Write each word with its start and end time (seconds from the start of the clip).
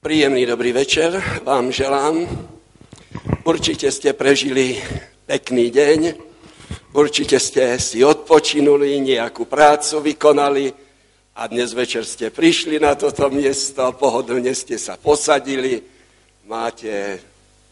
Príjemný 0.00 0.48
dobrý 0.48 0.72
večer 0.72 1.12
vám 1.44 1.68
želám. 1.68 2.24
Určite 3.44 3.92
ste 3.92 4.16
prežili 4.16 4.80
pekný 5.28 5.68
deň, 5.68 6.16
určite 6.96 7.36
ste 7.36 7.76
si 7.76 8.00
odpočinuli, 8.00 8.96
nejakú 8.96 9.44
prácu 9.44 10.00
vykonali 10.00 10.72
a 11.36 11.44
dnes 11.52 11.76
večer 11.76 12.08
ste 12.08 12.32
prišli 12.32 12.80
na 12.80 12.96
toto 12.96 13.28
miesto, 13.28 13.92
pohodlne 13.92 14.56
ste 14.56 14.80
sa 14.80 14.96
posadili, 14.96 15.84
máte 16.48 17.20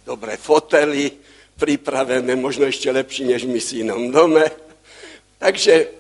dobré 0.04 0.36
fotely 0.36 1.08
pripravené, 1.56 2.36
možno 2.36 2.68
ešte 2.68 2.92
lepšie 2.92 3.24
než 3.24 3.48
my 3.48 3.56
si 3.56 3.80
inom 3.80 4.12
dome. 4.12 4.44
Takže 5.40 5.97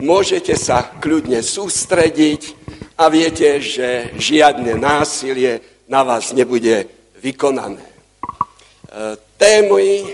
môžete 0.00 0.56
sa 0.56 0.82
kľudne 0.98 1.44
sústrediť, 1.44 2.60
a 3.00 3.08
viete, 3.08 3.64
že 3.64 4.12
žiadne 4.20 4.76
násilie 4.76 5.64
na 5.88 6.04
vás 6.04 6.36
nebude 6.36 6.84
vykonané. 7.16 7.80
E, 7.80 7.92
témy, 9.40 10.04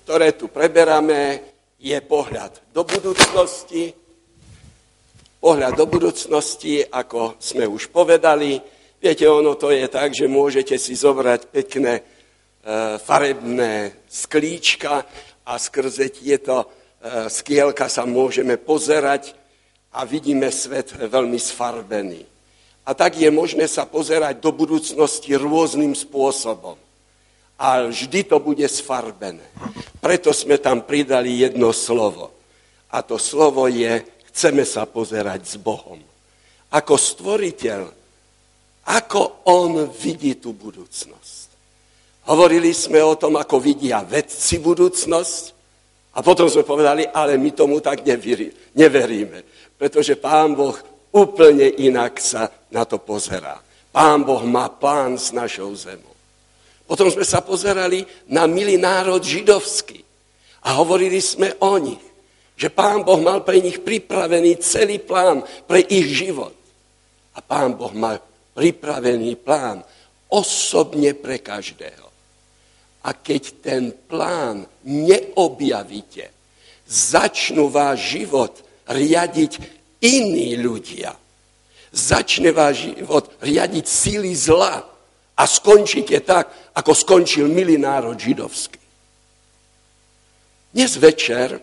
ktoré 0.00 0.32
tu 0.32 0.48
preberáme, 0.48 1.44
je 1.76 1.98
pohľad 2.00 2.72
do 2.72 2.88
budúcnosti. 2.88 3.92
Pohľad 5.44 5.76
do 5.76 5.84
budúcnosti, 5.84 6.80
ako 6.88 7.36
sme 7.36 7.68
už 7.68 7.92
povedali. 7.92 8.56
Viete, 8.96 9.28
ono 9.28 9.52
to 9.60 9.68
je 9.68 9.84
tak, 9.92 10.16
že 10.16 10.24
môžete 10.24 10.80
si 10.80 10.96
zobrať 10.96 11.52
pekné 11.52 12.00
e, 12.00 12.02
farebné 12.96 13.92
sklíčka 14.08 15.04
a 15.44 15.52
skrze 15.60 16.08
tieto 16.16 16.64
e, 17.02 17.26
skielka 17.26 17.90
sa 17.90 18.06
môžeme 18.06 18.54
pozerať 18.54 19.34
a 19.90 20.06
vidíme 20.06 20.46
svet 20.48 20.94
veľmi 20.94 21.36
sfarbený. 21.36 22.22
A 22.82 22.94
tak 22.94 23.18
je 23.18 23.30
možné 23.30 23.66
sa 23.66 23.86
pozerať 23.86 24.38
do 24.42 24.50
budúcnosti 24.50 25.34
rôznym 25.38 25.94
spôsobom. 25.94 26.74
A 27.58 27.86
vždy 27.86 28.26
to 28.26 28.42
bude 28.42 28.66
sfarbené. 28.66 29.44
Preto 30.02 30.34
sme 30.34 30.58
tam 30.58 30.82
pridali 30.82 31.46
jedno 31.46 31.70
slovo. 31.70 32.34
A 32.90 33.06
to 33.06 33.22
slovo 33.22 33.70
je, 33.70 34.02
chceme 34.34 34.66
sa 34.66 34.82
pozerať 34.82 35.46
s 35.46 35.54
Bohom. 35.62 36.02
Ako 36.74 36.98
stvoriteľ, 36.98 37.86
ako 38.82 39.46
on 39.46 39.86
vidí 39.94 40.34
tú 40.42 40.50
budúcnosť. 40.50 41.54
Hovorili 42.26 42.74
sme 42.74 42.98
o 42.98 43.14
tom, 43.14 43.38
ako 43.38 43.62
vidia 43.62 44.02
vedci 44.02 44.58
budúcnosť 44.58 45.61
a 46.12 46.20
potom 46.20 46.48
sme 46.48 46.66
povedali, 46.66 47.08
ale 47.08 47.40
my 47.40 47.50
tomu 47.56 47.80
tak 47.80 48.04
neveríme 48.76 49.40
pretože 49.82 50.14
Pán 50.14 50.54
Boh 50.54 50.78
úplne 51.10 51.66
inak 51.66 52.22
sa 52.22 52.46
na 52.70 52.86
to 52.86 53.02
pozerá. 53.02 53.58
Pán 53.90 54.22
Boh 54.22 54.46
má 54.46 54.70
plán 54.70 55.18
s 55.18 55.34
našou 55.34 55.74
zemou. 55.74 56.14
Potom 56.86 57.10
sme 57.10 57.26
sa 57.26 57.42
pozerali 57.42 58.06
na 58.30 58.46
milý 58.46 58.78
národ 58.78 59.18
židovský 59.18 60.06
a 60.62 60.78
hovorili 60.78 61.18
sme 61.18 61.58
o 61.58 61.74
nich, 61.82 61.98
že 62.54 62.70
Pán 62.70 63.02
Boh 63.02 63.18
mal 63.18 63.42
pre 63.42 63.58
nich 63.58 63.82
pripravený 63.82 64.62
celý 64.62 65.02
plán 65.02 65.42
pre 65.66 65.82
ich 65.82 66.14
život. 66.14 66.54
A 67.34 67.42
Pán 67.42 67.74
Boh 67.74 67.90
má 67.90 68.22
pripravený 68.54 69.34
plán 69.34 69.82
osobne 70.30 71.10
pre 71.18 71.42
každého. 71.42 72.01
A 73.02 73.10
keď 73.12 73.42
ten 73.62 73.90
plán 73.92 74.62
neobjavíte, 74.86 76.30
začnú 76.86 77.66
váš 77.72 78.18
život 78.18 78.52
riadiť 78.86 79.52
iní 80.02 80.58
ľudia. 80.58 81.14
Začne 81.92 82.54
váš 82.54 82.88
život 82.94 83.36
riadiť 83.42 83.84
síly 83.84 84.32
zla 84.32 84.80
a 85.36 85.42
skončíte 85.44 86.20
tak, 86.24 86.72
ako 86.72 86.92
skončil 86.94 87.48
milý 87.52 87.76
národ 87.76 88.16
židovský. 88.16 88.80
Dnes 90.72 90.96
večer 90.96 91.60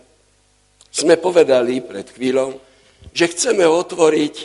sme 0.93 1.17
povedali 1.17 1.81
pred 1.81 2.05
chvíľou, 2.13 2.61
že 3.09 3.25
chceme 3.33 3.65
otvoriť 3.65 4.35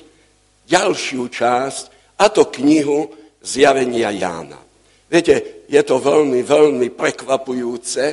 ďalšiu 0.64 1.28
časť, 1.28 1.84
a 2.16 2.32
to 2.32 2.48
knihu 2.48 3.12
Zjavenia 3.44 4.08
Jána. 4.08 4.63
Viete, 5.10 5.66
je 5.68 5.82
to 5.84 6.00
veľmi, 6.00 6.40
veľmi 6.40 6.88
prekvapujúce, 6.92 8.04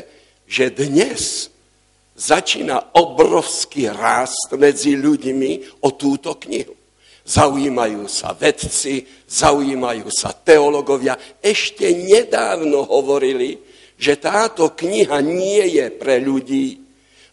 že 0.44 0.76
dnes 0.76 1.48
začína 2.18 2.94
obrovský 3.00 3.88
rást 3.90 4.52
medzi 4.60 5.00
ľuďmi 5.00 5.82
o 5.88 5.96
túto 5.96 6.36
knihu. 6.36 6.76
Zaujímajú 7.22 8.10
sa 8.10 8.34
vedci, 8.34 9.06
zaujímajú 9.30 10.10
sa 10.10 10.34
teologovia. 10.34 11.16
Ešte 11.40 11.86
nedávno 11.94 12.84
hovorili, 12.90 13.56
že 13.96 14.18
táto 14.18 14.74
kniha 14.74 15.22
nie 15.22 15.78
je 15.78 15.86
pre 15.94 16.18
ľudí. 16.18 16.81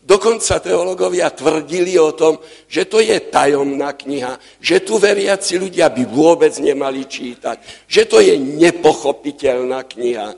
Dokonca 0.09 0.57
teologovia 0.57 1.29
tvrdili 1.29 2.01
o 2.01 2.17
tom, 2.17 2.41
že 2.65 2.89
to 2.89 2.97
je 2.97 3.29
tajomná 3.29 3.93
kniha, 3.93 4.41
že 4.57 4.81
tu 4.81 4.97
veriaci 4.97 5.61
ľudia 5.61 5.93
by 5.93 6.09
vôbec 6.09 6.57
nemali 6.57 7.05
čítať, 7.05 7.85
že 7.85 8.09
to 8.09 8.17
je 8.25 8.41
nepochopiteľná 8.41 9.85
kniha 9.85 10.29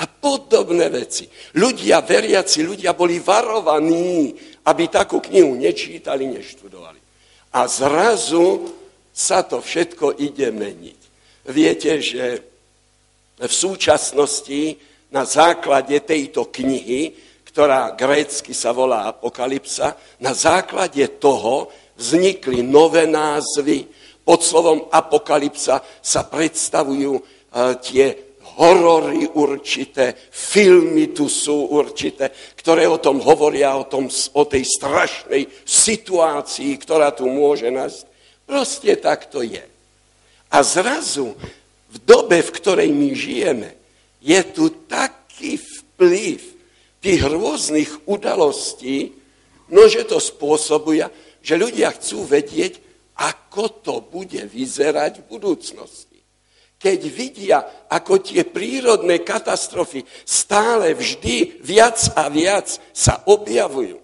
a 0.00 0.04
podobné 0.08 0.88
veci. 0.88 1.28
Ľudia, 1.52 2.00
veriaci 2.00 2.64
ľudia 2.64 2.96
boli 2.96 3.20
varovaní, 3.20 4.32
aby 4.64 4.88
takú 4.88 5.20
knihu 5.20 5.52
nečítali, 5.52 6.24
neštudovali. 6.24 7.00
A 7.52 7.68
zrazu 7.68 8.72
sa 9.12 9.44
to 9.44 9.60
všetko 9.60 10.16
ide 10.16 10.48
meniť. 10.48 11.00
Viete, 11.52 12.00
že 12.00 12.40
v 13.36 13.52
súčasnosti 13.52 14.80
na 15.12 15.28
základe 15.28 16.00
tejto 16.00 16.48
knihy, 16.48 17.28
ktorá 17.50 17.98
grécky 17.98 18.54
sa 18.54 18.70
volá 18.70 19.10
Apokalypsa, 19.10 19.98
na 20.22 20.30
základe 20.30 21.02
toho 21.18 21.66
vznikli 21.98 22.62
nové 22.62 23.10
názvy. 23.10 23.90
Pod 24.22 24.46
slovom 24.46 24.86
Apokalypsa 24.86 25.82
sa 25.82 26.22
predstavujú 26.22 27.18
e, 27.18 27.22
tie 27.82 28.06
horory 28.60 29.26
určité, 29.34 30.14
filmy 30.30 31.10
tu 31.10 31.26
sú 31.26 31.74
určité, 31.74 32.30
ktoré 32.54 32.86
o 32.86 33.02
tom 33.02 33.18
hovoria, 33.18 33.74
o, 33.74 33.88
tom, 33.88 34.06
o 34.10 34.42
tej 34.46 34.62
strašnej 34.62 35.48
situácii, 35.66 36.70
ktorá 36.78 37.10
tu 37.10 37.26
môže 37.26 37.66
nás. 37.72 38.06
Proste 38.46 38.94
tak 38.94 39.26
to 39.26 39.42
je. 39.42 39.62
A 40.50 40.58
zrazu 40.62 41.34
v 41.90 41.96
dobe, 42.06 42.42
v 42.42 42.50
ktorej 42.54 42.90
my 42.94 43.10
žijeme, 43.14 43.70
je 44.22 44.40
tu 44.54 44.70
taký 44.86 45.56
vplyv 45.56 46.59
tých 47.00 47.20
rôznych 47.24 48.06
udalostí, 48.06 49.16
no 49.72 49.88
že 49.88 50.04
to 50.04 50.20
spôsobuje, 50.20 51.04
že 51.40 51.56
ľudia 51.56 51.96
chcú 51.96 52.28
vedieť, 52.28 52.80
ako 53.20 53.62
to 53.84 53.94
bude 54.04 54.40
vyzerať 54.48 55.24
v 55.24 55.28
budúcnosti. 55.28 56.20
Keď 56.80 57.00
vidia, 57.12 57.58
ako 57.92 58.24
tie 58.24 58.48
prírodné 58.48 59.20
katastrofy 59.20 60.00
stále 60.24 60.96
vždy 60.96 61.60
viac 61.60 62.00
a 62.16 62.32
viac 62.32 62.72
sa 62.96 63.20
objavujú, 63.28 64.00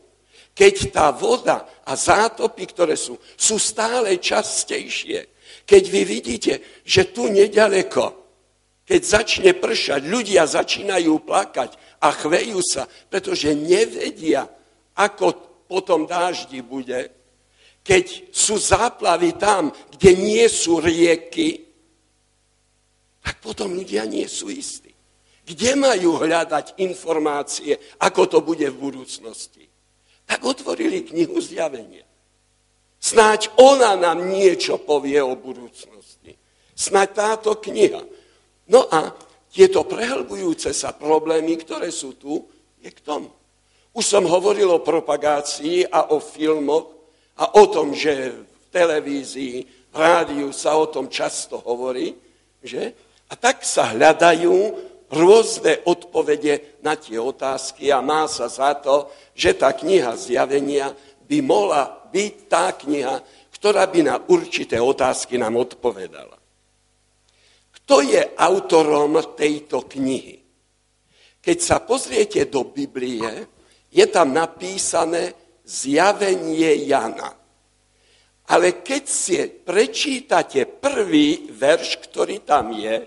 keď 0.53 0.75
tá 0.93 1.09
voda 1.13 1.65
a 1.85 1.93
zátopy, 1.97 2.65
ktoré 2.69 2.97
sú, 2.97 3.17
sú 3.37 3.57
stále 3.57 4.21
častejšie, 4.21 5.37
keď 5.65 5.83
vy 5.89 6.03
vidíte, 6.05 6.53
že 6.85 7.13
tu 7.13 7.29
nedaleko, 7.33 8.26
keď 8.87 9.01
začne 9.03 9.51
pršať, 9.59 10.07
ľudia 10.07 10.47
začínajú 10.47 11.27
plakať 11.27 11.75
a 11.99 12.15
chvejú 12.15 12.63
sa, 12.63 12.87
pretože 12.87 13.51
nevedia, 13.51 14.47
ako 14.95 15.35
potom 15.67 16.07
dáždi 16.07 16.63
bude, 16.63 17.11
keď 17.83 18.31
sú 18.31 18.59
záplavy 18.59 19.35
tam, 19.35 19.75
kde 19.91 20.11
nie 20.15 20.47
sú 20.47 20.79
rieky, 20.79 21.67
tak 23.27 23.43
potom 23.43 23.75
ľudia 23.75 24.07
nie 24.07 24.31
sú 24.31 24.47
istí. 24.47 24.95
Kde 25.47 25.79
majú 25.79 26.19
hľadať 26.19 26.79
informácie, 26.83 27.79
ako 28.03 28.23
to 28.27 28.39
bude 28.43 28.67
v 28.67 28.79
budúcnosti? 28.79 29.67
Tak 30.27 30.43
otvorili 30.43 31.07
knihu 31.07 31.39
zjavenia. 31.39 32.03
Snáď 32.99 33.55
ona 33.63 33.95
nám 33.95 34.27
niečo 34.27 34.83
povie 34.83 35.23
o 35.23 35.39
budúcnosti. 35.39 36.35
Snáď 36.75 37.09
táto 37.15 37.55
kniha. 37.63 38.03
No 38.71 38.87
a 38.91 39.15
tieto 39.51 39.87
prehlbujúce 39.87 40.75
sa 40.75 40.93
problémy, 40.93 41.57
ktoré 41.57 41.89
sú 41.89 42.19
tu, 42.19 42.45
je 42.83 42.91
k 42.93 43.01
tomu. 43.01 43.33
Už 43.97 44.05
som 44.05 44.29
hovoril 44.29 44.69
o 44.69 44.85
propagácii 44.85 45.89
a 45.89 46.13
o 46.13 46.21
filmoch 46.21 46.93
a 47.41 47.57
o 47.57 47.65
tom, 47.73 47.97
že 47.97 48.37
v 48.37 48.65
televízii, 48.69 49.57
v 49.89 49.97
rádiu 49.97 50.53
sa 50.53 50.77
o 50.77 50.85
tom 50.93 51.09
často 51.09 51.57
hovorí, 51.65 52.13
že? 52.61 52.93
A 53.33 53.35
tak 53.35 53.65
sa 53.65 53.97
hľadajú 53.97 54.55
rôzne 55.09 55.81
odpovede 55.89 56.83
na 56.85 56.99
tie 56.99 57.17
otázky 57.17 57.89
a 57.89 58.05
má 58.05 58.29
sa 58.29 58.53
za 58.53 58.77
to, 58.77 59.09
že 59.33 59.57
tá 59.57 59.73
kniha 59.73 60.13
zjavenia 60.19 60.93
by 61.25 61.39
mohla 61.41 62.07
byť 62.13 62.35
tá 62.47 62.77
kniha, 62.77 63.25
ktorá 63.57 63.89
by 63.89 64.01
na 64.05 64.17
určité 64.29 64.77
otázky 64.77 65.41
nám 65.41 65.57
odpovedala. 65.57 66.36
Kto 67.87 68.03
je 68.03 68.19
autorom 68.35 69.15
tejto 69.39 69.87
knihy? 69.87 70.43
Keď 71.39 71.59
sa 71.63 71.79
pozriete 71.79 72.51
do 72.51 72.67
Biblie, 72.67 73.47
je 73.95 74.03
tam 74.11 74.35
napísané 74.35 75.31
zjavenie 75.63 76.83
Jana. 76.83 77.31
Ale 78.51 78.83
keď 78.83 79.03
si 79.07 79.39
prečítate 79.63 80.67
prvý 80.67 81.47
verš, 81.55 82.11
ktorý 82.11 82.43
tam 82.43 82.75
je, 82.75 83.07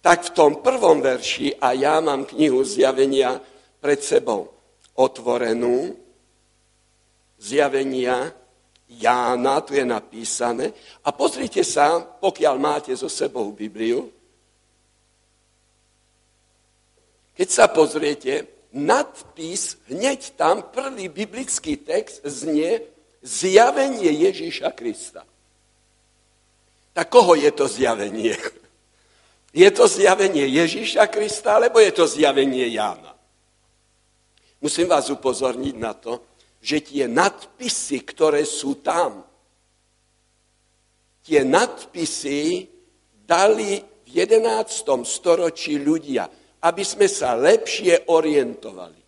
tak 0.00 0.32
v 0.32 0.34
tom 0.36 0.64
prvom 0.64 1.04
verši, 1.04 1.60
a 1.60 1.76
ja 1.76 2.00
mám 2.00 2.24
knihu 2.24 2.64
zjavenia 2.64 3.36
pred 3.76 4.00
sebou 4.00 4.48
otvorenú, 4.96 6.00
zjavenia 7.36 8.32
Jána, 9.00 9.60
tu 9.60 9.74
je 9.74 9.84
napísané. 9.84 10.72
A 11.04 11.12
pozrite 11.12 11.64
sa, 11.64 12.00
pokiaľ 12.00 12.54
máte 12.58 12.92
so 12.96 13.08
sebou 13.08 13.50
Bibliu, 13.50 14.10
keď 17.34 17.48
sa 17.50 17.66
pozriete, 17.66 18.46
nadpis, 18.74 19.78
hneď 19.90 20.38
tam 20.38 20.70
prvý 20.70 21.10
biblický 21.10 21.82
text 21.82 22.22
znie 22.22 22.82
zjavenie 23.22 24.10
Ježíša 24.30 24.70
Krista. 24.70 25.26
Tak 26.94 27.10
koho 27.10 27.34
je 27.34 27.50
to 27.50 27.66
zjavenie? 27.66 28.38
Je 29.54 29.70
to 29.70 29.86
zjavenie 29.86 30.50
Ježíša 30.50 31.06
Krista, 31.06 31.54
alebo 31.54 31.78
je 31.78 31.94
to 31.94 32.10
zjavenie 32.10 32.74
Jána? 32.74 33.14
Musím 34.58 34.90
vás 34.90 35.06
upozorniť 35.14 35.76
na 35.78 35.94
to, 35.94 36.18
že 36.64 36.80
tie 36.80 37.04
nadpisy, 37.04 38.08
ktoré 38.08 38.48
sú 38.48 38.80
tam, 38.80 39.20
tie 41.20 41.44
nadpisy 41.44 42.64
dali 43.20 43.84
v 43.84 44.08
11. 44.08 45.04
storočí 45.04 45.76
ľudia, 45.76 46.24
aby 46.64 46.80
sme 46.80 47.04
sa 47.04 47.36
lepšie 47.36 48.08
orientovali. 48.08 49.04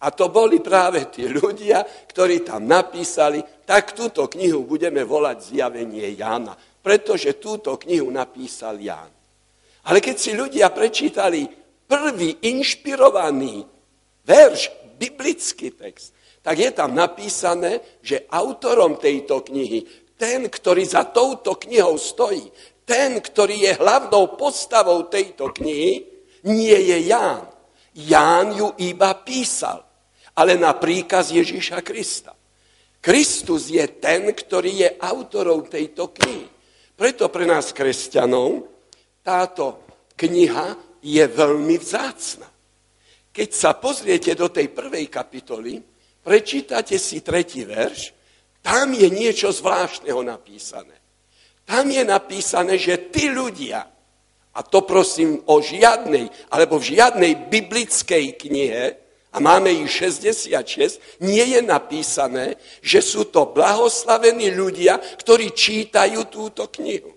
A 0.00 0.10
to 0.10 0.32
boli 0.34 0.58
práve 0.58 1.06
tí 1.14 1.30
ľudia, 1.30 1.86
ktorí 2.10 2.42
tam 2.42 2.66
napísali, 2.66 3.38
tak 3.62 3.94
túto 3.94 4.26
knihu 4.26 4.66
budeme 4.66 5.06
volať 5.06 5.54
Zjavenie 5.54 6.10
Jána, 6.18 6.58
pretože 6.58 7.38
túto 7.38 7.78
knihu 7.86 8.10
napísal 8.10 8.80
Ján. 8.82 9.12
Ale 9.86 10.02
keď 10.02 10.16
si 10.18 10.34
ľudia 10.34 10.72
prečítali 10.74 11.46
prvý 11.86 12.42
inšpirovaný 12.50 13.62
verš, 14.24 14.72
biblický 14.96 15.72
text, 15.72 16.16
tak 16.40 16.56
je 16.56 16.70
tam 16.72 16.96
napísané, 16.96 18.00
že 18.00 18.24
autorom 18.32 18.96
tejto 18.96 19.44
knihy, 19.44 19.84
ten, 20.16 20.48
ktorý 20.48 20.84
za 20.84 21.08
touto 21.08 21.56
knihou 21.56 22.00
stojí, 22.00 22.44
ten, 22.84 23.20
ktorý 23.20 23.70
je 23.70 23.72
hlavnou 23.76 24.36
postavou 24.40 25.08
tejto 25.08 25.52
knihy, 25.52 26.04
nie 26.48 26.78
je 26.90 26.98
Ján. 27.12 27.44
Ján 27.94 28.56
ju 28.56 28.72
iba 28.80 29.12
písal, 29.20 29.84
ale 30.36 30.56
na 30.56 30.72
príkaz 30.72 31.28
Ježíša 31.32 31.84
Krista. 31.84 32.32
Kristus 33.00 33.72
je 33.72 33.84
ten, 33.96 34.28
ktorý 34.28 34.72
je 34.84 34.88
autorom 35.00 35.64
tejto 35.68 36.12
knihy. 36.12 36.48
Preto 36.96 37.32
pre 37.32 37.48
nás, 37.48 37.72
kresťanov, 37.72 38.68
táto 39.24 39.88
kniha 40.20 40.76
je 41.00 41.24
veľmi 41.24 41.80
vzácna. 41.80 42.48
Keď 43.32 43.48
sa 43.56 43.72
pozriete 43.72 44.36
do 44.36 44.52
tej 44.52 44.68
prvej 44.68 45.08
kapitoly, 45.08 45.80
prečítate 46.24 46.98
si 46.98 47.20
tretí 47.20 47.64
verš, 47.64 48.12
tam 48.60 48.92
je 48.92 49.08
niečo 49.08 49.48
zvláštneho 49.52 50.20
napísané. 50.20 50.96
Tam 51.64 51.88
je 51.88 52.04
napísané, 52.04 52.76
že 52.76 53.08
tí 53.08 53.32
ľudia, 53.32 53.86
a 54.50 54.60
to 54.66 54.82
prosím 54.82 55.40
o 55.46 55.62
žiadnej, 55.62 56.28
alebo 56.50 56.76
v 56.76 56.98
žiadnej 56.98 57.32
biblickej 57.48 58.36
knihe, 58.36 58.84
a 59.30 59.38
máme 59.38 59.70
ich 59.70 59.86
66, 59.94 61.22
nie 61.22 61.54
je 61.54 61.62
napísané, 61.62 62.58
že 62.82 62.98
sú 62.98 63.30
to 63.30 63.54
blahoslavení 63.54 64.50
ľudia, 64.50 64.98
ktorí 64.98 65.54
čítajú 65.54 66.26
túto 66.26 66.66
knihu. 66.74 67.14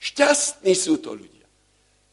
Šťastní 0.00 0.72
sú 0.72 0.96
to 0.96 1.12
ľudia. 1.12 1.44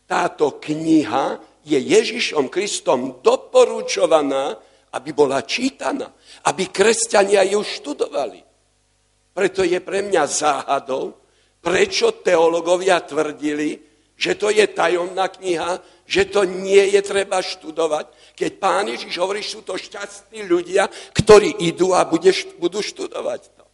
Táto 0.03 0.59
kniha 0.59 1.39
je 1.63 1.79
Ježišom 1.79 2.51
Kristom 2.51 3.23
doporučovaná, 3.23 4.59
aby 4.97 5.13
bola 5.13 5.45
čítaná, 5.45 6.09
aby 6.49 6.73
kresťania 6.73 7.45
ju 7.45 7.61
študovali. 7.61 8.41
Preto 9.37 9.61
je 9.61 9.77
pre 9.77 10.01
mňa 10.01 10.23
záhadou, 10.25 11.13
prečo 11.61 12.17
teologovia 12.25 12.97
tvrdili, 13.05 13.77
že 14.17 14.33
to 14.33 14.49
je 14.49 14.65
tajomná 14.73 15.29
kniha, 15.29 15.77
že 16.09 16.25
to 16.25 16.41
nie 16.41 16.97
je 16.97 17.01
treba 17.05 17.37
študovať. 17.37 18.33
Keď 18.33 18.51
pán 18.57 18.89
Ježiš 18.89 19.13
hovorí, 19.21 19.45
sú 19.45 19.61
to 19.61 19.77
šťastní 19.77 20.41
ľudia, 20.49 20.89
ktorí 21.13 21.69
idú 21.69 21.93
a 21.93 22.07
budú 22.07 22.79
študovať 22.81 23.41
to. 23.53 23.65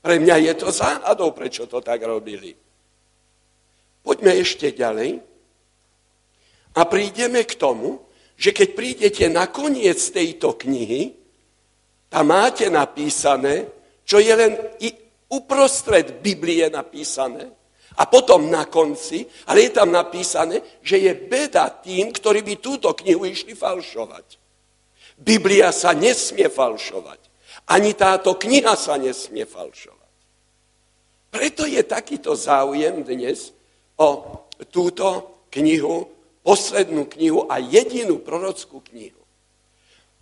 Pre 0.00 0.16
mňa 0.22 0.36
je 0.40 0.52
to 0.56 0.72
záhadou, 0.72 1.34
prečo 1.36 1.68
to 1.68 1.82
tak 1.84 2.00
robili. 2.06 2.56
Poďme 4.06 4.38
ešte 4.38 4.70
ďalej 4.70 5.18
a 6.78 6.80
prídeme 6.86 7.42
k 7.42 7.58
tomu, 7.58 8.05
že 8.36 8.52
keď 8.52 8.68
prídete 8.76 9.24
na 9.32 9.48
koniec 9.48 9.96
tejto 10.12 10.54
knihy, 10.60 11.16
tam 12.12 12.30
máte 12.30 12.68
napísané, 12.68 13.66
čo 14.06 14.20
je 14.22 14.32
len 14.36 14.52
i 14.84 14.92
uprostred 15.32 16.22
Biblie 16.22 16.68
napísané, 16.70 17.50
a 17.96 18.04
potom 18.04 18.52
na 18.52 18.68
konci, 18.68 19.24
ale 19.48 19.68
je 19.68 19.70
tam 19.72 19.88
napísané, 19.88 20.60
že 20.84 21.00
je 21.00 21.12
beda 21.16 21.64
tým, 21.80 22.12
ktorí 22.12 22.44
by 22.44 22.54
túto 22.60 22.92
knihu 22.92 23.24
išli 23.24 23.56
falšovať. 23.56 24.36
Biblia 25.16 25.72
sa 25.72 25.96
nesmie 25.96 26.52
falšovať. 26.52 27.20
Ani 27.72 27.96
táto 27.96 28.36
kniha 28.36 28.76
sa 28.76 29.00
nesmie 29.00 29.48
falšovať. 29.48 30.12
Preto 31.32 31.64
je 31.64 31.80
takýto 31.82 32.36
záujem 32.36 33.00
dnes 33.00 33.56
o 33.96 34.44
túto 34.68 35.40
knihu, 35.48 36.04
poslednú 36.46 37.10
knihu 37.10 37.50
a 37.50 37.58
jedinú 37.58 38.22
prorockú 38.22 38.78
knihu. 38.94 39.18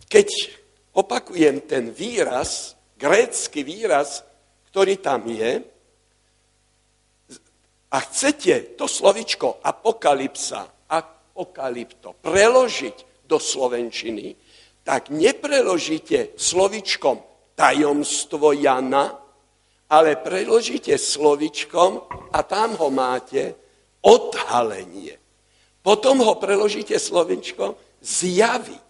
Keď 0.08 0.28
opakujem 0.96 1.68
ten 1.68 1.92
výraz, 1.92 2.72
grécky 2.96 3.60
výraz, 3.60 4.24
ktorý 4.72 4.96
tam 5.04 5.28
je, 5.28 5.60
a 7.94 7.96
chcete 8.00 8.74
to 8.80 8.88
slovičko 8.88 9.60
apokalypsa, 9.60 10.88
apokalypto, 10.90 12.16
preložiť 12.24 13.28
do 13.28 13.36
slovenčiny, 13.36 14.34
tak 14.82 15.12
nepreložíte 15.12 16.34
slovičkom 16.34 17.20
tajomstvo 17.54 18.50
Jana, 18.50 19.14
ale 19.92 20.18
preložíte 20.18 20.98
slovičkom 20.98 21.90
a 22.34 22.38
tam 22.42 22.74
ho 22.80 22.88
máte 22.90 23.54
odhalenie. 24.02 25.23
Potom 25.84 26.24
ho 26.24 26.40
preložíte 26.40 26.96
slovičkom 26.96 27.76
zjaviť. 28.00 28.88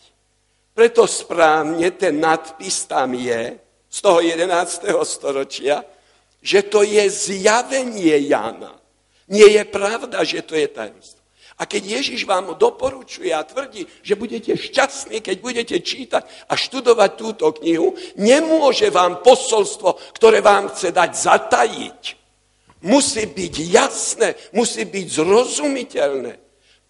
Preto 0.79 1.11
správne 1.11 1.91
ten 1.99 2.23
nadpis 2.23 2.87
tam 2.87 3.19
je 3.19 3.59
z 3.91 3.99
toho 3.99 4.23
11. 4.23 4.95
storočia, 5.03 5.83
že 6.39 6.63
to 6.71 6.87
je 6.87 7.03
zjavenie 7.11 8.31
Jana. 8.31 8.79
Nie 9.27 9.59
je 9.59 9.65
pravda, 9.67 10.23
že 10.23 10.47
to 10.47 10.55
je 10.55 10.71
tajomstvo. 10.71 11.19
A 11.55 11.67
keď 11.71 12.03
Ježiš 12.03 12.27
vám 12.27 12.59
doporučuje 12.59 13.31
a 13.31 13.47
tvrdí, 13.47 13.87
že 14.03 14.19
budete 14.19 14.59
šťastní, 14.59 15.23
keď 15.23 15.37
budete 15.39 15.77
čítať 15.79 16.51
a 16.51 16.59
študovať 16.59 17.11
túto 17.15 17.47
knihu, 17.63 17.95
nemôže 18.19 18.91
vám 18.91 19.23
posolstvo, 19.23 19.95
ktoré 20.19 20.43
vám 20.43 20.75
chce 20.75 20.91
dať, 20.91 21.11
zatajiť. 21.15 22.03
Musí 22.83 23.25
byť 23.31 23.55
jasné, 23.71 24.35
musí 24.51 24.83
byť 24.83 25.07
zrozumiteľné. 25.07 26.44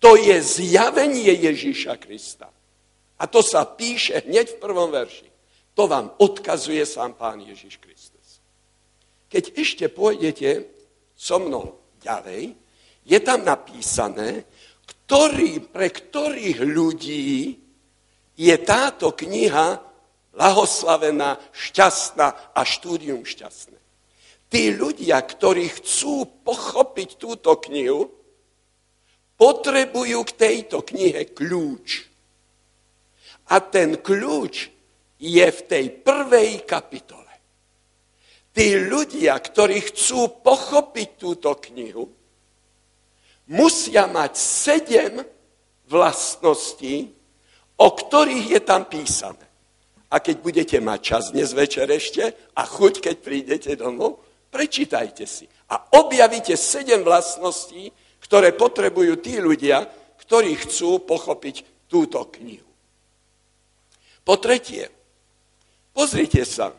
To 0.04 0.20
je 0.20 0.36
zjavenie 0.36 1.32
Ježíša 1.32 1.96
Krista. 1.96 2.52
A 3.16 3.24
to 3.24 3.40
sa 3.40 3.64
píše 3.64 4.20
hneď 4.28 4.52
v 4.52 4.60
prvom 4.60 4.92
verši. 4.92 5.32
To 5.72 5.88
vám 5.88 6.12
odkazuje 6.20 6.84
sám 6.84 7.16
Pán 7.16 7.40
Ježiš 7.40 7.80
Kristus. 7.80 8.44
Keď 9.32 9.44
ešte 9.56 9.88
pôjdete 9.88 10.68
so 11.16 11.40
mnou 11.40 11.80
ďalej, 12.04 12.52
je 13.08 13.18
tam 13.24 13.48
napísané, 13.48 14.44
ktorý, 14.84 15.64
pre 15.72 15.88
ktorých 15.88 16.60
ľudí 16.60 17.56
je 18.36 18.56
táto 18.60 19.16
kniha 19.16 19.80
lahoslavená, 20.36 21.40
šťastná 21.48 22.52
a 22.52 22.60
štúdium 22.60 23.24
šťastné. 23.24 23.78
Tí 24.52 24.62
ľudia, 24.76 25.16
ktorí 25.24 25.72
chcú 25.80 26.28
pochopiť 26.44 27.16
túto 27.16 27.56
knihu, 27.56 28.23
potrebujú 29.34 30.22
k 30.24 30.32
tejto 30.32 30.82
knihe 30.86 31.34
kľúč. 31.34 32.06
A 33.50 33.60
ten 33.60 34.00
kľúč 34.00 34.70
je 35.20 35.46
v 35.46 35.60
tej 35.68 35.84
prvej 36.00 36.64
kapitole. 36.64 37.32
Tí 38.54 38.78
ľudia, 38.78 39.34
ktorí 39.34 39.82
chcú 39.90 40.40
pochopiť 40.40 41.08
túto 41.18 41.58
knihu, 41.58 42.06
musia 43.50 44.06
mať 44.06 44.32
sedem 44.38 45.14
vlastností, 45.90 47.10
o 47.76 47.88
ktorých 47.90 48.46
je 48.54 48.60
tam 48.62 48.86
písané. 48.86 49.42
A 50.14 50.22
keď 50.22 50.36
budete 50.38 50.78
mať 50.78 51.00
čas 51.02 51.24
dnes 51.34 51.50
večer 51.50 51.90
ešte 51.90 52.54
a 52.54 52.62
chuť, 52.62 53.02
keď 53.02 53.16
prídete 53.18 53.74
domov, 53.74 54.22
prečítajte 54.54 55.26
si. 55.26 55.50
A 55.74 55.98
objavíte 55.98 56.54
sedem 56.54 57.02
vlastností, 57.02 57.90
ktoré 58.24 58.56
potrebujú 58.56 59.20
tí 59.20 59.36
ľudia, 59.36 59.84
ktorí 60.24 60.56
chcú 60.64 61.04
pochopiť 61.04 61.86
túto 61.86 62.24
knihu. 62.40 62.64
Po 64.24 64.40
tretie, 64.40 64.88
pozrite 65.92 66.48
sa, 66.48 66.72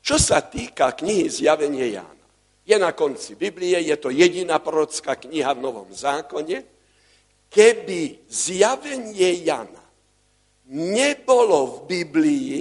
čo 0.00 0.16
sa 0.16 0.40
týka 0.40 0.96
knihy 0.96 1.28
Zjavenie 1.28 1.92
Jána. 1.92 2.24
Je 2.64 2.76
na 2.80 2.96
konci 2.96 3.36
Biblie, 3.36 3.76
je 3.76 3.96
to 4.00 4.08
jediná 4.08 4.56
prorocká 4.56 5.20
kniha 5.20 5.52
v 5.52 5.60
Novom 5.60 5.92
zákone. 5.92 6.64
Keby 7.52 8.24
Zjavenie 8.24 9.44
Jana 9.44 9.84
nebolo 10.72 11.84
v 11.84 12.00
Biblii, 12.00 12.56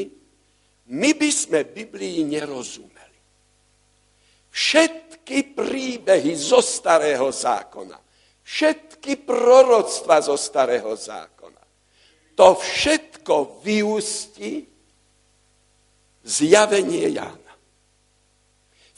my 0.91 1.15
by 1.15 1.29
sme 1.31 1.63
Biblii 1.63 2.27
nerozumeli. 2.27 3.19
Všetky 5.23 5.55
príbehy 5.55 6.35
zo 6.35 6.59
starého 6.59 7.31
zákona, 7.31 7.95
všetky 8.43 9.23
proroctva 9.23 10.19
zo 10.19 10.35
starého 10.35 10.91
zákona, 10.91 11.63
to 12.35 12.59
všetko 12.59 13.63
vyústi 13.63 14.67
zjavenie 16.27 17.07
Jána. 17.15 17.55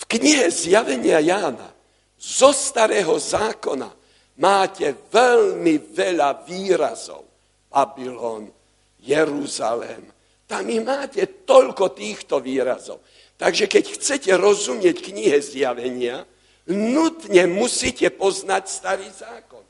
V 0.01 0.03
knihe 0.17 0.49
Zjavenia 0.49 1.21
Jána 1.21 1.69
zo 2.17 2.49
starého 2.49 3.21
zákona 3.21 3.93
máte 4.41 4.97
veľmi 4.97 5.77
veľa 5.93 6.41
výrazov. 6.41 7.21
Babylon, 7.69 8.49
Jeruzalém. 8.97 10.09
Tam 10.49 10.65
i 10.73 10.81
máte 10.81 11.45
toľko 11.45 11.93
týchto 11.93 12.41
výrazov. 12.41 13.05
Takže 13.35 13.67
keď 13.67 13.85
chcete 13.99 14.31
rozumieť 14.39 15.03
knihe 15.11 15.43
zjavenia, 15.43 16.23
nutne 16.71 17.43
musíte 17.51 18.07
poznať 18.15 18.63
starý 18.71 19.07
zákon. 19.11 19.61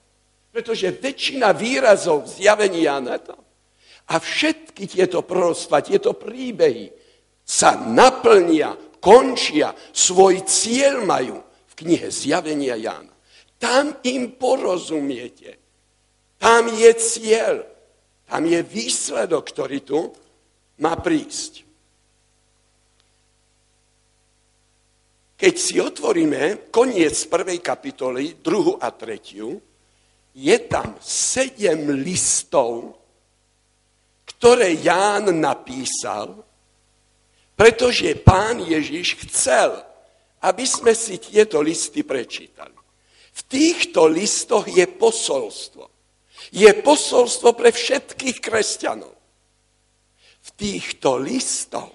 Pretože 0.53 0.93
väčšina 0.93 1.51
výrazov 1.51 2.29
zjavenia 2.29 3.01
na 3.01 3.17
to 3.19 3.36
a 4.05 4.15
všetky 4.22 4.86
tieto 4.86 5.25
proroctva, 5.25 5.81
tieto 5.81 6.13
príbehy 6.13 6.93
sa 7.41 7.74
naplnia, 7.89 8.77
končia, 9.01 9.74
svoj 9.93 10.45
cieľ 10.45 11.05
majú 11.05 11.41
v 11.41 11.74
knihe 11.74 12.10
Zjavenia 12.10 12.77
Jána. 12.77 13.13
Tam 13.57 13.98
im 14.05 14.38
porozumiete. 14.38 15.57
Tam 16.38 16.69
je 16.69 16.91
cieľ. 16.98 17.65
Tam 18.25 18.45
je 18.45 18.62
výsledok, 18.62 19.43
ktorý 19.45 19.79
tu 19.81 20.00
má 20.81 20.98
prísť. 20.98 21.64
Keď 25.36 25.54
si 25.60 25.75
otvoríme 25.84 26.72
koniec 26.72 27.15
prvej 27.27 27.60
kapitoly, 27.60 28.39
druhu 28.39 28.80
a 28.80 28.92
tretiu, 28.96 29.60
je 30.36 30.58
tam 30.68 30.96
sedem 31.04 31.92
listov, 32.04 32.96
ktoré 34.36 34.75
Ján 34.80 35.32
napísal, 35.36 36.39
pretože 37.56 38.15
pán 38.20 38.63
Ježiš 38.63 39.15
chcel, 39.27 39.80
aby 40.44 40.63
sme 40.68 40.92
si 40.92 41.20
tieto 41.20 41.63
listy 41.63 42.04
prečítali. 42.04 42.75
V 43.36 43.42
týchto 43.48 44.08
listoch 44.08 44.68
je 44.68 44.88
posolstvo 44.88 45.96
je 46.51 46.70
posolstvo 46.74 47.54
pre 47.58 47.72
všetkých 47.72 48.38
kresťanov. 48.44 49.15
V 50.46 50.50
týchto 50.54 51.18
listoch 51.18 51.94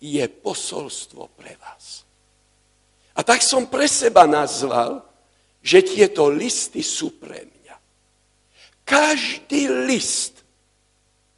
je 0.00 0.24
posolstvo 0.26 1.28
pre 1.36 1.54
vás. 1.60 1.81
A 3.12 3.20
tak 3.20 3.44
som 3.44 3.68
pre 3.68 3.84
seba 3.84 4.24
nazval, 4.24 5.04
že 5.60 5.84
tieto 5.84 6.32
listy 6.32 6.80
sú 6.80 7.20
pre 7.20 7.44
mňa. 7.44 7.76
Každý 8.82 9.86
list 9.86 10.42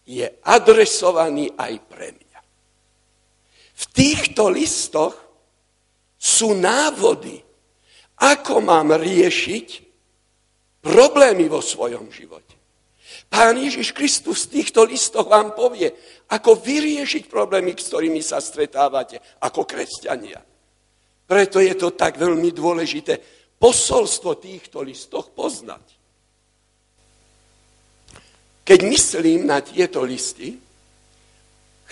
je 0.09 0.25
adresovaný 0.45 1.53
aj 1.59 1.75
pre 1.91 2.09
mňa. 2.15 2.41
V 3.75 3.85
týchto 3.91 4.49
listoch 4.49 5.17
sú 6.15 6.57
návody, 6.57 7.43
ako 8.23 8.65
mám 8.65 8.95
riešiť 8.97 9.69
problémy 10.81 11.51
vo 11.51 11.61
svojom 11.61 12.09
živote. 12.09 12.55
Pán 13.29 13.59
Ježiš 13.59 13.91
Kristus 13.91 14.47
v 14.47 14.63
týchto 14.63 14.87
listoch 14.87 15.27
vám 15.27 15.59
povie, 15.59 15.91
ako 16.31 16.55
vyriešiť 16.55 17.27
problémy, 17.27 17.75
s 17.75 17.91
ktorými 17.91 18.23
sa 18.23 18.39
stretávate 18.39 19.19
ako 19.43 19.67
kresťania. 19.67 20.54
Preto 21.25 21.61
je 21.61 21.75
to 21.75 21.97
tak 21.97 22.21
veľmi 22.21 22.53
dôležité 22.53 23.17
posolstvo 23.57 24.37
týchto 24.37 24.85
listoch 24.85 25.33
poznať. 25.33 25.85
Keď 28.65 28.81
myslím 28.89 29.49
na 29.49 29.61
tieto 29.61 30.05
listy, 30.05 30.57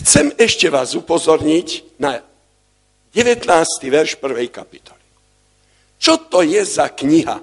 chcem 0.01 0.33
ešte 0.37 0.73
vás 0.73 0.97
upozorniť 0.97 2.01
na 2.01 2.21
19. 3.13 3.45
verš 3.93 4.17
1. 4.17 4.49
kapitoly. 4.49 5.05
Čo 6.01 6.29
to 6.33 6.41
je 6.41 6.65
za 6.65 6.89
kniha? 6.89 7.39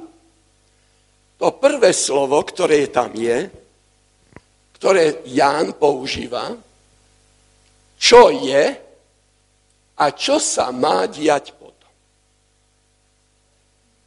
To 1.39 1.48
prvé 1.55 1.93
slovo, 1.93 2.41
ktoré 2.41 2.89
tam 2.89 3.13
je, 3.15 3.48
ktoré 4.75 5.24
Ján 5.29 5.77
používa, 5.77 6.58
čo 7.96 8.34
je 8.34 8.75
a 9.96 10.05
čo 10.12 10.41
sa 10.41 10.74
má 10.74 11.05
diať. 11.05 11.59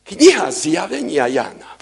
Kniha 0.03 0.51
Zjavenia 0.51 1.31
Jana 1.31 1.73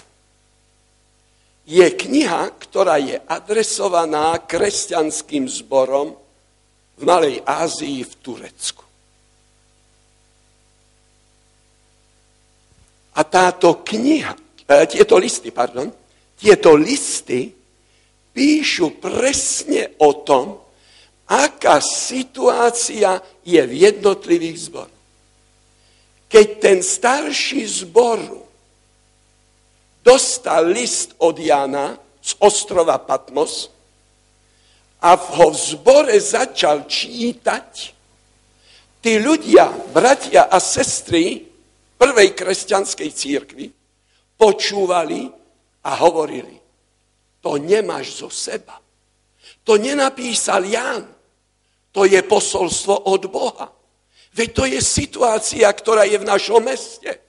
je 1.65 1.87
kniha, 1.87 2.51
ktorá 2.57 2.99
je 2.99 3.15
adresovaná 3.15 4.35
kresťanským 4.43 5.47
zborom 5.47 6.17
v 6.99 7.01
Malej 7.05 7.39
Ázii 7.47 8.03
v 8.03 8.13
Turecku. 8.19 8.83
A 13.15 13.21
táto 13.27 13.83
kniha, 13.83 14.35
e, 14.67 14.87
tieto 14.87 15.15
listy, 15.19 15.51
pardon, 15.51 15.91
tieto 16.35 16.75
listy 16.75 17.51
píšu 18.31 18.99
presne 18.99 19.95
o 19.99 20.23
tom, 20.23 20.59
aká 21.27 21.79
situácia 21.79 23.19
je 23.43 23.61
v 23.63 23.73
jednotlivých 23.91 24.57
zboroch. 24.67 25.00
Keď 26.31 26.47
ten 26.63 26.79
starší 26.79 27.67
zboru 27.67 28.39
dostal 29.99 30.71
list 30.71 31.11
od 31.19 31.35
Jana 31.35 31.99
z 32.23 32.31
ostrova 32.39 32.95
Patmos 33.03 33.67
a 35.03 35.19
ho 35.19 35.51
v 35.51 35.57
zbore 35.59 36.15
začal 36.15 36.87
čítať, 36.87 37.69
tí 39.03 39.19
ľudia, 39.19 39.75
bratia 39.91 40.47
a 40.47 40.61
sestry 40.63 41.43
prvej 41.99 42.31
kresťanskej 42.31 43.09
církvy 43.11 43.65
počúvali 44.39 45.27
a 45.83 45.91
hovorili, 45.99 46.55
to 47.43 47.59
nemáš 47.59 48.23
zo 48.23 48.29
seba. 48.29 48.77
To 49.65 49.77
nenapísal 49.77 50.63
Jan. 50.63 51.05
To 51.91 52.07
je 52.07 52.21
posolstvo 52.23 53.11
od 53.11 53.23
Boha. 53.27 53.80
Veď 54.31 54.49
to 54.55 54.63
je 54.63 54.79
situácia, 54.79 55.67
ktorá 55.67 56.07
je 56.07 56.17
v 56.19 56.29
našom 56.29 56.63
meste. 56.63 57.19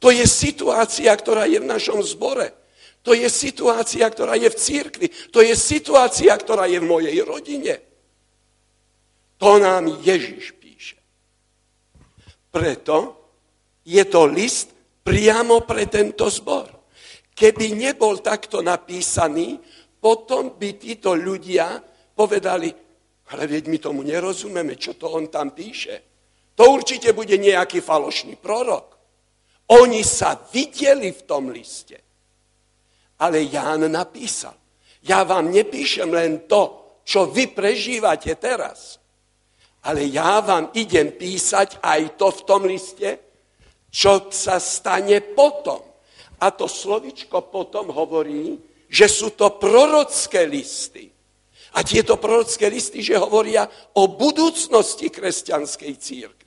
To 0.00 0.12
je 0.12 0.24
situácia, 0.28 1.12
ktorá 1.12 1.48
je 1.48 1.60
v 1.60 1.68
našom 1.68 2.00
zbore. 2.04 2.52
To 3.00 3.16
je 3.16 3.28
situácia, 3.32 4.04
ktorá 4.04 4.36
je 4.36 4.52
v 4.52 4.60
církvi. 4.60 5.06
To 5.32 5.40
je 5.40 5.56
situácia, 5.56 6.36
ktorá 6.36 6.68
je 6.68 6.80
v 6.80 6.88
mojej 6.88 7.16
rodine. 7.24 7.80
To 9.40 9.56
nám 9.56 9.88
Ježiš 10.04 10.52
píše. 10.60 11.00
Preto 12.52 13.16
je 13.88 14.04
to 14.04 14.28
list 14.28 14.76
priamo 15.00 15.64
pre 15.64 15.88
tento 15.88 16.28
zbor. 16.28 16.68
Keby 17.32 17.72
nebol 17.72 18.20
takto 18.20 18.60
napísaný, 18.60 19.56
potom 19.96 20.60
by 20.60 20.76
títo 20.76 21.16
ľudia 21.16 21.80
povedali, 22.12 22.68
ale 23.32 23.42
veď 23.48 23.64
my 23.68 23.78
tomu 23.80 24.00
nerozumieme, 24.04 24.76
čo 24.76 24.92
to 25.00 25.08
on 25.08 25.32
tam 25.32 25.56
píše. 25.56 26.09
To 26.60 26.76
určite 26.76 27.16
bude 27.16 27.40
nejaký 27.40 27.80
falošný 27.80 28.36
prorok. 28.36 28.92
Oni 29.80 30.04
sa 30.04 30.36
videli 30.52 31.08
v 31.08 31.22
tom 31.24 31.48
liste. 31.48 31.96
Ale 33.24 33.48
Ján 33.48 33.88
napísal. 33.88 34.52
Ja 35.08 35.24
vám 35.24 35.48
nepíšem 35.48 36.12
len 36.12 36.44
to, 36.44 37.00
čo 37.00 37.32
vy 37.32 37.56
prežívate 37.56 38.36
teraz. 38.36 39.00
Ale 39.88 40.04
ja 40.04 40.44
vám 40.44 40.68
idem 40.76 41.16
písať 41.16 41.80
aj 41.80 42.20
to 42.20 42.28
v 42.28 42.40
tom 42.44 42.68
liste, 42.68 43.08
čo 43.88 44.28
sa 44.28 44.60
stane 44.60 45.16
potom. 45.32 45.80
A 46.44 46.52
to 46.52 46.68
slovičko 46.68 47.48
potom 47.48 47.88
hovorí, 47.88 48.60
že 48.84 49.08
sú 49.08 49.32
to 49.32 49.56
prorocké 49.56 50.44
listy. 50.44 51.08
A 51.72 51.80
tieto 51.80 52.20
prorocké 52.20 52.68
listy, 52.68 53.00
že 53.00 53.16
hovoria 53.16 53.64
o 53.96 54.12
budúcnosti 54.12 55.08
kresťanskej 55.08 55.92
církvy. 55.96 56.39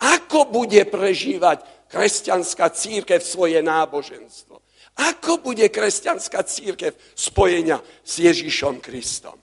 Ako 0.00 0.48
bude 0.48 0.80
prežívať 0.88 1.64
kresťanská 1.92 2.72
církev 2.72 3.20
svoje 3.20 3.60
náboženstvo? 3.60 4.60
Ako 4.96 5.44
bude 5.44 5.68
kresťanská 5.68 6.40
církev 6.44 6.96
spojenia 7.12 7.80
s 8.00 8.24
Ježišom 8.24 8.80
Kristom? 8.80 9.36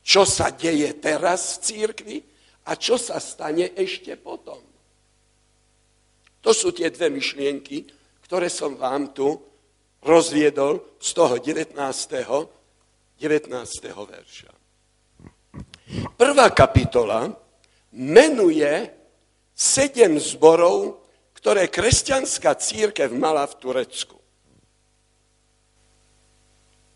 Čo 0.00 0.26
sa 0.26 0.50
deje 0.54 0.94
teraz 0.98 1.58
v 1.58 1.62
církvi 1.62 2.16
a 2.66 2.74
čo 2.78 2.96
sa 2.96 3.18
stane 3.18 3.74
ešte 3.74 4.14
potom? 4.16 4.62
To 6.40 6.50
sú 6.56 6.72
tie 6.72 6.88
dve 6.88 7.12
myšlienky, 7.12 7.84
ktoré 8.24 8.48
som 8.48 8.78
vám 8.78 9.12
tu 9.12 9.28
rozviedol 10.00 10.96
z 10.96 11.08
toho 11.12 11.36
19. 11.36 11.76
19. 11.76 13.52
verša. 13.92 14.52
Prvá 16.16 16.46
kapitola 16.56 17.28
menuje 17.92 18.99
sedem 19.60 20.16
zborov, 20.16 21.04
ktoré 21.36 21.68
kresťanská 21.68 22.56
církev 22.56 23.12
mala 23.12 23.44
v 23.44 23.54
Turecku. 23.60 24.16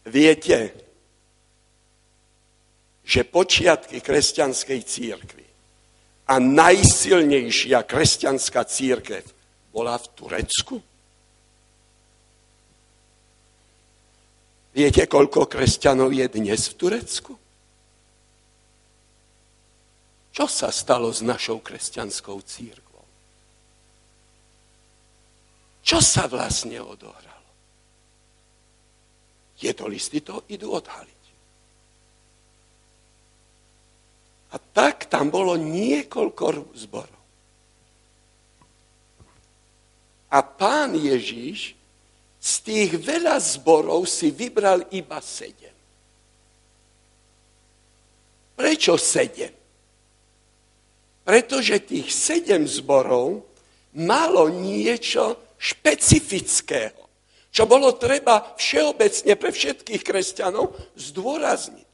Viete, 0.08 0.72
že 3.04 3.28
počiatky 3.28 4.00
kresťanskej 4.00 4.80
církvy 4.80 5.46
a 6.24 6.40
najsilnejšia 6.40 7.84
kresťanská 7.84 8.64
církev 8.64 9.24
bola 9.68 10.00
v 10.00 10.06
Turecku? 10.16 10.76
Viete, 14.72 15.04
koľko 15.04 15.46
kresťanov 15.46 16.16
je 16.16 16.26
dnes 16.32 16.58
v 16.58 16.74
Turecku? 16.80 17.43
Čo 20.34 20.50
sa 20.50 20.74
stalo 20.74 21.14
s 21.14 21.22
našou 21.22 21.62
kresťanskou 21.62 22.42
církvou? 22.42 23.06
Čo 25.78 26.02
sa 26.02 26.26
vlastne 26.26 26.82
odohralo? 26.82 27.50
Tieto 29.54 29.86
listy 29.86 30.18
to 30.26 30.42
idú 30.50 30.74
odhaliť. 30.74 31.22
A 34.50 34.56
tak 34.58 35.06
tam 35.06 35.30
bolo 35.30 35.54
niekoľko 35.54 36.74
zborov. 36.82 37.22
A 40.34 40.42
pán 40.42 40.98
Ježíš 40.98 41.78
z 42.42 42.52
tých 42.66 42.90
veľa 42.98 43.38
zborov 43.38 44.02
si 44.10 44.34
vybral 44.34 44.82
iba 44.90 45.22
sedem. 45.22 45.70
Prečo 48.58 48.98
sedem? 48.98 49.63
Pretože 51.24 51.80
tých 51.80 52.12
sedem 52.12 52.68
zborov 52.68 53.48
malo 53.96 54.52
niečo 54.52 55.56
špecifického, 55.56 57.00
čo 57.48 57.64
bolo 57.64 57.96
treba 57.96 58.52
všeobecne 58.60 59.32
pre 59.40 59.50
všetkých 59.50 60.02
kresťanov 60.04 60.76
zdôrazniť. 61.00 61.92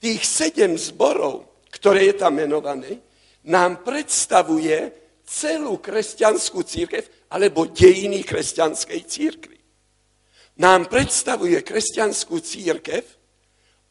Tých 0.00 0.22
sedem 0.24 0.80
zborov, 0.80 1.68
ktoré 1.68 2.08
je 2.08 2.16
tam 2.16 2.40
menované, 2.40 3.04
nám 3.44 3.84
predstavuje 3.84 4.92
celú 5.28 5.76
kresťanskú 5.76 6.64
církev 6.64 7.28
alebo 7.28 7.68
dejiny 7.68 8.24
kresťanskej 8.24 9.00
církvy. 9.04 9.58
Nám 10.64 10.88
predstavuje 10.88 11.60
kresťanskú 11.60 12.40
církev 12.40 13.04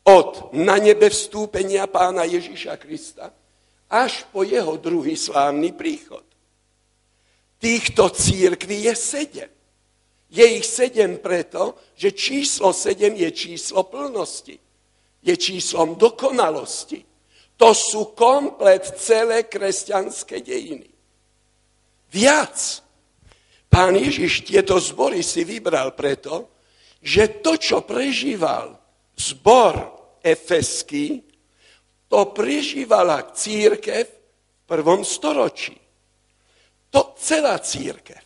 od 0.09 0.55
na 0.57 0.81
nebe 0.81 1.11
vstúpenia 1.11 1.85
pána 1.85 2.25
Ježíša 2.25 2.79
Krista 2.81 3.29
až 3.93 4.25
po 4.33 4.41
jeho 4.41 4.73
druhý 4.81 5.13
slávny 5.13 5.77
príchod. 5.77 6.25
Týchto 7.61 8.09
církví 8.09 8.89
je 8.89 8.95
sedem. 8.97 9.51
Je 10.33 10.45
ich 10.57 10.65
sedem 10.65 11.21
preto, 11.21 11.77
že 11.93 12.17
číslo 12.17 12.73
sedem 12.73 13.13
je 13.13 13.29
číslo 13.29 13.85
plnosti. 13.85 14.57
Je 15.21 15.37
číslom 15.37 15.93
dokonalosti. 15.93 17.05
To 17.61 17.69
sú 17.77 18.17
komplet 18.17 18.81
celé 18.97 19.45
kresťanské 19.45 20.41
dejiny. 20.41 20.89
Viac 22.09 22.83
Pán 23.73 23.97
Ježiš 23.97 24.45
tieto 24.45 24.77
zbory 24.77 25.25
si 25.25 25.41
vybral 25.41 25.97
preto, 25.97 26.53
že 27.01 27.41
to, 27.41 27.57
čo 27.57 27.81
prežíval 27.81 28.77
zbor 29.17 29.73
efeský, 30.21 31.25
to 32.13 32.29
prežívala 32.29 33.33
církev 33.33 34.05
v 34.05 34.61
prvom 34.69 35.01
storočí. 35.01 35.73
To 36.93 37.17
celá 37.17 37.57
církev. 37.57 38.21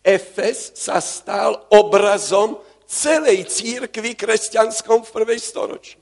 Efes 0.00 0.72
sa 0.72 1.04
stal 1.04 1.68
obrazom 1.68 2.56
celej 2.88 3.44
církvy 3.52 4.16
kresťanskom 4.16 5.04
v 5.04 5.12
prvej 5.12 5.36
storočí. 5.36 6.00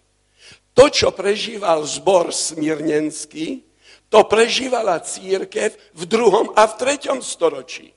To, 0.79 0.87
čo 0.87 1.11
prežíval 1.11 1.83
zbor 1.91 2.31
smirnenský, 2.31 3.67
to 4.07 4.23
prežívala 4.31 5.03
církev 5.03 5.75
v 5.75 6.03
druhom 6.07 6.55
a 6.55 6.71
v 6.71 6.79
treťom 6.79 7.19
storočí. 7.19 7.91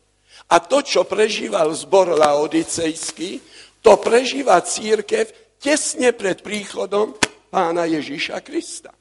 A 0.50 0.58
to, 0.66 0.82
čo 0.82 1.06
prežíval 1.06 1.70
zbor 1.78 2.10
laodicejský, 2.18 3.38
to 3.86 4.02
prežíva 4.02 4.58
církev 4.66 5.30
tesne 5.62 6.10
pred 6.10 6.42
príchodom 6.42 7.14
pána 7.54 7.86
Ježíša 7.86 8.42
Krista. 8.42 8.98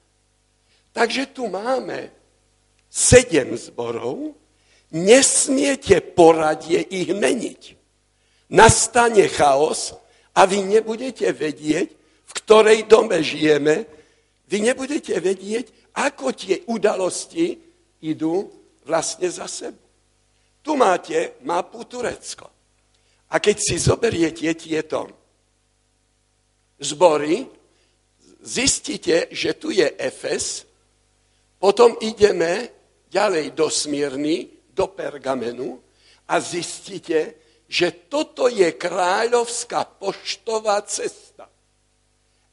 Takže 0.93 1.31
tu 1.31 1.47
máme 1.47 2.11
sedem 2.91 3.55
zborov, 3.55 4.35
nesmiete 4.91 6.03
poradie 6.03 6.83
ich 6.91 7.15
meniť. 7.15 7.63
Nastane 8.51 9.31
chaos 9.31 9.95
a 10.35 10.43
vy 10.43 10.67
nebudete 10.67 11.31
vedieť, 11.31 11.89
v 12.27 12.33
ktorej 12.35 12.91
dome 12.91 13.23
žijeme, 13.23 13.87
vy 14.51 14.59
nebudete 14.59 15.15
vedieť, 15.23 15.95
ako 15.95 16.35
tie 16.35 16.67
udalosti 16.67 17.55
idú 18.03 18.51
vlastne 18.83 19.31
za 19.31 19.47
sebou. 19.47 19.87
Tu 20.61 20.77
máte 20.77 21.39
mapu 21.47 21.87
Turecko. 21.87 22.51
A 23.31 23.39
keď 23.39 23.57
si 23.63 23.79
zoberiete 23.79 24.51
tieto 24.59 25.07
zbory, 26.83 27.47
zistíte, 28.43 29.31
že 29.31 29.55
tu 29.55 29.71
je 29.71 29.87
Efes, 29.97 30.67
potom 31.61 31.95
ideme 32.01 32.73
ďalej 33.13 33.53
do 33.53 33.69
Smírny, 33.69 34.49
do 34.73 34.89
Pergamenu 34.89 35.77
a 36.25 36.41
zistíte, 36.41 37.37
že 37.69 38.09
toto 38.09 38.49
je 38.49 38.73
kráľovská 38.75 39.85
poštová 40.01 40.81
cesta. 40.89 41.47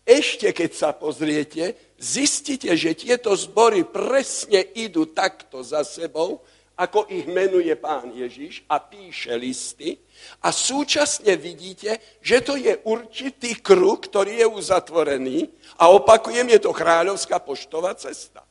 Ešte 0.03 0.51
keď 0.51 0.71
sa 0.75 0.89
pozriete, 0.91 1.95
zistíte, 1.95 2.75
že 2.75 2.95
tieto 2.95 3.31
zbory 3.33 3.87
presne 3.87 4.61
idú 4.75 5.09
takto 5.15 5.63
za 5.63 5.81
sebou 5.87 6.43
ako 6.77 7.09
ich 7.09 7.25
menuje 7.25 7.73
pán 7.73 8.13
Ježiš 8.13 8.61
a 8.69 8.77
píše 8.77 9.33
listy. 9.33 9.97
A 10.45 10.53
súčasne 10.53 11.33
vidíte, 11.33 11.97
že 12.21 12.45
to 12.45 12.53
je 12.53 12.77
určitý 12.85 13.57
kruh, 13.57 13.97
ktorý 13.97 14.45
je 14.45 14.47
uzatvorený 14.47 15.49
a 15.81 15.89
opakujem, 15.89 16.45
je 16.53 16.59
to 16.61 16.71
kráľovská 16.77 17.41
poštová 17.41 17.97
cesta. 17.97 18.46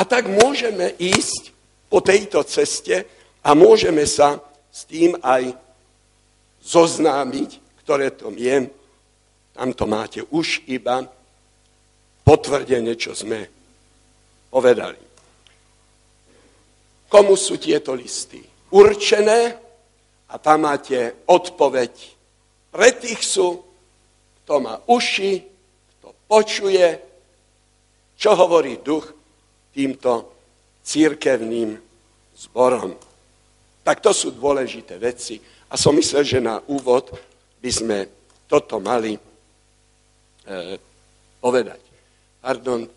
A 0.00 0.08
tak 0.08 0.32
môžeme 0.32 0.96
ísť 0.96 1.52
po 1.92 2.00
tejto 2.00 2.40
ceste 2.48 3.04
a 3.44 3.52
môžeme 3.52 4.08
sa 4.08 4.40
s 4.72 4.88
tým 4.88 5.12
aj 5.20 5.52
zoznámiť, 6.64 7.60
ktoré 7.84 8.08
to 8.16 8.32
je. 8.32 8.64
Tam 9.52 9.76
to 9.76 9.84
máte 9.84 10.24
už 10.32 10.64
iba 10.72 11.04
potvrdené, 12.24 12.96
čo 12.96 13.12
sme 13.12 13.44
povedali. 14.48 14.96
Komu 17.12 17.36
sú 17.36 17.60
tieto 17.60 17.92
listy 17.92 18.40
určené? 18.72 19.68
A 20.30 20.38
tam 20.38 20.64
máte 20.64 21.26
odpoveď. 21.28 21.92
Pre 22.72 22.88
tých 22.96 23.20
sú, 23.20 23.60
kto 24.46 24.54
má 24.64 24.80
uši, 24.86 25.42
kto 25.98 26.08
počuje, 26.30 26.86
čo 28.14 28.38
hovorí 28.38 28.80
duch 28.80 29.19
týmto 29.70 30.32
církevným 30.82 31.78
zborom. 32.34 32.96
Tak 33.84 34.00
to 34.00 34.10
sú 34.14 34.34
dôležité 34.34 34.98
veci. 35.00 35.40
A 35.70 35.78
som 35.78 35.94
myslel, 35.94 36.24
že 36.26 36.38
na 36.42 36.58
úvod 36.66 37.14
by 37.62 37.70
sme 37.70 37.98
toto 38.50 38.82
mali 38.82 39.14
e, 39.14 39.20
povedať. 41.38 41.80
Pardon, 42.42 42.88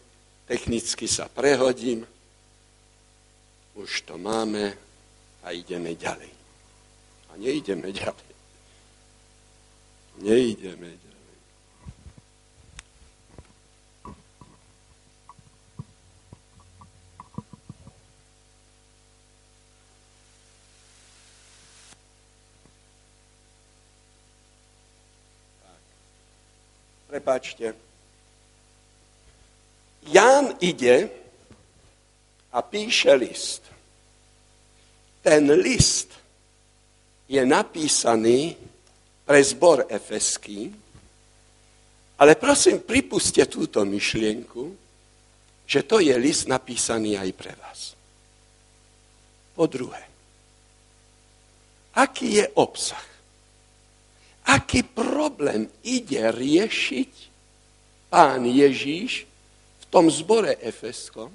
technicky 0.49 1.05
sa 1.05 1.29
prehodím 1.29 2.07
už 3.73 4.01
to 4.05 4.17
máme 4.17 4.73
a 5.43 5.47
ideme 5.51 5.97
ďalej. 5.97 6.29
A 7.33 7.37
neideme 7.41 7.89
ďalej. 7.89 8.31
neideme 10.21 10.89
ďalej. 27.13 27.21
Prepačte. 27.21 27.75
Ján 30.09 30.57
ide 30.59 31.09
a 32.51 32.61
píše 32.61 33.13
list. 33.13 33.61
Ten 35.21 35.47
list 35.51 36.11
je 37.29 37.45
napísaný 37.45 38.57
pre 39.23 39.39
zbor 39.39 39.87
efeský, 39.87 40.73
ale 42.19 42.35
prosím, 42.35 42.83
pripuste 42.83 43.45
túto 43.47 43.85
myšlienku, 43.85 44.75
že 45.63 45.87
to 45.87 46.03
je 46.03 46.11
list 46.19 46.51
napísaný 46.51 47.15
aj 47.15 47.31
pre 47.31 47.55
vás. 47.55 47.95
Po 49.55 49.65
druhé, 49.71 50.03
aký 51.95 52.43
je 52.43 52.45
obsah? 52.59 53.12
Aký 54.43 54.83
problém 54.83 55.71
ide 55.87 56.19
riešiť 56.31 57.11
pán 58.11 58.43
Ježíš 58.43 59.23
v 59.79 59.85
tom 59.87 60.11
zbore 60.11 60.59
efeskom? 60.59 61.31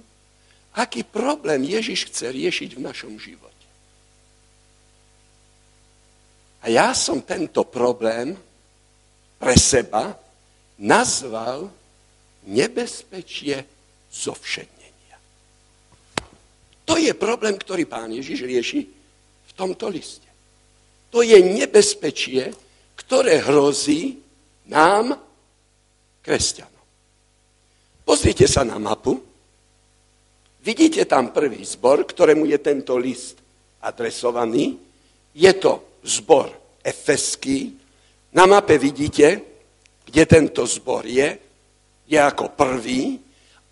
Aký 0.77 1.03
problém 1.03 1.65
Ježíš 1.65 2.13
chce 2.13 2.31
riešiť 2.31 2.77
v 2.77 2.85
našom 2.85 3.17
živote? 3.17 3.67
A 6.63 6.69
ja 6.69 6.93
som 6.93 7.25
tento 7.25 7.65
problém 7.65 8.37
pre 9.39 9.55
seba 9.57 10.13
nazval 10.79 11.71
nebezpečie 12.45 13.63
zovšednenia. 14.11 15.17
To 16.85 16.95
je 16.97 17.13
problém, 17.15 17.55
ktorý 17.57 17.85
pán 17.87 18.11
Ježiš 18.13 18.45
rieši 18.45 18.81
v 19.49 19.53
tomto 19.55 19.89
liste. 19.89 20.27
To 21.09 21.25
je 21.25 21.41
nebezpečie, 21.41 22.53
ktoré 23.09 23.41
hrozí 23.41 24.21
nám, 24.69 25.17
kresťanom. 26.21 26.85
Pozrite 28.05 28.45
sa 28.45 28.69
na 28.69 28.77
mapu. 28.77 29.17
Vidíte 30.61 31.09
tam 31.09 31.33
prvý 31.33 31.65
zbor, 31.65 32.05
ktorému 32.05 32.45
je 32.45 32.61
tento 32.61 33.01
list 33.01 33.41
adresovaný. 33.81 34.77
Je 35.33 35.53
to 35.57 36.05
zbor 36.05 36.53
efeský. 36.85 37.73
Na 38.37 38.45
mape 38.45 38.77
vidíte, 38.77 39.41
kde 40.05 40.23
tento 40.29 40.69
zbor 40.69 41.09
je, 41.09 41.33
je 42.05 42.19
ako 42.21 42.53
prvý 42.53 43.17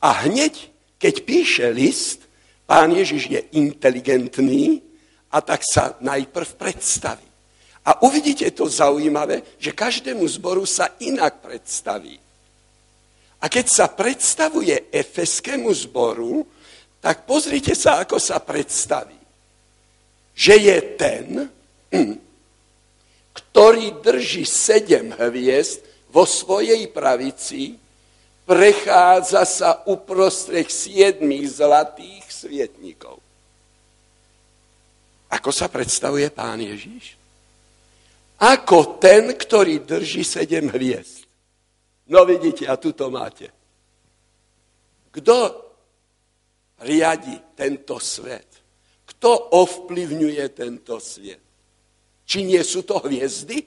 a 0.01 0.25
hneď, 0.25 0.72
keď 0.96 1.14
píše 1.29 1.66
list, 1.77 2.25
pán 2.64 2.88
Ježiš 2.88 3.29
je 3.29 3.40
inteligentný 3.53 4.81
a 5.29 5.44
tak 5.44 5.61
sa 5.61 5.92
najprv 6.01 6.49
predstaví. 6.57 7.26
A 7.87 8.03
uvidíte 8.03 8.51
to 8.51 8.66
zaujímavé, 8.66 9.46
že 9.62 9.70
každému 9.70 10.27
zboru 10.27 10.66
sa 10.66 10.90
inak 10.99 11.38
predstaví. 11.38 12.18
A 13.38 13.46
keď 13.46 13.66
sa 13.70 13.87
predstavuje 13.87 14.90
efeskému 14.90 15.70
zboru, 15.70 16.42
tak 16.99 17.22
pozrite 17.22 17.79
sa, 17.79 18.03
ako 18.03 18.18
sa 18.18 18.42
predstaví. 18.42 19.14
Že 20.35 20.55
je 20.59 20.79
ten, 20.99 21.27
ktorý 23.31 24.03
drží 24.03 24.42
sedem 24.42 25.14
hviezd 25.14 25.87
vo 26.11 26.27
svojej 26.27 26.90
pravici, 26.90 27.79
prechádza 28.42 29.46
sa 29.46 29.70
uprostred 29.87 30.66
siedmých 30.66 31.62
zlatých 31.62 32.25
svietnikov. 32.27 33.22
Ako 35.31 35.55
sa 35.55 35.70
predstavuje 35.70 36.27
pán 36.35 36.59
Ježíš? 36.59 37.26
Ako 38.37 39.01
ten, 39.01 39.33
ktorý 39.33 39.81
drží 39.81 40.20
sedem 40.20 40.68
hviezd. 40.68 41.25
No 42.12 42.29
vidíte, 42.29 42.68
a 42.68 42.77
tu 42.77 42.92
to 42.92 43.09
máte. 43.09 43.49
Kto 45.09 45.37
riadi 46.85 47.57
tento 47.57 47.96
svet? 47.96 48.61
Kto 49.09 49.57
ovplyvňuje 49.57 50.44
tento 50.53 51.01
svet? 51.01 51.40
Či 52.27 52.44
nie 52.44 52.61
sú 52.61 52.85
to 52.85 53.01
hviezdy? 53.01 53.64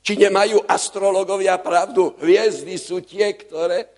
Či 0.00 0.12
nemajú 0.16 0.64
astrologovia 0.64 1.58
pravdu? 1.58 2.16
Hviezdy 2.16 2.78
sú 2.80 3.04
tie, 3.04 3.34
ktoré... 3.36 3.90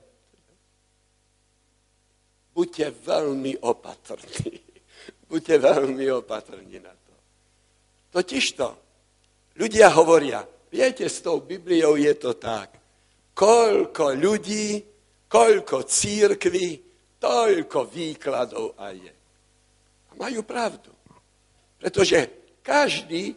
Buďte 2.50 2.90
veľmi 2.90 3.62
opatrní. 3.62 4.58
Buďte 5.30 5.62
veľmi 5.62 6.10
opatrní 6.10 6.82
na 6.82 6.90
to. 6.90 7.14
Totižto, 8.10 8.87
ľudia 9.58 9.90
hovoria, 9.92 10.46
viete, 10.70 11.04
s 11.04 11.20
tou 11.20 11.42
Bibliou 11.42 11.98
je 11.98 12.14
to 12.14 12.38
tak. 12.38 12.78
Koľko 13.34 14.14
ľudí, 14.14 14.82
koľko 15.26 15.82
církví, 15.84 16.68
toľko 17.18 17.90
výkladov 17.90 18.78
a 18.78 18.94
je. 18.94 19.12
A 20.08 20.12
majú 20.16 20.46
pravdu. 20.46 20.94
Pretože 21.78 22.30
každý 22.62 23.36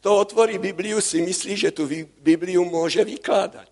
kto 0.00 0.16
otvorí 0.16 0.56
Bibliu, 0.56 0.96
si 1.04 1.20
myslí, 1.20 1.54
že 1.60 1.76
tú 1.76 1.84
Bibliu 2.24 2.64
môže 2.64 3.04
vykladať. 3.04 3.68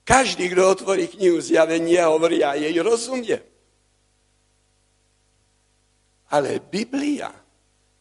Každý, 0.00 0.48
kto 0.48 0.64
otvorí 0.64 1.04
knihu 1.12 1.36
zjavenia, 1.44 2.08
hovorí, 2.08 2.40
ja 2.40 2.56
jej 2.56 2.72
rozumiem. 2.80 3.44
Ale 6.32 6.56
Biblia 6.64 7.28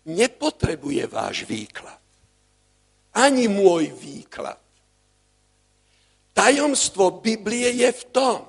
nepotrebuje 0.07 1.03
váš 1.11 1.43
výklad. 1.43 1.96
Ani 3.17 3.49
môj 3.49 3.89
výklad. 3.97 4.61
Tajomstvo 6.37 7.17
Biblie 7.17 7.81
je 7.81 7.89
v 7.89 8.03
tom, 8.13 8.45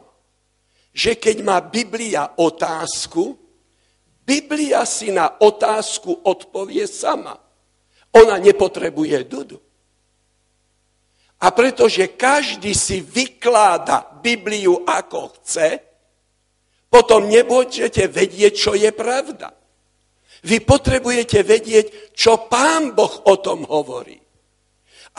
že 0.92 1.16
keď 1.16 1.36
má 1.40 1.56
Biblia 1.64 2.36
otázku, 2.36 3.32
Biblia 4.28 4.84
si 4.84 5.08
na 5.08 5.40
otázku 5.40 6.20
odpovie 6.28 6.84
sama. 6.84 7.32
Ona 8.12 8.36
nepotrebuje 8.36 9.24
dudu. 9.24 9.56
A 11.38 11.48
pretože 11.54 12.12
každý 12.18 12.74
si 12.76 13.00
vykláda 13.00 14.20
Bibliu 14.20 14.84
ako 14.84 15.38
chce, 15.38 15.80
potom 16.92 17.24
nebudete 17.30 18.04
vedieť, 18.04 18.52
čo 18.52 18.72
je 18.74 18.90
pravda. 18.92 19.54
Vy 20.44 20.60
potrebujete 20.60 21.40
vedieť, 21.40 22.12
čo 22.12 22.50
pán 22.50 22.92
Boh 22.92 23.22
o 23.32 23.34
tom 23.40 23.64
hovorí. 23.64 24.27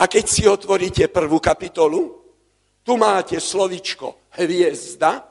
A 0.00 0.08
keď 0.08 0.24
si 0.24 0.48
otvoríte 0.48 1.12
prvú 1.12 1.36
kapitolu, 1.36 2.16
tu 2.80 2.96
máte 2.96 3.36
slovičko 3.36 4.32
hviezda, 4.40 5.30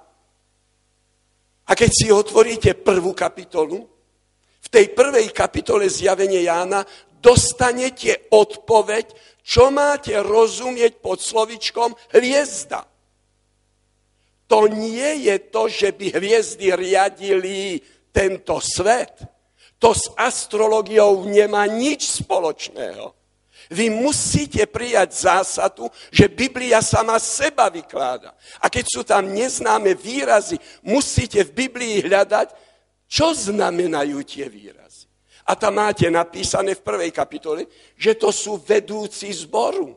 a 1.69 1.71
keď 1.77 1.91
si 1.93 2.07
otvoríte 2.09 2.73
prvú 2.81 3.13
kapitolu, 3.13 3.85
v 4.59 4.67
tej 4.73 4.89
prvej 4.89 5.29
kapitole 5.29 5.85
zjavenie 5.85 6.41
Jána 6.41 6.81
dostanete 7.21 8.29
odpoveď, 8.33 9.05
čo 9.45 9.69
máte 9.69 10.17
rozumieť 10.17 10.97
pod 10.97 11.21
slovičkom 11.21 11.93
hviezda. 12.17 12.85
To 14.49 14.65
nie 14.65 15.29
je 15.29 15.35
to, 15.53 15.69
že 15.69 15.93
by 15.93 16.17
hviezdy 16.17 16.73
riadili 16.73 17.77
tento 18.09 18.57
svet. 18.57 19.21
To 19.77 19.93
s 19.93 20.09
astrologiou 20.17 21.29
nemá 21.29 21.69
nič 21.69 22.25
spoločného. 22.25 23.18
Vy 23.69 23.93
musíte 23.93 24.65
prijať 24.65 25.29
zásadu, 25.29 25.93
že 26.09 26.25
Biblia 26.25 26.81
sama 26.81 27.21
seba 27.21 27.69
vykláda. 27.69 28.33
A 28.57 28.65
keď 28.65 28.85
sú 28.89 29.01
tam 29.05 29.29
neznáme 29.29 29.93
výrazy, 29.93 30.57
musíte 30.81 31.45
v 31.45 31.53
Biblii 31.53 32.01
hľadať, 32.01 32.49
čo 33.05 33.29
znamenajú 33.29 34.25
tie 34.25 34.49
výrazy. 34.49 35.05
A 35.45 35.53
tam 35.53 35.77
máte 35.77 36.09
napísané 36.09 36.77
v 36.77 36.85
prvej 36.85 37.13
kapitole, 37.13 37.69
že 37.93 38.17
to 38.17 38.33
sú 38.33 38.57
vedúci 38.57 39.29
zboru. 39.33 39.93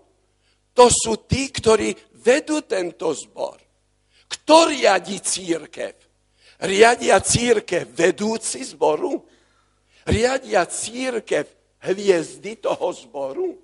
To 0.76 0.88
sú 0.92 1.24
tí, 1.24 1.48
ktorí 1.48 1.92
vedú 2.24 2.64
tento 2.64 3.08
zbor. 3.12 3.56
Kto 4.28 4.68
riadi 4.68 5.20
církev? 5.20 5.96
Riadia 6.60 7.20
církev 7.20 7.88
vedúci 7.88 8.64
zboru? 8.64 9.16
Riadia 10.08 10.64
církev 10.64 11.61
hviezdy 11.82 12.62
toho 12.62 12.94
zboru? 12.94 13.58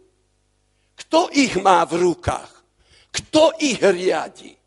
Kto 0.99 1.31
ich 1.31 1.55
má 1.63 1.87
v 1.87 2.11
rukách? 2.11 2.51
Kto 3.15 3.55
ich 3.63 3.79
riadi? 3.79 4.59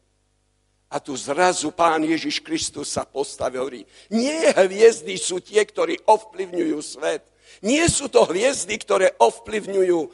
A 0.91 0.99
tu 0.99 1.15
zrazu 1.15 1.71
pán 1.71 2.03
Ježiš 2.03 2.43
Kristus 2.43 2.91
sa 2.91 3.07
postavil 3.07 3.63
hovorí, 3.63 3.81
nie 4.11 4.43
hviezdy 4.51 5.15
sú 5.15 5.39
tie, 5.39 5.63
ktorí 5.63 6.03
ovplyvňujú 6.03 6.79
svet. 6.83 7.23
Nie 7.63 7.87
sú 7.87 8.11
to 8.11 8.27
hviezdy, 8.27 8.75
ktoré 8.75 9.15
ovplyvňujú 9.15 9.99
e, 10.03 10.09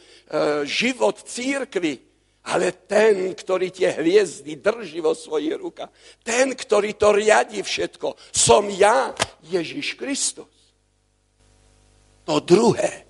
život 0.69 1.17
církvy, 1.17 1.97
ale 2.45 2.77
ten, 2.85 3.33
ktorý 3.33 3.73
tie 3.73 3.89
hviezdy 3.89 4.61
drží 4.61 5.01
vo 5.01 5.17
svojich 5.17 5.57
rukách, 5.57 5.89
ten, 6.21 6.53
ktorý 6.53 6.93
to 6.93 7.09
riadi 7.09 7.61
všetko, 7.65 8.13
som 8.29 8.69
ja, 8.69 9.17
Ježiš 9.49 9.97
Kristus. 9.97 10.49
To 12.29 12.37
druhé 12.37 13.06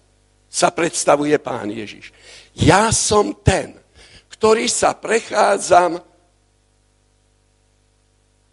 sa 0.58 0.74
predstavuje 0.74 1.38
pán 1.38 1.70
Ježiš. 1.70 2.10
Ja 2.58 2.90
som 2.90 3.38
ten, 3.46 3.78
ktorý 4.34 4.66
sa 4.66 4.98
prechádzam, 4.98 6.02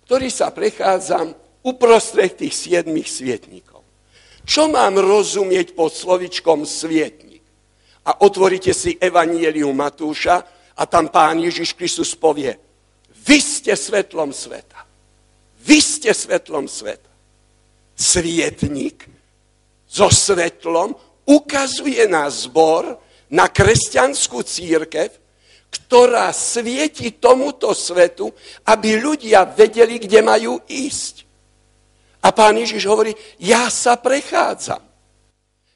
ktorý 0.04 0.28
sa 0.28 0.52
prechádzam 0.52 1.32
uprostred 1.64 2.36
tých 2.36 2.52
siedmých 2.52 3.08
svietníkov. 3.08 3.80
Čo 4.44 4.68
mám 4.68 5.00
rozumieť 5.00 5.72
pod 5.72 5.96
slovičkom 5.96 6.68
svietník? 6.68 7.40
A 8.04 8.20
otvoríte 8.20 8.76
si 8.76 9.00
Evangelium 9.00 9.72
Matúša 9.72 10.44
a 10.76 10.84
tam 10.84 11.08
pán 11.08 11.40
Ježiš 11.40 11.72
Kristus 11.72 12.12
povie, 12.12 12.52
vy 13.24 13.40
ste 13.40 13.72
svetlom 13.72 14.36
sveta. 14.36 14.84
Vy 15.64 15.80
ste 15.80 16.12
svetlom 16.12 16.68
sveta. 16.68 17.08
Svietník 17.96 19.08
so 19.88 20.12
svetlom 20.12 20.92
ukazuje 21.24 22.04
na 22.08 22.28
zbor, 22.30 23.00
na 23.32 23.48
kresťanskú 23.48 24.44
církev, 24.44 25.10
ktorá 25.74 26.30
svieti 26.30 27.18
tomuto 27.18 27.74
svetu, 27.74 28.30
aby 28.70 29.00
ľudia 29.00 29.42
vedeli, 29.48 29.98
kde 29.98 30.22
majú 30.22 30.62
ísť. 30.70 31.26
A 32.24 32.30
pán 32.30 32.56
Ježiš 32.56 32.86
hovorí, 32.86 33.12
ja 33.42 33.68
sa 33.68 33.98
prechádzam. 33.98 34.80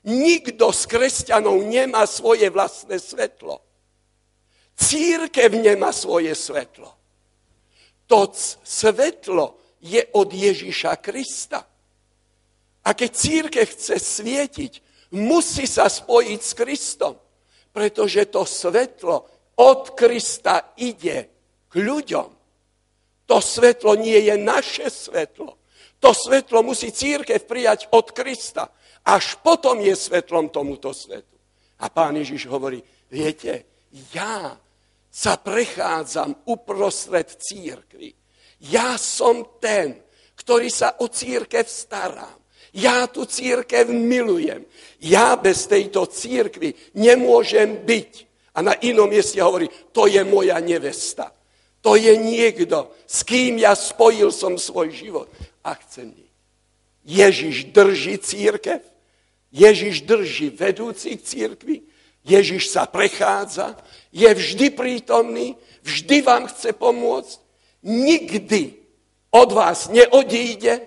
Nikto 0.08 0.72
z 0.72 0.82
kresťanov 0.88 1.60
nemá 1.66 2.06
svoje 2.08 2.48
vlastné 2.48 2.96
svetlo. 2.96 3.60
Církev 4.78 5.58
nemá 5.58 5.90
svoje 5.90 6.32
svetlo. 6.32 6.94
To 8.08 8.32
svetlo 8.64 9.76
je 9.82 10.00
od 10.16 10.32
Ježiša 10.32 10.96
Krista. 11.02 11.60
A 12.86 12.90
keď 12.96 13.10
církev 13.12 13.66
chce 13.68 14.00
svietiť, 14.00 14.72
musí 15.14 15.64
sa 15.64 15.88
spojiť 15.88 16.40
s 16.40 16.52
Kristom, 16.52 17.14
pretože 17.72 18.28
to 18.28 18.44
svetlo 18.44 19.16
od 19.58 19.94
Krista 19.96 20.74
ide 20.78 21.18
k 21.68 21.74
ľuďom. 21.78 22.28
To 23.28 23.36
svetlo 23.44 23.96
nie 24.00 24.16
je 24.24 24.34
naše 24.40 24.88
svetlo. 24.88 25.58
To 26.00 26.10
svetlo 26.14 26.62
musí 26.62 26.94
církev 26.94 27.44
prijať 27.44 27.92
od 27.92 28.14
Krista. 28.14 28.70
Až 29.04 29.40
potom 29.44 29.80
je 29.80 29.92
svetlom 29.96 30.48
tomuto 30.48 30.94
svetu. 30.94 31.36
A 31.78 31.92
pán 31.92 32.16
Ježiš 32.16 32.48
hovorí, 32.48 32.82
viete, 33.10 33.66
ja 34.14 34.56
sa 35.08 35.34
prechádzam 35.40 36.46
uprostred 36.48 37.26
církvy. 37.36 38.14
Ja 38.70 38.98
som 38.98 39.58
ten, 39.62 40.02
ktorý 40.38 40.70
sa 40.70 40.98
o 41.02 41.10
církev 41.10 41.66
starám. 41.66 42.38
Ja 42.72 43.06
tu 43.06 43.24
církev 43.24 43.88
milujem. 43.88 44.64
Ja 45.00 45.36
bez 45.36 45.66
tejto 45.66 46.06
církvy 46.06 46.74
nemôžem 46.94 47.84
byť. 47.86 48.12
A 48.58 48.62
na 48.62 48.74
inom 48.82 49.06
mieste 49.06 49.38
hovorí, 49.38 49.70
to 49.94 50.10
je 50.10 50.20
moja 50.26 50.58
nevesta. 50.58 51.30
To 51.80 51.94
je 51.94 52.10
niekto, 52.18 52.90
s 53.06 53.22
kým 53.22 53.62
ja 53.62 53.78
spojil 53.78 54.34
som 54.34 54.58
svoj 54.58 54.90
život 54.90 55.30
a 55.62 55.78
chcem 55.78 56.10
byť. 56.10 56.32
Ježiš 57.08 57.72
drží 57.72 58.18
církev, 58.18 58.82
Ježiš 59.54 60.04
drží 60.04 60.50
vedúcich 60.52 61.22
církvy, 61.22 61.80
Ježiš 62.26 62.68
sa 62.68 62.84
prechádza, 62.84 63.78
je 64.12 64.28
vždy 64.28 64.74
prítomný, 64.76 65.56
vždy 65.80 66.20
vám 66.20 66.50
chce 66.52 66.76
pomôcť, 66.76 67.38
nikdy 67.80 68.76
od 69.32 69.48
vás 69.52 69.88
neodíde, 69.88 70.84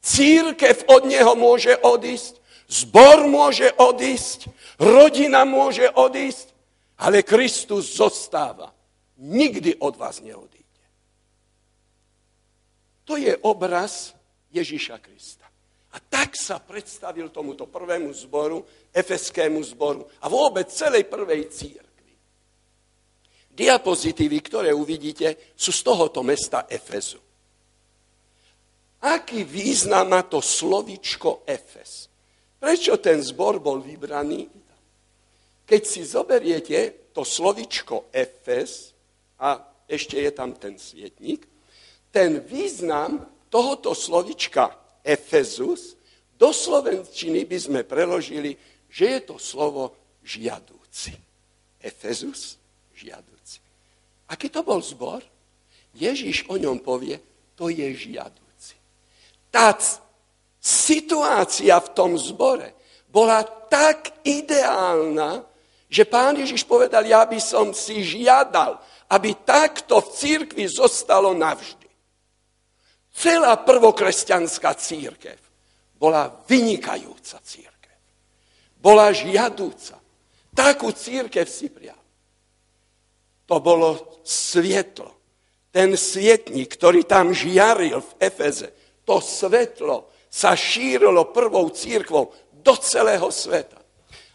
církev 0.00 0.88
od 0.88 1.06
neho 1.06 1.36
môže 1.36 1.76
odísť, 1.80 2.40
zbor 2.68 3.28
môže 3.28 3.68
odísť, 3.76 4.48
rodina 4.80 5.44
môže 5.44 5.88
odísť, 5.92 6.52
ale 7.00 7.24
Kristus 7.24 7.96
zostáva. 7.96 8.72
Nikdy 9.20 9.84
od 9.84 9.94
vás 10.00 10.24
neodíde. 10.24 10.84
To 13.04 13.20
je 13.20 13.36
obraz 13.44 14.16
Ježiša 14.48 14.96
Krista. 15.04 15.44
A 15.90 15.98
tak 15.98 16.38
sa 16.38 16.62
predstavil 16.62 17.34
tomuto 17.34 17.66
prvému 17.66 18.14
zboru, 18.14 18.62
efeskému 18.94 19.58
zboru 19.74 20.06
a 20.22 20.30
vôbec 20.30 20.70
celej 20.70 21.10
prvej 21.10 21.50
církvi. 21.50 22.14
Diapozitívy, 23.50 24.38
ktoré 24.40 24.70
uvidíte, 24.70 25.52
sú 25.58 25.74
z 25.74 25.82
tohoto 25.82 26.22
mesta 26.22 26.70
Efezu. 26.70 27.18
Aký 29.00 29.48
význam 29.48 30.12
má 30.12 30.22
to 30.22 30.44
slovičko 30.44 31.48
Efes? 31.48 32.12
Prečo 32.60 33.00
ten 33.00 33.24
zbor 33.24 33.56
bol 33.56 33.80
vybraný? 33.80 34.44
Keď 35.64 35.82
si 35.86 36.04
zoberiete 36.04 37.08
to 37.16 37.24
slovičko 37.24 38.12
Efes, 38.12 38.92
a 39.40 39.56
ešte 39.88 40.20
je 40.20 40.30
tam 40.30 40.52
ten 40.52 40.76
svietnik, 40.76 41.48
ten 42.12 42.44
význam 42.44 43.24
tohoto 43.48 43.96
slovička 43.96 44.68
Efezus 45.00 45.96
do 46.36 46.52
slovenčiny 46.52 47.44
by 47.44 47.58
sme 47.60 47.80
preložili, 47.84 48.56
že 48.88 49.04
je 49.16 49.20
to 49.24 49.36
slovo 49.36 49.92
žiadúci. 50.24 51.16
Efezus, 51.80 52.60
žiadúci. 52.92 53.60
Aký 54.28 54.52
to 54.52 54.60
bol 54.60 54.80
zbor? 54.84 55.24
Ježíš 55.96 56.44
o 56.48 56.60
ňom 56.60 56.80
povie, 56.80 57.16
to 57.56 57.72
je 57.72 57.88
žiadúci. 57.96 58.49
Tá 59.50 59.74
situácia 60.62 61.74
v 61.82 61.88
tom 61.90 62.14
zbore 62.14 62.74
bola 63.10 63.42
tak 63.66 64.22
ideálna, 64.22 65.42
že 65.90 66.06
pán 66.06 66.38
Ježiš 66.38 66.62
povedal, 66.62 67.02
ja 67.02 67.26
by 67.26 67.40
som 67.42 67.74
si 67.74 68.06
žiadal, 68.06 68.78
aby 69.10 69.34
takto 69.42 69.98
v 69.98 70.08
církvi 70.14 70.64
zostalo 70.70 71.34
navždy. 71.34 71.90
Celá 73.10 73.58
prvokresťanská 73.58 74.70
církev 74.78 75.38
bola 75.98 76.30
vynikajúca 76.46 77.42
církev. 77.42 77.98
Bola 78.78 79.10
žiadúca. 79.10 79.98
Takú 80.54 80.94
církev 80.94 81.44
si 81.50 81.68
prial. 81.68 81.98
To 83.50 83.58
bolo 83.58 84.22
svietlo. 84.22 85.10
Ten 85.74 85.98
svietnik, 85.98 86.70
ktorý 86.70 87.02
tam 87.02 87.34
žiaril 87.34 87.98
v 87.98 88.10
Efeze, 88.22 88.70
to 89.04 89.20
svetlo 89.20 90.10
sa 90.30 90.54
šírilo 90.54 91.34
prvou 91.34 91.68
církvou 91.74 92.30
do 92.52 92.74
celého 92.78 93.28
sveta. 93.34 93.80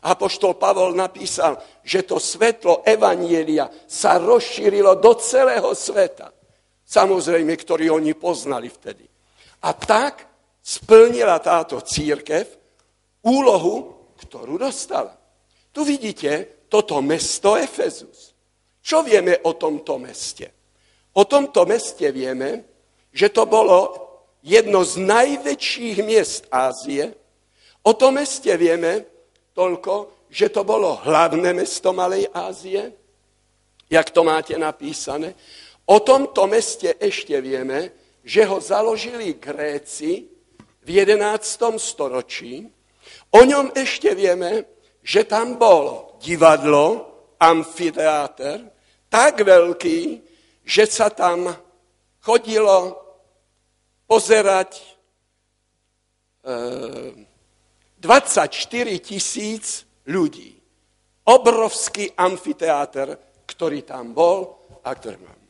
Apoštol 0.05 0.53
Pavol 0.61 0.93
napísal, 0.93 1.57
že 1.81 2.05
to 2.05 2.21
svetlo 2.21 2.85
Evanielia 2.85 3.65
sa 3.89 4.21
rozšírilo 4.21 5.01
do 5.01 5.17
celého 5.17 5.73
sveta. 5.73 6.29
Samozrejme, 6.85 7.49
ktorý 7.57 7.89
oni 7.89 8.13
poznali 8.13 8.69
vtedy. 8.69 9.01
A 9.65 9.73
tak 9.73 10.29
splnila 10.61 11.41
táto 11.41 11.81
církev 11.81 12.45
úlohu, 13.25 13.97
ktorú 14.21 14.61
dostala. 14.61 15.17
Tu 15.73 15.81
vidíte 15.81 16.65
toto 16.69 17.01
mesto 17.01 17.57
Efezus. 17.57 18.37
Čo 18.85 19.01
vieme 19.01 19.41
o 19.49 19.57
tomto 19.57 19.97
meste? 19.97 20.53
O 21.17 21.25
tomto 21.25 21.65
meste 21.65 22.13
vieme, 22.13 22.61
že 23.09 23.33
to 23.33 23.49
bolo 23.49 24.04
jedno 24.45 24.85
z 24.85 25.01
najväčších 25.01 25.97
miest 26.05 26.45
Ázie. 26.53 27.17
O 27.81 27.97
tom 27.97 28.21
meste 28.21 28.53
vieme 28.53 29.01
toľko, 29.57 30.29
že 30.29 30.53
to 30.53 30.61
bolo 30.61 31.01
hlavné 31.01 31.49
mesto 31.57 31.89
Malej 31.89 32.29
Ázie, 32.29 32.93
jak 33.89 34.07
to 34.13 34.21
máte 34.21 34.53
napísané. 34.53 35.33
O 35.89 36.01
tomto 36.01 36.45
meste 36.45 36.93
ešte 37.01 37.41
vieme, 37.41 37.89
že 38.21 38.45
ho 38.45 38.61
založili 38.61 39.37
Gréci 39.37 40.29
v 40.81 40.87
11. 40.89 41.77
storočí. 41.81 42.65
O 43.33 43.41
ňom 43.41 43.73
ešte 43.73 44.13
vieme, 44.13 44.65
že 45.05 45.25
tam 45.29 45.61
bol 45.61 46.17
divadlo, 46.17 47.13
amfiteáter, 47.37 48.65
tak 49.09 49.45
veľký, 49.45 50.21
že 50.65 50.89
sa 50.89 51.13
tam 51.13 51.53
chodilo 52.25 53.04
pozerať 54.07 54.79
e, 54.79 54.85
24 57.99 58.99
tisíc 59.01 59.85
ľudí. 60.05 60.53
Obrovský 61.25 62.13
amfiteáter, 62.13 63.17
ktorý 63.49 63.81
tam 63.81 64.13
bol 64.13 64.61
a 64.85 64.93
ktorý 64.93 65.17
mal. 65.21 65.37
E, 65.37 65.45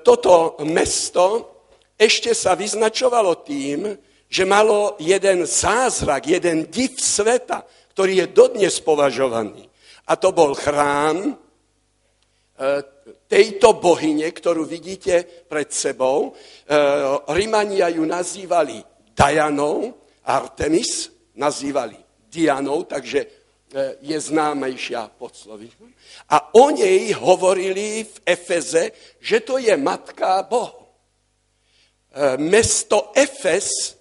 toto 0.00 0.56
mesto 0.64 1.58
ešte 1.98 2.32
sa 2.32 2.54
vyznačovalo 2.54 3.42
tým, 3.44 3.98
že 4.28 4.44
malo 4.44 4.96
jeden 5.00 5.44
zázrak, 5.48 6.28
jeden 6.28 6.68
div 6.68 7.00
sveta, 7.00 7.64
ktorý 7.96 8.22
je 8.22 8.26
dodnes 8.30 8.74
považovaný. 8.80 9.66
A 10.08 10.16
to 10.16 10.32
bol 10.32 10.54
chrám, 10.54 11.32
e, 11.32 11.34
tejto 13.28 13.76
bohyne, 13.76 14.24
ktorú 14.32 14.64
vidíte 14.64 15.44
pred 15.46 15.68
sebou, 15.68 16.32
e, 16.32 16.76
Rimania 17.28 17.92
ju 17.92 18.02
nazývali 18.08 18.80
Dianou, 19.12 19.92
Artemis 20.24 21.12
nazývali 21.36 22.00
Dianou, 22.32 22.88
takže 22.88 23.20
e, 23.20 23.28
je 24.00 24.16
známejšia 24.16 25.12
pod 25.12 25.36
slovíkom. 25.36 25.92
A 26.32 26.56
o 26.56 26.72
nej 26.72 27.12
hovorili 27.12 28.08
v 28.08 28.16
Efeze, 28.24 28.96
že 29.20 29.44
to 29.44 29.60
je 29.60 29.76
matka 29.76 30.42
Bohu. 30.48 30.88
E, 32.08 32.40
mesto 32.40 33.12
Efes 33.12 33.94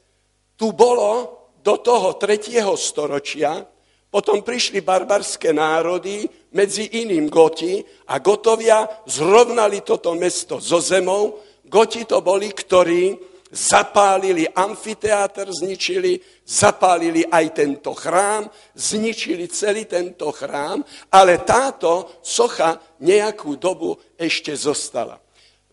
tu 0.55 0.71
bolo 0.71 1.35
do 1.59 1.77
toho 1.83 2.15
3. 2.15 2.63
storočia, 2.79 3.59
potom 4.07 4.39
prišli 4.39 4.79
barbarské 4.81 5.51
národy, 5.51 6.25
medzi 6.55 7.03
iným 7.03 7.27
Goti, 7.27 7.83
a 8.07 8.17
Gotovia 8.23 8.87
zrovnali 9.05 9.83
toto 9.83 10.15
mesto 10.15 10.63
so 10.63 10.79
zemou. 10.79 11.43
Goti 11.67 12.07
to 12.07 12.23
boli, 12.23 12.49
ktorí 12.55 13.19
zapálili 13.51 14.47
amfiteátr, 14.47 15.47
zničili, 15.51 16.19
zapálili 16.43 17.23
aj 17.27 17.45
tento 17.55 17.95
chrám, 17.95 18.47
zničili 18.75 19.47
celý 19.47 19.87
tento 19.87 20.31
chrám, 20.31 20.83
ale 21.11 21.43
táto 21.43 22.19
socha 22.23 22.79
nejakú 23.03 23.55
dobu 23.55 23.95
ešte 24.19 24.55
zostala. 24.55 25.19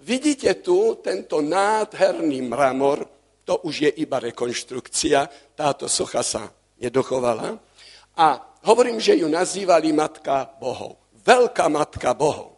Vidíte 0.04 0.60
tu 0.60 1.00
tento 1.00 1.40
nádherný 1.40 2.44
mramor, 2.44 3.08
to 3.44 3.64
už 3.64 3.74
je 3.88 3.90
iba 4.04 4.20
rekonštrukcia, 4.20 5.54
táto 5.56 5.88
socha 5.88 6.20
sa 6.20 6.44
nedochovala. 6.76 7.63
A 8.16 8.38
hovorím, 8.62 9.02
že 9.02 9.18
ju 9.18 9.26
nazývali 9.28 9.90
Matka 9.90 10.46
Bohov. 10.60 10.98
Veľká 11.26 11.66
Matka 11.66 12.14
Bohov. 12.14 12.54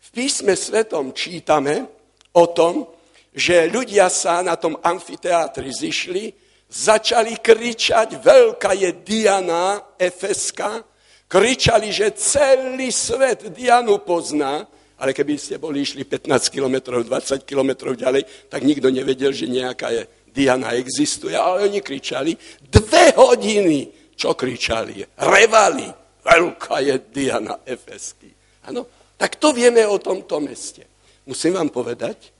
V 0.00 0.08
písme 0.12 0.56
svetom 0.56 1.12
čítame 1.12 1.88
o 2.32 2.44
tom, 2.48 2.88
že 3.32 3.68
ľudia 3.70 4.08
sa 4.12 4.42
na 4.44 4.56
tom 4.56 4.76
amfiteátri 4.80 5.70
zišli, 5.70 6.32
začali 6.68 7.40
kričať, 7.40 8.20
veľká 8.20 8.72
je 8.76 8.90
Diana 9.04 9.94
Efeska, 9.96 10.84
kričali, 11.28 11.92
že 11.92 12.16
celý 12.16 12.92
svet 12.92 13.52
Dianu 13.52 14.00
pozná, 14.04 14.64
ale 14.98 15.14
keby 15.14 15.38
ste 15.38 15.62
boli 15.62 15.86
išli 15.86 16.02
15 16.02 16.50
km, 16.50 17.00
20 17.04 17.46
km 17.46 17.94
ďalej, 17.94 18.50
tak 18.50 18.66
nikto 18.66 18.90
nevedel, 18.90 19.30
že 19.30 19.46
nejaká 19.46 19.88
je 19.94 20.02
Diana 20.34 20.74
existuje, 20.74 21.36
ale 21.36 21.70
oni 21.70 21.80
kričali 21.80 22.34
dve 22.68 23.14
hodiny, 23.16 23.97
čo 24.18 24.34
kričali, 24.34 24.98
revali, 25.22 25.86
veľká 26.26 26.82
je 26.82 26.96
Diana 27.14 27.62
Efesky. 27.62 28.26
Ano, 28.66 29.14
tak 29.14 29.38
to 29.38 29.54
vieme 29.54 29.86
o 29.86 30.02
tomto 30.02 30.42
meste. 30.42 30.82
Musím 31.30 31.54
vám 31.54 31.70
povedať, 31.70 32.34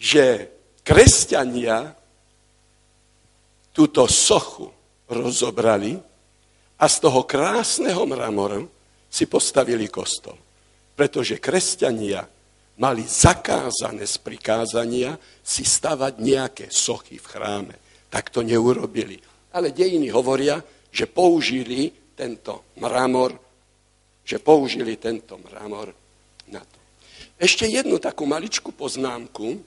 že 0.00 0.48
kresťania 0.80 1.92
túto 3.76 4.08
sochu 4.08 4.72
rozobrali 5.12 6.00
a 6.80 6.84
z 6.88 6.96
toho 7.04 7.28
krásneho 7.28 8.08
mramoru 8.08 8.64
si 9.12 9.28
postavili 9.28 9.92
kostol 9.92 10.40
pretože 11.00 11.40
kresťania 11.40 12.28
mali 12.76 13.00
zakázané 13.08 14.04
z 14.04 14.20
prikázania 14.20 15.16
si 15.40 15.64
stavať 15.64 16.20
nejaké 16.20 16.66
sochy 16.68 17.16
v 17.16 17.24
chráme. 17.24 17.74
Tak 18.12 18.28
to 18.28 18.44
neurobili. 18.44 19.16
Ale 19.56 19.72
dejiny 19.72 20.12
hovoria, 20.12 20.60
že 20.90 21.06
použili 21.06 21.92
tento 22.14 22.64
mramor, 22.82 23.38
že 24.26 24.38
použili 24.38 24.96
tento 24.98 25.38
mramor 25.38 25.94
na 26.50 26.60
to. 26.60 26.78
Ešte 27.40 27.64
jednu 27.64 27.96
takú 27.96 28.28
maličku 28.28 28.76
poznámku. 28.76 29.64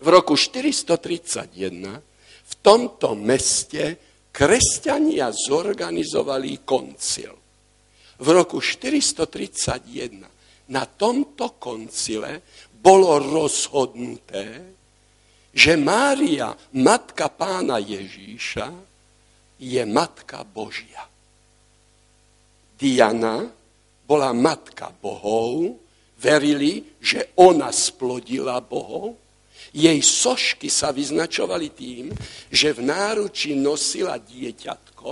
V 0.00 0.06
roku 0.08 0.34
431 0.34 2.02
v 2.50 2.54
tomto 2.58 3.14
meste 3.14 3.94
kresťania 4.34 5.30
zorganizovali 5.30 6.66
koncil. 6.66 7.30
V 8.20 8.28
roku 8.34 8.58
431 8.58 10.74
na 10.74 10.84
tomto 10.86 11.54
koncile 11.62 12.42
bolo 12.80 13.20
rozhodnuté, 13.20 14.72
že 15.50 15.74
Mária, 15.76 16.54
matka 16.78 17.28
pána 17.28 17.82
Ježíša, 17.82 18.70
je 19.60 19.84
matka 19.84 20.40
Božia. 20.48 21.04
Diana 22.80 23.44
bola 24.08 24.32
matka 24.32 24.88
bohov, 24.88 25.76
verili, 26.16 26.96
že 27.00 27.36
ona 27.36 27.68
splodila 27.68 28.56
bohov, 28.64 29.20
jej 29.70 30.02
sošky 30.02 30.66
sa 30.66 30.90
vyznačovali 30.90 31.70
tým, 31.70 32.10
že 32.50 32.74
v 32.74 32.80
náruči 32.88 33.54
nosila 33.54 34.18
dieťatko 34.18 35.08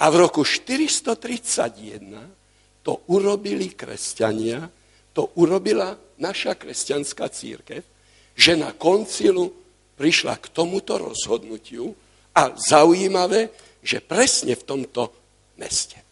a 0.00 0.04
v 0.10 0.14
roku 0.18 0.42
431 0.42 2.82
to 2.82 3.06
urobili 3.14 3.70
kresťania, 3.70 4.66
to 5.14 5.30
urobila 5.38 5.94
naša 6.18 6.58
kresťanská 6.58 7.30
církev, 7.30 7.86
že 8.34 8.58
na 8.58 8.74
koncilu 8.74 9.54
prišla 9.94 10.34
k 10.42 10.50
tomuto 10.50 10.98
rozhodnutiu 10.98 11.94
a 12.34 12.50
zaujímavé, 12.58 13.48
že 13.80 14.02
presne 14.02 14.58
v 14.58 14.66
tomto 14.66 15.14
meste. 15.56 16.02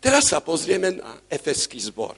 Teraz 0.00 0.32
sa 0.32 0.44
pozrieme 0.44 0.96
na 0.96 1.24
Efeský 1.28 1.80
zbor. 1.80 2.16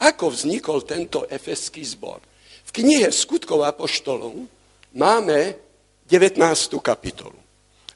Ako 0.00 0.30
vznikol 0.32 0.86
tento 0.86 1.26
Efeský 1.26 1.82
zbor? 1.82 2.22
V 2.66 2.70
knihe 2.70 3.10
Skutkov 3.10 3.66
apoštolov 3.66 4.34
máme 4.94 5.58
19. 6.06 6.38
kapitolu. 6.78 7.38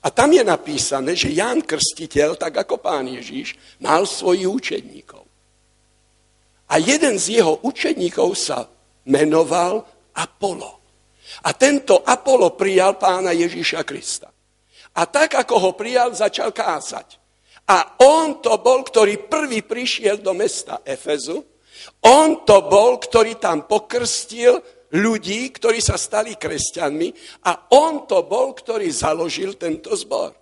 A 0.05 0.13
tam 0.13 0.35
je 0.35 0.45
napísané, 0.45 1.17
že 1.17 1.33
Ján 1.33 1.65
Krstiteľ, 1.65 2.37
tak 2.37 2.61
ako 2.61 2.77
pán 2.77 3.09
Ježíš, 3.09 3.57
mal 3.81 4.05
svojich 4.05 4.51
učedníkov. 4.51 5.25
A 6.69 6.75
jeden 6.83 7.17
z 7.17 7.41
jeho 7.41 7.63
učeníkov 7.65 8.35
sa 8.37 8.69
menoval 9.09 9.87
Apollo. 10.13 10.73
A 11.47 11.57
tento 11.57 12.05
Apollo 12.05 12.59
prijal 12.59 13.01
pána 13.01 13.33
Ježíša 13.33 13.87
Krista. 13.87 14.34
A 14.95 15.03
tak, 15.11 15.35
ako 15.35 15.55
ho 15.59 15.71
prijal, 15.75 16.15
začal 16.15 16.55
kázať. 16.55 17.19
A 17.65 17.99
on 18.05 18.45
to 18.45 18.61
bol, 18.61 18.85
ktorý 18.85 19.27
prvý 19.27 19.65
prišiel 19.65 20.21
do 20.21 20.37
mesta 20.37 20.85
Efezu. 20.85 21.43
On 22.05 22.45
to 22.45 22.69
bol, 22.69 23.01
ktorý 23.01 23.41
tam 23.41 23.65
pokrstil 23.65 24.61
ľudí, 24.95 25.51
ktorí 25.51 25.81
sa 25.83 25.99
stali 25.99 26.39
kresťanmi. 26.39 27.09
A 27.49 27.73
on 27.75 28.07
to 28.07 28.23
bol, 28.29 28.55
ktorý 28.55 28.87
založil 28.93 29.57
tento 29.59 29.97
zbor. 29.97 30.37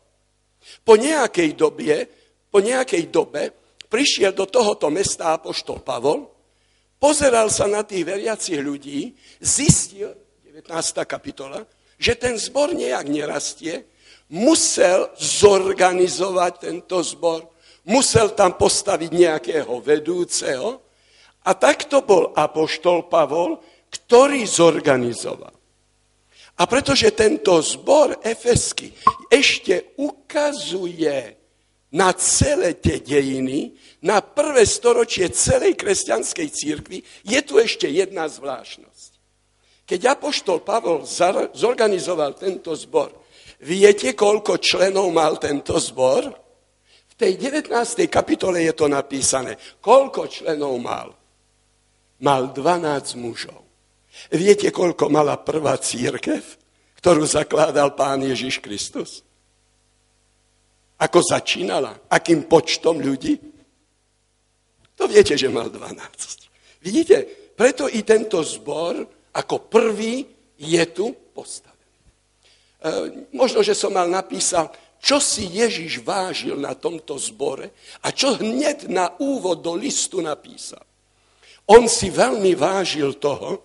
Po 0.82 0.94
nejakej 0.98 1.56
dobie, 1.56 1.96
po 2.50 2.60
nejakej 2.60 3.08
dobe 3.08 3.50
prišiel 3.88 4.36
do 4.36 4.44
tohoto 4.48 4.92
mesta 4.92 5.36
Apoštol 5.36 5.80
Pavol, 5.80 6.28
pozeral 7.00 7.48
sa 7.48 7.68
na 7.68 7.82
tých 7.82 8.06
veriacich 8.06 8.60
ľudí, 8.60 9.12
zistil, 9.40 10.12
19. 10.48 10.68
kapitola, 11.08 11.64
že 11.96 12.18
ten 12.18 12.36
zbor 12.36 12.72
nejak 12.72 13.06
nerastie, 13.08 13.91
musel 14.32 15.12
zorganizovať 15.20 16.52
tento 16.64 17.04
zbor, 17.04 17.44
musel 17.84 18.32
tam 18.32 18.56
postaviť 18.56 19.10
nejakého 19.12 19.74
vedúceho 19.84 20.80
a 21.44 21.50
takto 21.52 22.00
bol 22.00 22.32
Apoštol 22.32 23.12
Pavol, 23.12 23.60
ktorý 23.92 24.48
zorganizoval. 24.48 25.52
A 26.56 26.62
pretože 26.64 27.12
tento 27.12 27.60
zbor 27.60 28.16
efesky 28.24 28.92
ešte 29.28 29.96
ukazuje 30.00 31.36
na 31.92 32.12
celé 32.16 32.72
tie 32.80 33.04
dejiny, 33.04 33.76
na 34.00 34.24
prvé 34.24 34.64
storočie 34.64 35.28
celej 35.28 35.76
kresťanskej 35.76 36.48
církvy, 36.48 37.04
je 37.24 37.40
tu 37.44 37.60
ešte 37.60 37.84
jedna 37.84 38.24
zvláštnosť. 38.32 39.10
Keď 39.84 40.00
Apoštol 40.08 40.64
Pavol 40.64 41.04
zorganizoval 41.52 42.32
tento 42.32 42.72
zbor, 42.72 43.21
viete, 43.62 44.12
koľko 44.18 44.58
členov 44.58 45.08
mal 45.14 45.38
tento 45.38 45.78
zbor? 45.78 46.26
V 47.12 47.14
tej 47.14 47.38
19. 47.38 47.72
kapitole 48.10 48.66
je 48.66 48.74
to 48.74 48.90
napísané. 48.90 49.54
Koľko 49.78 50.26
členov 50.26 50.74
mal? 50.82 51.14
Mal 52.22 52.50
12 52.50 53.22
mužov. 53.22 53.62
Viete, 54.28 54.68
koľko 54.68 55.08
mala 55.08 55.40
prvá 55.40 55.78
církev, 55.80 56.42
ktorú 57.00 57.24
zakládal 57.24 57.96
pán 57.96 58.20
Ježiš 58.22 58.60
Kristus? 58.60 59.24
Ako 61.02 61.18
začínala? 61.18 62.06
Akým 62.12 62.46
počtom 62.46 63.02
ľudí? 63.02 63.34
To 64.94 65.10
viete, 65.10 65.34
že 65.34 65.50
mal 65.50 65.66
12. 65.66 66.78
Vidíte, 66.84 67.26
preto 67.56 67.90
i 67.90 68.06
tento 68.06 68.38
zbor 68.42 69.02
ako 69.32 69.66
prvý 69.66 70.22
je 70.60 70.82
tu 70.92 71.10
postavený. 71.32 71.71
E, 72.82 72.88
možno, 73.30 73.62
že 73.62 73.78
som 73.78 73.94
mal 73.94 74.10
napísal, 74.10 74.74
čo 74.98 75.22
si 75.22 75.46
Ježiš 75.46 76.02
vážil 76.02 76.58
na 76.58 76.74
tomto 76.74 77.14
zbore 77.18 77.70
a 78.02 78.10
čo 78.10 78.38
hneď 78.38 78.90
na 78.90 79.14
úvod 79.22 79.62
do 79.62 79.74
listu 79.78 80.18
napísal. 80.22 80.82
on 81.70 81.86
si 81.86 82.10
veľmi 82.10 82.58
vážil 82.58 83.22
toho, 83.22 83.62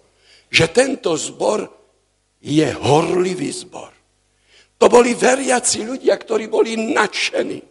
že 0.53 0.69
tento 0.69 1.17
zbor 1.17 1.65
je 2.41 2.69
horlivý 2.69 3.49
zbor. 3.49 3.89
To 4.77 4.85
boli 4.85 5.17
veriaci 5.17 5.81
ľudia, 5.81 6.13
ktorí 6.13 6.45
boli 6.45 6.77
nadšení. 6.77 7.61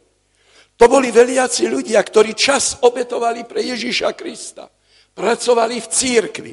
To 0.76 0.84
boli 0.90 1.14
veriaci 1.14 1.70
ľudia, 1.70 2.02
ktorí 2.02 2.34
čas 2.34 2.82
obetovali 2.82 3.46
pre 3.46 3.62
Ježíša 3.62 4.12
Krista. 4.12 4.66
Pracovali 5.14 5.80
v 5.80 5.86
církvi. 5.88 6.52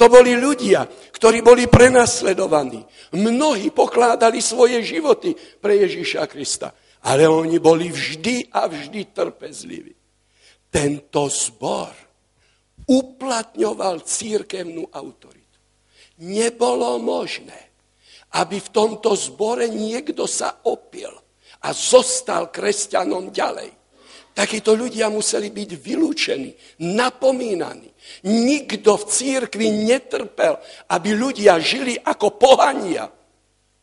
To 0.00 0.08
boli 0.08 0.32
ľudia, 0.32 0.88
ktorí 1.12 1.44
boli 1.44 1.68
prenasledovaní. 1.68 2.80
Mnohí 3.12 3.68
pokládali 3.68 4.40
svoje 4.40 4.80
životy 4.80 5.36
pre 5.36 5.76
Ježíša 5.76 6.24
Krista. 6.24 6.72
Ale 7.04 7.28
oni 7.28 7.60
boli 7.60 7.92
vždy 7.92 8.48
a 8.48 8.64
vždy 8.64 9.12
trpezliví. 9.12 9.92
Tento 10.72 11.28
zbor 11.28 11.92
uplatňoval 12.88 14.00
církevnú 14.00 14.88
autoritu. 14.88 15.60
Nebolo 16.24 16.96
možné, 16.96 17.56
aby 18.40 18.56
v 18.56 18.72
tomto 18.72 19.12
zbore 19.12 19.68
niekto 19.68 20.24
sa 20.24 20.64
opil 20.64 21.12
a 21.60 21.76
zostal 21.76 22.48
kresťanom 22.48 23.28
ďalej. 23.28 23.79
Takíto 24.30 24.78
ľudia 24.78 25.10
museli 25.10 25.50
byť 25.50 25.70
vylúčení, 25.74 26.50
napomínaní. 26.86 27.90
Nikto 28.30 28.96
v 28.96 29.04
církvi 29.10 29.68
netrpel, 29.84 30.56
aby 30.94 31.10
ľudia 31.18 31.58
žili 31.58 31.98
ako 31.98 32.38
pohania. 32.38 33.10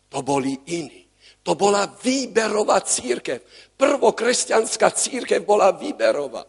To 0.07 0.19
boli 0.23 0.55
iní. 0.71 1.03
To 1.43 1.55
bola 1.55 1.87
výberová 1.87 2.79
církev. 2.83 3.43
Prvokresťanská 3.75 4.87
církev 4.91 5.43
bola 5.43 5.75
výberová. 5.75 6.43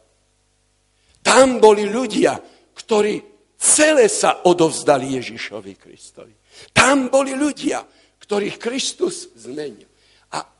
Tam 1.22 1.58
boli 1.58 1.86
ľudia, 1.86 2.38
ktorí 2.74 3.18
celé 3.58 4.06
sa 4.06 4.46
odovzdali 4.46 5.18
Ježišovi 5.18 5.74
Kristovi. 5.74 6.34
Tam 6.70 7.10
boli 7.10 7.34
ľudia, 7.34 7.82
ktorých 8.22 8.56
Kristus 8.62 9.34
zmenil. 9.34 9.87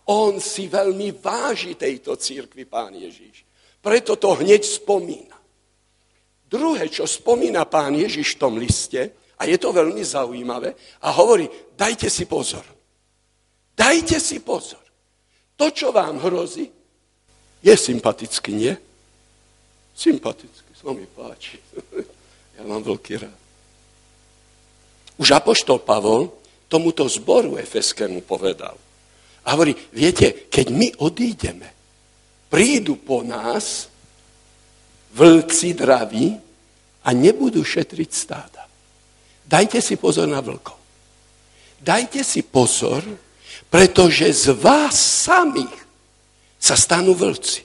On 0.09 0.41
si 0.41 0.73
veľmi 0.73 1.13
váži 1.21 1.77
tejto 1.77 2.17
církvy, 2.17 2.65
pán 2.65 2.97
Ježíš. 2.97 3.45
Preto 3.85 4.17
to 4.17 4.41
hneď 4.41 4.65
spomína. 4.65 5.37
Druhé, 6.49 6.89
čo 6.89 7.05
spomína 7.05 7.69
pán 7.69 7.93
Ježiš 7.93 8.37
v 8.37 8.41
tom 8.41 8.57
liste, 8.57 9.13
a 9.39 9.45
je 9.45 9.61
to 9.61 9.71
veľmi 9.71 10.01
zaujímavé, 10.01 10.73
a 11.05 11.13
hovorí, 11.13 11.45
dajte 11.77 12.09
si 12.09 12.25
pozor. 12.25 12.65
Dajte 13.77 14.17
si 14.19 14.41
pozor. 14.41 14.83
To, 15.61 15.71
čo 15.71 15.93
vám 15.93 16.19
hrozí, 16.25 16.67
je 17.63 17.75
sympatický, 17.75 18.51
nie? 18.55 18.75
Sympatický, 19.93 20.71
sa 20.73 20.91
mi 20.95 21.05
páči. 21.05 21.61
Ja 22.59 22.67
mám 22.67 22.83
veľký 22.83 23.23
rád. 23.23 23.39
Už 25.15 25.31
Apoštol 25.31 25.79
Pavol 25.79 26.27
tomuto 26.67 27.07
zboru 27.07 27.55
efeskému 27.55 28.27
povedal. 28.27 28.75
A 29.49 29.57
hovorí, 29.57 29.73
viete, 29.97 30.45
keď 30.53 30.67
my 30.69 30.89
odídeme, 31.01 31.73
prídu 32.53 33.01
po 33.01 33.25
nás 33.25 33.89
vlci 35.17 35.73
draví 35.73 36.37
a 37.01 37.09
nebudú 37.17 37.65
šetriť 37.65 38.11
stáda. 38.13 38.69
Dajte 39.49 39.81
si 39.81 39.97
pozor 39.97 40.29
na 40.29 40.45
vlkov. 40.45 40.77
Dajte 41.81 42.21
si 42.21 42.45
pozor, 42.45 43.01
pretože 43.73 44.29
z 44.29 44.53
vás 44.53 44.93
samých 45.25 45.73
sa 46.61 46.77
stanú 46.77 47.17
vlci. 47.17 47.65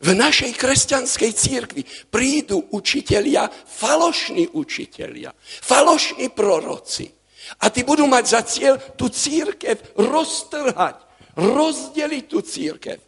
V 0.00 0.16
našej 0.16 0.56
kresťanskej 0.56 1.32
církvi 1.36 1.82
prídu 2.08 2.72
učitelia, 2.72 3.44
falošní 3.52 4.56
učitelia, 4.56 5.36
falošní 5.60 6.32
proroci. 6.32 7.19
A 7.58 7.66
ty 7.70 7.82
budú 7.82 8.06
mať 8.06 8.24
za 8.30 8.40
cieľ 8.46 8.78
tú 8.94 9.10
církev 9.10 9.98
roztrhať, 9.98 11.02
rozdeliť 11.34 12.24
tú 12.30 12.38
církev. 12.44 12.98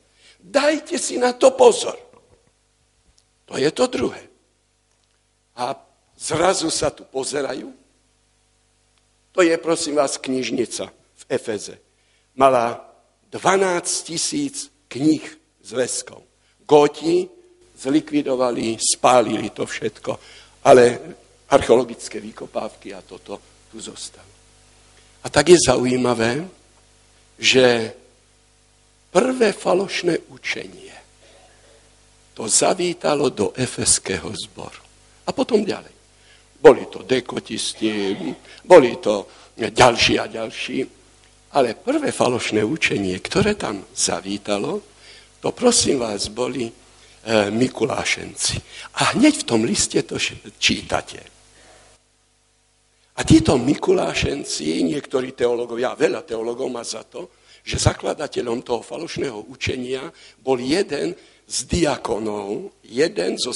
Dajte 0.42 0.98
si 0.98 1.22
na 1.22 1.30
to 1.30 1.54
pozor. 1.54 1.94
To 3.46 3.54
je 3.54 3.70
to 3.70 3.86
druhé. 3.86 4.26
A 5.54 5.78
zrazu 6.18 6.72
sa 6.72 6.90
tu 6.90 7.06
pozerajú. 7.06 7.70
To 9.32 9.40
je, 9.40 9.54
prosím 9.62 10.02
vás, 10.02 10.18
knižnica 10.18 10.90
v 10.90 11.22
Efeze. 11.30 11.78
Mala 12.36 12.80
12 13.30 14.08
tisíc 14.08 14.68
knih 14.88 15.24
zväzkov. 15.64 16.20
Góti 16.66 17.28
zlikvidovali, 17.76 18.76
spálili 18.76 19.50
to 19.50 19.66
všetko, 19.66 20.12
ale 20.68 20.82
archeologické 21.48 22.20
výkopávky 22.20 22.94
a 22.94 23.00
toto 23.00 23.40
tu 23.72 23.80
zostalo. 23.80 24.28
A 25.24 25.32
tak 25.32 25.48
je 25.48 25.56
zaujímavé, 25.56 26.44
že 27.40 27.96
prvé 29.08 29.56
falošné 29.56 30.28
učenie 30.28 30.92
to 32.36 32.48
zavítalo 32.48 33.32
do 33.32 33.56
efeského 33.56 34.28
zboru. 34.36 34.84
A 35.24 35.32
potom 35.32 35.64
ďalej. 35.64 35.92
Boli 36.60 36.86
to 36.86 37.02
dekotisti, 37.02 38.16
boli 38.64 38.96
to 39.00 39.26
ďalší 39.56 40.20
a 40.20 40.26
ďalší. 40.28 40.84
Ale 41.52 41.76
prvé 41.76 42.12
falošné 42.12 42.64
učenie, 42.64 43.16
ktoré 43.20 43.56
tam 43.56 43.84
zavítalo, 43.92 44.80
to 45.40 45.52
prosím 45.52 46.00
vás 46.00 46.28
boli 46.32 46.64
e, 46.64 46.72
Mikulášenci. 47.50 48.56
A 49.02 49.18
hneď 49.18 49.42
v 49.42 49.48
tom 49.48 49.60
liste 49.66 50.00
to 50.06 50.16
čítate. 50.56 51.31
A 53.12 53.28
títo 53.28 53.60
Mikulášenci, 53.60 54.80
niektorí 54.88 55.36
teológovia, 55.36 55.92
veľa 55.92 56.24
teológov 56.24 56.72
má 56.72 56.80
za 56.80 57.04
to, 57.04 57.28
že 57.60 57.78
zakladateľom 57.78 58.64
toho 58.64 58.80
falošného 58.80 59.52
učenia 59.52 60.08
bol 60.40 60.56
jeden 60.56 61.12
z 61.44 61.56
diakonov, 61.68 62.72
jeden 62.82 63.36
zo 63.36 63.52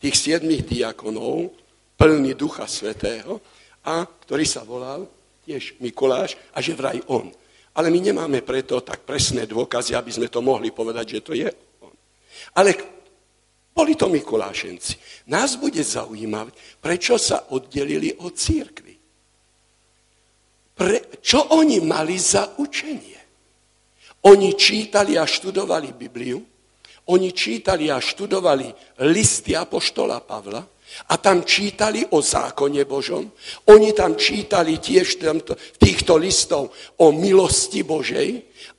tých 0.00 0.16
siedmých 0.16 0.64
diakonov, 0.64 1.52
plný 2.00 2.32
Ducha 2.32 2.64
Svetého, 2.64 3.38
a 3.86 4.02
ktorý 4.02 4.44
sa 4.48 4.66
volal 4.66 5.06
tiež 5.46 5.78
Mikuláš, 5.78 6.34
a 6.56 6.58
že 6.58 6.74
vraj 6.74 6.98
on. 7.06 7.30
Ale 7.76 7.92
my 7.92 8.00
nemáme 8.00 8.40
preto 8.40 8.80
tak 8.80 9.04
presné 9.04 9.44
dôkazy, 9.44 9.92
aby 9.92 10.10
sme 10.10 10.32
to 10.32 10.40
mohli 10.40 10.72
povedať, 10.72 11.20
že 11.20 11.20
to 11.20 11.32
je 11.36 11.48
on. 11.84 11.92
Ale 12.56 12.72
boli 13.76 13.92
to 13.92 14.08
Mikulášenci. 14.08 15.28
Nás 15.28 15.60
bude 15.60 15.84
zaujímať, 15.84 16.80
prečo 16.80 17.20
sa 17.20 17.52
oddelili 17.52 18.16
od 18.24 18.32
církvy. 18.32 18.85
Pre, 20.76 21.16
čo 21.24 21.56
oni 21.56 21.80
mali 21.80 22.20
za 22.20 22.60
učenie? 22.60 23.16
Oni 24.28 24.52
čítali 24.52 25.16
a 25.16 25.24
študovali 25.24 25.96
Bibliu, 25.96 26.44
oni 27.08 27.32
čítali 27.32 27.88
a 27.88 27.96
študovali 27.96 29.00
listy 29.08 29.56
Apoštola 29.56 30.20
Pavla, 30.20 30.60
a 31.08 31.14
tam 31.18 31.42
čítali 31.44 32.06
o 32.14 32.22
zákone 32.22 32.86
Božom. 32.86 33.26
Oni 33.68 33.92
tam 33.92 34.16
čítali 34.16 34.78
tiež 34.78 35.18
týchto 35.76 36.16
listov 36.16 36.72
o 37.02 37.12
milosti 37.12 37.82
Božej 37.82 38.28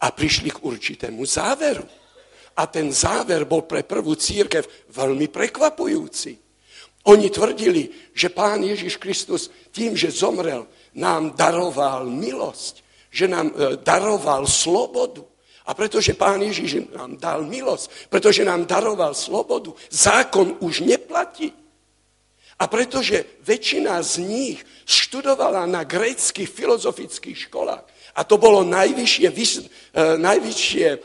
a 0.02 0.10
prišli 0.12 0.50
k 0.50 0.64
určitému 0.64 1.22
záveru. 1.28 1.86
A 2.58 2.64
ten 2.66 2.90
záver 2.90 3.46
bol 3.46 3.70
pre 3.70 3.86
prvú 3.86 4.18
církev 4.18 4.66
veľmi 4.90 5.30
prekvapujúci. 5.30 6.32
Oni 7.08 7.30
tvrdili, 7.30 8.12
že 8.12 8.34
pán 8.34 8.66
Ježiš 8.66 8.98
Kristus 8.98 9.54
tým, 9.70 9.94
že 9.94 10.12
zomrel, 10.12 10.66
nám 10.98 11.38
daroval 11.38 12.10
milosť, 12.10 12.82
že 13.14 13.30
nám 13.30 13.54
e, 13.54 13.78
daroval 13.86 14.50
slobodu. 14.50 15.22
A 15.68 15.76
pretože 15.76 16.16
pán 16.18 16.42
Ježiš 16.42 16.90
nám 16.96 17.20
dal 17.22 17.44
milosť, 17.46 18.10
pretože 18.10 18.42
nám 18.42 18.66
daroval 18.66 19.14
slobodu, 19.14 19.76
zákon 19.92 20.58
už 20.64 20.82
neplatí. 20.82 21.54
A 22.58 22.66
pretože 22.66 23.38
väčšina 23.46 24.02
z 24.02 24.14
nich 24.26 24.58
študovala 24.90 25.70
na 25.70 25.86
gréckých 25.86 26.50
filozofických 26.50 27.38
školách, 27.48 27.86
a 28.18 28.26
to 28.26 28.42
bolo 28.42 28.66
najvyššie, 28.66 29.30
e, 29.30 29.38
najvyššie 30.18 30.88
e, 30.90 31.00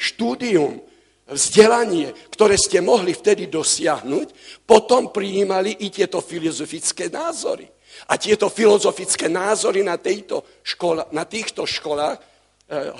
štúdium, 0.00 0.80
vzdelanie, 1.26 2.14
ktoré 2.30 2.54
ste 2.54 2.78
mohli 2.78 3.10
vtedy 3.10 3.50
dosiahnuť, 3.50 4.28
potom 4.62 5.10
prijímali 5.10 5.84
i 5.84 5.90
tieto 5.90 6.22
filozofické 6.22 7.10
názory. 7.10 7.66
A 8.06 8.14
tieto 8.18 8.46
filozofické 8.46 9.26
názory 9.26 9.82
na, 9.82 9.98
škola, 10.62 11.10
na 11.10 11.26
týchto 11.26 11.66
školách 11.66 12.16
e, 12.16 12.22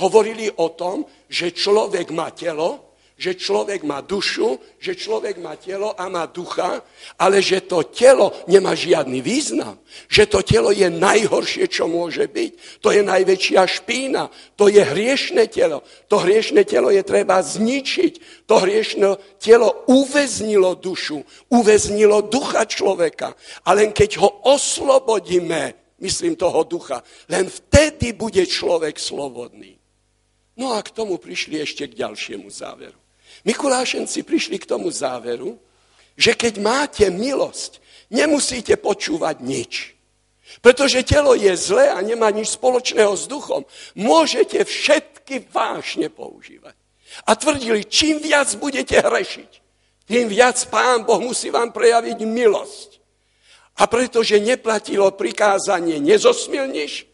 hovorili 0.03 0.51
o 0.59 0.75
tom, 0.75 1.07
že 1.31 1.55
človek 1.55 2.11
má 2.11 2.35
telo, 2.35 2.86
že 3.17 3.33
človek 3.33 3.81
má 3.81 4.05
dušu, 4.05 4.61
že 4.77 4.93
človek 4.93 5.41
má 5.41 5.57
telo 5.57 5.97
a 5.97 6.05
má 6.13 6.29
ducha, 6.29 6.85
ale 7.17 7.41
že 7.41 7.65
to 7.65 7.81
telo 7.89 8.29
nemá 8.45 8.77
žiadny 8.77 9.25
význam. 9.25 9.81
Že 10.13 10.25
to 10.29 10.39
telo 10.45 10.69
je 10.69 10.85
najhoršie, 10.93 11.65
čo 11.65 11.89
môže 11.89 12.29
byť. 12.29 12.85
To 12.85 12.93
je 12.93 13.01
najväčšia 13.01 13.65
špína. 13.65 14.29
To 14.61 14.69
je 14.69 14.85
hriešne 14.85 15.49
telo. 15.49 15.81
To 16.13 16.21
hriešne 16.21 16.69
telo 16.69 16.93
je 16.93 17.01
treba 17.01 17.41
zničiť. 17.41 18.45
To 18.53 18.61
hriešne 18.61 19.41
telo 19.41 19.89
uväznilo 19.89 20.77
dušu, 20.77 21.25
uväznilo 21.49 22.21
ducha 22.29 22.69
človeka. 22.69 23.33
A 23.65 23.73
len 23.73 23.97
keď 23.97 24.21
ho 24.21 24.29
oslobodíme, 24.45 25.73
myslím 26.05 26.37
toho 26.37 26.69
ducha, 26.69 27.01
len 27.33 27.49
vtedy 27.49 28.13
bude 28.13 28.45
človek 28.45 29.01
slobodný. 29.01 29.81
No 30.61 30.77
a 30.77 30.85
k 30.85 30.93
tomu 30.93 31.17
prišli 31.17 31.65
ešte 31.65 31.89
k 31.89 32.05
ďalšiemu 32.05 32.53
záveru. 32.53 33.06
Mikulášenci 33.47 34.27
prišli 34.27 34.59
k 34.59 34.67
tomu 34.67 34.91
záveru, 34.91 35.55
že 36.19 36.35
keď 36.35 36.59
máte 36.59 37.07
milosť, 37.15 37.79
nemusíte 38.11 38.75
počúvať 38.75 39.37
nič. 39.39 39.95
Pretože 40.59 41.07
telo 41.07 41.39
je 41.39 41.55
zlé 41.55 41.91
a 41.95 42.03
nemá 42.03 42.35
nič 42.35 42.59
spoločného 42.59 43.15
s 43.15 43.31
duchom. 43.31 43.63
Môžete 43.95 44.67
všetky 44.67 45.47
vášne 45.55 46.11
používať. 46.11 46.75
A 47.27 47.39
tvrdili, 47.39 47.87
čím 47.87 48.19
viac 48.19 48.51
budete 48.59 48.99
hrešiť, 48.99 49.51
tým 50.11 50.27
viac 50.27 50.59
Pán 50.67 51.07
Boh 51.07 51.23
musí 51.23 51.51
vám 51.51 51.71
prejaviť 51.71 52.19
milosť. 52.27 52.91
A 53.77 53.87
pretože 53.87 54.41
neplatilo 54.41 55.13
prikázanie 55.13 56.01
nezosmilniš, 56.01 57.07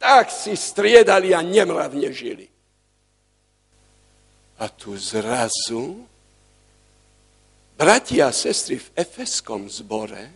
tak 0.00 0.32
si 0.32 0.56
striedali 0.56 1.36
a 1.36 1.44
nemravne 1.44 2.10
žili. 2.10 2.48
A 4.56 4.72
tu 4.72 4.96
zrazu 4.96 6.06
bratia 7.76 8.32
a 8.32 8.36
sestry 8.36 8.80
v 8.80 8.88
Efeskom 8.96 9.68
zbore 9.68 10.32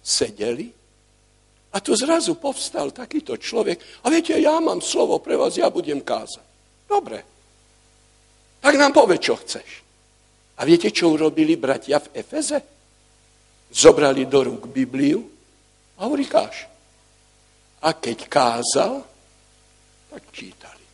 sedeli 0.00 0.70
a 1.70 1.78
tu 1.78 1.94
zrazu 1.94 2.34
povstal 2.38 2.90
takýto 2.90 3.38
človek. 3.38 4.06
A 4.06 4.10
viete, 4.10 4.34
ja 4.38 4.58
mám 4.58 4.82
slovo 4.82 5.22
pre 5.22 5.38
vás, 5.38 5.54
ja 5.54 5.70
budem 5.70 6.02
kázať. 6.02 6.46
Dobre. 6.86 7.18
Tak 8.58 8.74
nám 8.74 8.90
povedz, 8.90 9.22
čo 9.22 9.34
chceš. 9.38 9.68
A 10.58 10.66
viete, 10.66 10.90
čo 10.90 11.14
urobili 11.14 11.54
bratia 11.54 12.02
v 12.02 12.10
Efeze? 12.20 12.58
Zobrali 13.70 14.26
do 14.26 14.50
rúk 14.50 14.66
Bibliu 14.66 15.22
a 15.96 16.10
hovorí, 16.10 16.26
káž. 16.26 16.66
A 17.86 17.94
keď 17.96 18.26
kázal, 18.26 19.00
tak 20.10 20.22
čítali. 20.34 20.84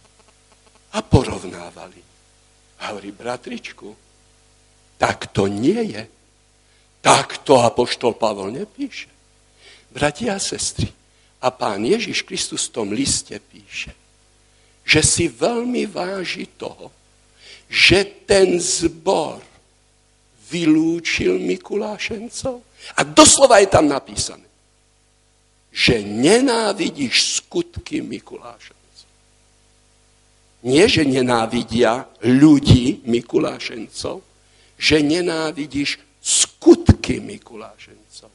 A 0.92 1.02
porovnávali. 1.02 2.15
A 2.81 2.93
hovorí, 2.93 3.12
bratričku, 3.12 3.97
tak 4.97 5.33
to 5.33 5.49
nie 5.49 5.97
je. 5.97 6.03
Tak 7.01 7.47
to 7.47 7.61
apoštol 7.62 8.16
Pavol 8.16 8.53
nepíše. 8.53 9.09
Bratia 9.93 10.37
a 10.37 10.43
sestry, 10.43 10.93
a 11.41 11.49
pán 11.53 11.85
Ježiš 11.85 12.24
Kristus 12.24 12.68
v 12.68 12.74
tom 12.74 12.89
liste 12.93 13.37
píše, 13.39 13.93
že 14.83 15.01
si 15.05 15.29
veľmi 15.29 15.87
váži 15.87 16.49
toho, 16.57 16.93
že 17.66 18.05
ten 18.24 18.57
zbor 18.59 19.43
vylúčil 20.47 21.43
Mikulášencov. 21.43 22.62
A 22.95 23.01
doslova 23.03 23.59
je 23.59 23.68
tam 23.68 23.91
napísané, 23.91 24.47
že 25.74 25.99
nenávidíš 26.07 27.43
skutky 27.43 27.99
Mikuláša. 27.99 28.76
Nie, 30.66 30.90
že 30.90 31.06
nenávidia 31.06 32.10
ľudí 32.26 33.06
Mikulášencov, 33.06 34.18
že 34.74 34.98
nenávidíš 34.98 36.02
skutky 36.18 37.22
Mikulášencov. 37.22 38.34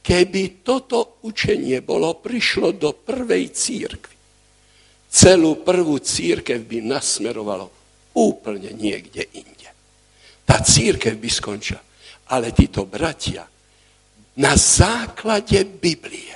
Keby 0.00 0.64
toto 0.64 1.20
učenie 1.28 1.84
bolo 1.84 2.16
prišlo 2.16 2.72
do 2.80 2.96
prvej 2.96 3.52
církvy, 3.52 4.16
celú 5.12 5.60
prvú 5.60 6.00
církev 6.00 6.64
by 6.64 6.80
nasmerovalo 6.88 7.68
úplne 8.16 8.72
niekde 8.72 9.28
inde. 9.36 9.68
Tá 10.48 10.64
církev 10.64 11.20
by 11.20 11.28
skončila. 11.28 11.84
Ale 12.32 12.56
títo 12.56 12.88
bratia 12.88 13.44
na 14.40 14.56
základe 14.56 15.68
Biblie 15.68 16.32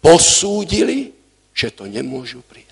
posúdili, 0.00 1.12
že 1.52 1.76
to 1.76 1.84
nemôžu 1.84 2.40
prijať 2.48 2.69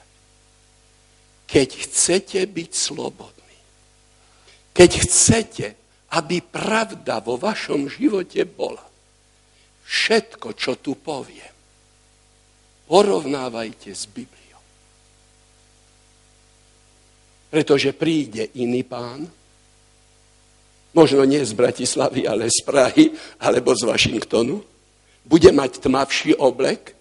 keď 1.49 1.69
chcete 1.89 2.41
byť 2.45 2.71
slobodní, 2.77 3.59
keď 4.77 4.91
chcete, 5.01 5.67
aby 6.13 6.45
pravda 6.45 7.25
vo 7.25 7.41
vašom 7.41 7.89
živote 7.89 8.45
bola, 8.45 8.85
všetko, 9.89 10.53
čo 10.53 10.77
tu 10.77 10.93
poviem, 11.01 11.57
porovnávajte 12.85 13.91
s 13.97 14.05
Bibliou. 14.13 14.61
Pretože 17.49 17.97
príde 17.97 18.53
iný 18.61 18.85
pán, 18.85 19.25
možno 20.93 21.25
nie 21.25 21.41
z 21.41 21.57
Bratislavy, 21.57 22.29
ale 22.29 22.53
z 22.53 22.61
Prahy, 22.61 23.17
alebo 23.41 23.73
z 23.73 23.89
Washingtonu, 23.89 24.61
bude 25.25 25.49
mať 25.53 25.81
tmavší 25.81 26.37
oblek, 26.37 26.93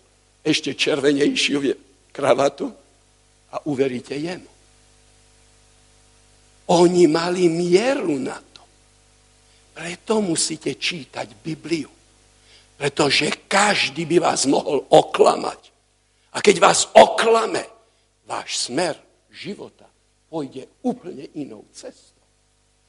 ešte 0.47 0.71
červenejšiu 0.71 1.75
kravatu, 2.15 2.71
a 3.51 3.63
uveríte 3.65 4.15
jemu. 4.15 4.49
Oni 6.67 7.07
mali 7.07 7.47
mieru 7.47 8.19
na 8.19 8.35
to. 8.35 8.63
Preto 9.71 10.19
musíte 10.19 10.75
čítať 10.75 11.39
Bibliu. 11.39 11.87
Pretože 12.77 13.47
každý 13.47 14.05
by 14.05 14.17
vás 14.19 14.45
mohol 14.45 14.83
oklamať. 14.91 15.61
A 16.35 16.43
keď 16.43 16.55
vás 16.59 16.91
oklame, 16.93 17.65
váš 18.27 18.67
smer 18.67 18.99
života 19.31 19.87
pôjde 20.27 20.67
úplne 20.83 21.31
inou 21.39 21.63
cestou. 21.71 22.25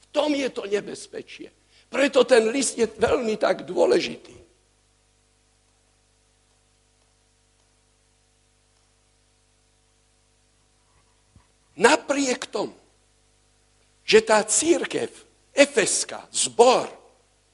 V 0.03 0.05
tom 0.11 0.35
je 0.35 0.49
to 0.51 0.67
nebezpečie. 0.67 1.49
Preto 1.89 2.21
ten 2.27 2.51
list 2.53 2.77
je 2.77 2.85
veľmi 2.85 3.39
tak 3.39 3.65
dôležitý. 3.65 4.38
Napriek 11.79 12.51
tomu, 12.51 12.75
že 14.03 14.19
tá 14.19 14.43
církev, 14.43 15.07
Efeska, 15.55 16.27
zbor, 16.27 16.91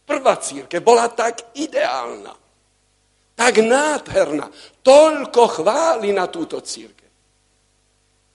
prvá 0.01 0.33
církev 0.41 0.81
bola 0.81 1.05
tak 1.13 1.53
ideálna, 1.53 2.33
tak 3.37 3.61
nádherná, 3.61 4.49
toľko 4.81 5.61
chváli 5.61 6.09
na 6.09 6.25
túto 6.25 6.57
církev. 6.57 7.05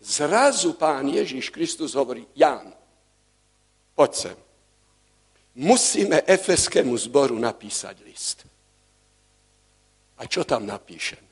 Zrazu 0.00 0.78
pán 0.78 1.10
Ježiš 1.10 1.50
Kristus 1.50 1.98
hovorí, 1.98 2.22
Ján, 2.38 2.70
poď 3.98 4.12
sem. 4.14 4.38
Musíme 5.58 6.22
Efeskému 6.22 6.94
zboru 6.94 7.34
napísať 7.34 7.98
list. 8.06 8.46
A 10.16 10.24
čo 10.24 10.46
tam 10.46 10.64
napíšeme? 10.64 11.26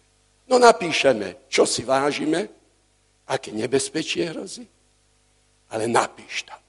No 0.50 0.58
napíšeme, 0.58 1.46
čo 1.46 1.62
si 1.62 1.84
vážime, 1.84 2.57
aké 3.28 3.52
nebezpečie 3.52 4.32
hrozí, 4.32 4.64
ale 5.68 5.84
napíš 5.84 6.48
tam. 6.48 6.60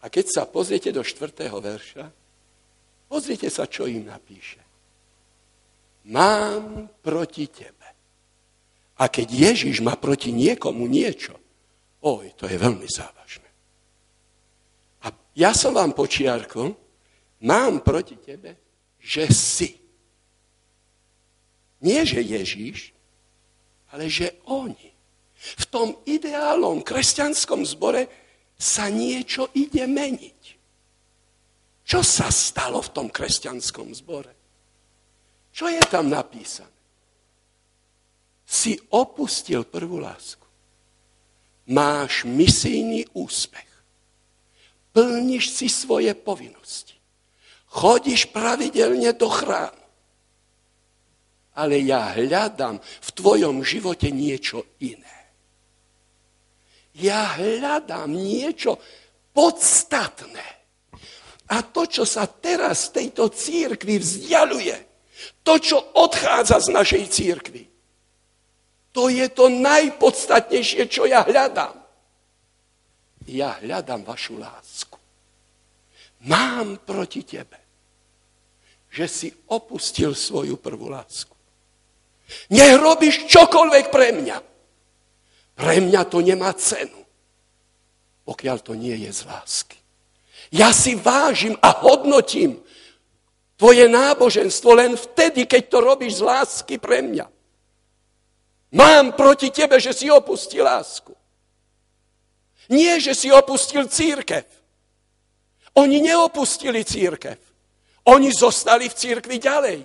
A 0.00 0.08
keď 0.08 0.26
sa 0.32 0.42
pozriete 0.48 0.88
do 0.94 1.04
štvrtého 1.04 1.60
verša, 1.60 2.06
pozrite 3.10 3.52
sa, 3.52 3.68
čo 3.68 3.84
im 3.84 4.08
napíše. 4.08 4.62
Mám 6.08 6.88
proti 7.04 7.50
tebe. 7.52 7.88
A 8.98 9.04
keď 9.06 9.52
Ježiš 9.52 9.84
má 9.84 9.94
proti 9.94 10.32
niekomu 10.32 10.88
niečo, 10.88 11.36
oj, 12.02 12.32
to 12.34 12.48
je 12.48 12.56
veľmi 12.56 12.88
závažné. 12.88 13.50
A 15.04 15.12
ja 15.36 15.52
som 15.52 15.76
vám 15.76 15.92
počiarkol, 15.92 16.74
mám 17.44 17.84
proti 17.84 18.16
tebe, 18.18 18.58
že 18.98 19.28
si. 19.30 19.70
Nie, 21.78 22.02
že 22.02 22.18
Ježiš, 22.18 22.90
ale 23.94 24.10
že 24.10 24.34
oni. 24.50 24.87
V 25.38 25.64
tom 25.70 25.94
ideálnom 26.02 26.82
kresťanskom 26.82 27.62
zbore 27.62 28.10
sa 28.58 28.90
niečo 28.90 29.54
ide 29.54 29.86
meniť. 29.86 30.42
Čo 31.88 32.04
sa 32.04 32.28
stalo 32.28 32.82
v 32.82 32.90
tom 32.92 33.06
kresťanskom 33.08 33.94
zbore? 33.96 34.34
Čo 35.54 35.70
je 35.72 35.80
tam 35.88 36.10
napísané? 36.12 36.74
Si 38.44 38.76
opustil 38.92 39.64
prvú 39.64 40.02
lásku. 40.02 40.44
Máš 41.68 42.28
misijný 42.28 43.08
úspech. 43.16 43.68
Plníš 44.92 45.52
si 45.52 45.68
svoje 45.68 46.12
povinnosti. 46.16 46.96
Chodíš 47.68 48.32
pravidelne 48.32 49.12
do 49.12 49.28
chrámu. 49.28 49.84
Ale 51.58 51.82
ja 51.84 52.14
hľadám 52.16 52.80
v 52.80 53.08
tvojom 53.12 53.66
živote 53.66 54.08
niečo 54.14 54.64
iné. 54.80 55.17
Ja 56.98 57.38
hľadám 57.38 58.10
niečo 58.10 58.78
podstatné. 59.30 60.46
A 61.48 61.64
to, 61.64 61.88
čo 61.88 62.04
sa 62.04 62.28
teraz 62.28 62.92
z 62.92 63.00
tejto 63.00 63.32
církvy 63.32 63.96
vzdialuje, 64.02 64.76
to, 65.40 65.56
čo 65.56 65.78
odchádza 65.96 66.60
z 66.60 66.68
našej 66.74 67.04
církvy, 67.08 67.62
to 68.92 69.08
je 69.08 69.26
to 69.30 69.48
najpodstatnejšie, 69.48 70.90
čo 70.90 71.06
ja 71.06 71.22
hľadám. 71.24 71.76
Ja 73.28 73.56
hľadám 73.62 74.04
vašu 74.04 74.40
lásku. 74.40 74.98
Mám 76.26 76.82
proti 76.82 77.22
tebe, 77.22 77.60
že 78.90 79.06
si 79.06 79.28
opustil 79.54 80.18
svoju 80.18 80.58
prvú 80.58 80.90
lásku. 80.90 81.36
Nech 82.52 82.74
robíš 82.76 83.24
čokoľvek 83.30 83.86
pre 83.88 84.12
mňa. 84.12 84.36
Pre 85.58 85.74
mňa 85.82 86.06
to 86.06 86.22
nemá 86.22 86.54
cenu, 86.54 87.02
pokiaľ 88.22 88.56
to 88.62 88.78
nie 88.78 88.94
je 88.94 89.10
z 89.10 89.20
lásky. 89.26 89.78
Ja 90.54 90.70
si 90.70 90.94
vážim 90.94 91.58
a 91.58 91.74
hodnotím 91.82 92.62
tvoje 93.58 93.90
náboženstvo 93.90 94.70
len 94.78 94.94
vtedy, 94.94 95.50
keď 95.50 95.62
to 95.66 95.78
robíš 95.82 96.22
z 96.22 96.26
lásky 96.30 96.74
pre 96.78 97.02
mňa. 97.02 97.26
Mám 98.70 99.18
proti 99.18 99.50
tebe, 99.50 99.82
že 99.82 99.90
si 99.90 100.06
opustil 100.06 100.62
lásku. 100.62 101.10
Nie, 102.70 103.02
že 103.02 103.16
si 103.18 103.32
opustil 103.34 103.90
církev. 103.90 104.46
Oni 105.74 105.98
neopustili 105.98 106.86
církev. 106.86 107.40
Oni 108.06 108.30
zostali 108.30 108.86
v 108.86 108.94
církvi 108.94 109.36
ďalej. 109.42 109.78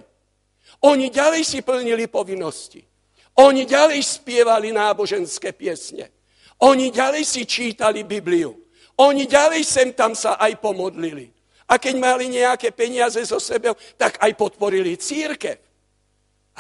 Oni 0.86 1.10
ďalej 1.10 1.42
si 1.48 1.60
plnili 1.66 2.06
povinnosti. 2.12 2.93
Oni 3.34 3.66
ďalej 3.66 4.02
spievali 4.06 4.70
náboženské 4.70 5.58
piesne. 5.58 6.14
Oni 6.62 6.94
ďalej 6.94 7.24
si 7.26 7.42
čítali 7.50 8.06
Bibliu. 8.06 8.54
Oni 9.02 9.26
ďalej 9.26 9.66
sem 9.66 9.90
tam 9.98 10.14
sa 10.14 10.38
aj 10.38 10.62
pomodlili. 10.62 11.34
A 11.66 11.82
keď 11.82 11.96
mali 11.98 12.30
nejaké 12.30 12.70
peniaze 12.70 13.18
zo 13.26 13.42
sebe, 13.42 13.74
tak 13.98 14.22
aj 14.22 14.32
podporili 14.38 14.94
církev. 14.94 15.58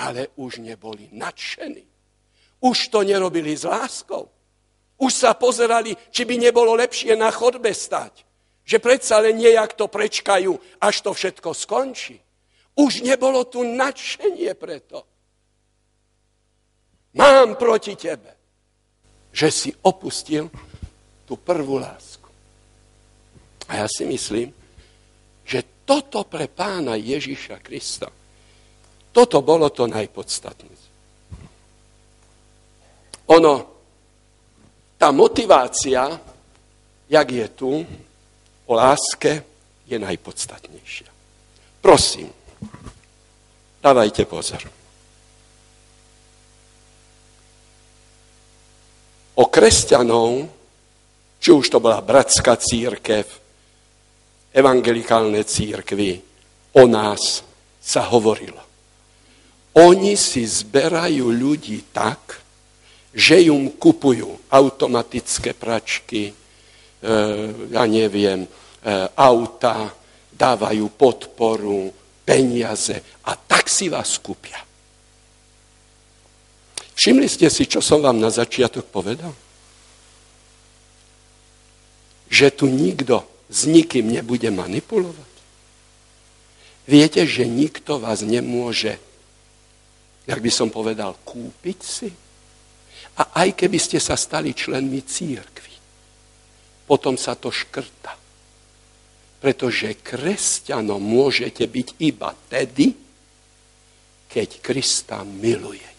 Ale 0.02 0.34
už 0.42 0.58
neboli 0.66 1.14
nadšení. 1.14 1.86
Už 2.64 2.90
to 2.90 3.06
nerobili 3.06 3.54
s 3.54 3.70
láskou. 3.70 4.34
Už 4.98 5.14
sa 5.14 5.38
pozerali, 5.38 5.94
či 6.10 6.26
by 6.26 6.42
nebolo 6.42 6.74
lepšie 6.74 7.14
na 7.14 7.30
chodbe 7.30 7.70
stať. 7.70 8.26
Že 8.64 8.78
predsa 8.80 9.20
len 9.20 9.38
nejak 9.38 9.76
to 9.76 9.92
prečkajú, 9.92 10.56
až 10.80 10.96
to 11.04 11.12
všetko 11.12 11.52
skončí. 11.54 12.18
Už 12.74 13.06
nebolo 13.06 13.46
tu 13.46 13.62
nadšenie 13.62 14.56
preto. 14.58 15.12
Mám 17.14 17.55
proti 17.55 17.95
tebe, 17.95 18.34
že 19.34 19.49
si 19.53 19.70
opustil 19.86 20.49
tú 21.30 21.38
prvú 21.38 21.78
lásku. 21.78 22.26
A 23.70 23.86
ja 23.86 23.88
si 23.88 24.05
myslím, 24.05 24.49
že 25.45 25.86
toto 25.86 26.26
pre 26.26 26.49
pána 26.49 26.97
Ježíša 26.97 27.61
Krista, 27.61 28.09
toto 29.14 29.38
bolo 29.45 29.70
to 29.70 29.86
najpodstatnejšie. 29.86 30.91
Ono, 33.30 33.53
tá 34.97 35.14
motivácia, 35.14 36.18
jak 37.07 37.28
je 37.30 37.47
tu, 37.53 37.72
o 38.66 38.74
láske, 38.74 39.45
je 39.86 39.97
najpodstatnejšia. 40.01 41.09
Prosím, 41.84 42.32
Dávajte 43.84 44.24
pozor. 44.26 44.64
O 49.34 49.50
kresťanov, 49.50 50.46
či 51.42 51.50
už 51.50 51.66
to 51.74 51.82
bola 51.82 52.00
bratská 52.06 52.54
církev, 52.56 53.26
evangelikálne 54.54 55.42
církvy, 55.42 56.22
o 56.78 56.84
nás 56.86 57.42
sa 57.82 58.06
hovorilo. 58.14 58.62
Oni 59.74 60.14
si 60.14 60.46
zberajú 60.46 61.34
ľudí 61.34 61.90
tak, 61.90 62.38
že 63.14 63.42
im 63.42 63.74
kupujú 63.74 64.50
automatické 64.54 65.58
pračky, 65.58 66.30
e, 66.30 66.34
ja 67.74 67.84
neviem, 67.90 68.46
e, 68.46 68.50
auta, 69.18 69.90
dávajú 70.34 70.86
podporu, 70.94 71.90
peniaze 72.26 73.22
a 73.26 73.38
tak 73.38 73.70
si 73.70 73.90
vás 73.90 74.18
kúpia. 74.18 74.58
Všimli 76.94 77.26
ste 77.26 77.50
si, 77.50 77.66
čo 77.66 77.82
som 77.82 78.06
vám 78.06 78.22
na 78.22 78.30
začiatok 78.30 78.86
povedal? 78.86 79.34
Že 82.30 82.48
tu 82.54 82.66
nikto 82.70 83.26
s 83.50 83.66
nikým 83.70 84.14
nebude 84.14 84.50
manipulovať. 84.50 85.34
Viete, 86.84 87.24
že 87.24 87.48
nikto 87.48 88.02
vás 88.02 88.26
nemôže, 88.26 89.00
jak 90.28 90.39
by 90.41 90.52
som 90.52 90.68
povedal, 90.68 91.16
kúpiť 91.24 91.80
si? 91.80 92.10
A 93.14 93.46
aj 93.46 93.56
keby 93.56 93.78
ste 93.78 94.02
sa 94.02 94.18
stali 94.18 94.58
členmi 94.58 95.06
církvy, 95.06 95.76
potom 96.89 97.16
sa 97.16 97.38
to 97.38 97.54
škrta. 97.54 98.18
Pretože 99.38 100.00
kresťanom 100.00 101.04
môžete 101.04 101.68
byť 101.68 101.88
iba 102.00 102.32
tedy, 102.48 102.96
keď 104.28 104.50
Krista 104.64 105.22
milujete. 105.22 105.93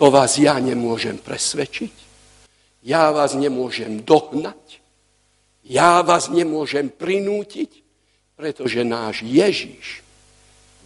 To 0.00 0.10
vás 0.10 0.40
ja 0.40 0.56
nemôžem 0.58 1.18
presvedčiť, 1.20 1.94
ja 2.82 3.14
vás 3.14 3.38
nemôžem 3.38 4.02
dohnať, 4.02 4.82
ja 5.62 6.02
vás 6.02 6.26
nemôžem 6.32 6.90
prinútiť, 6.90 7.70
pretože 8.34 8.82
náš 8.82 9.22
Ježíš 9.22 10.02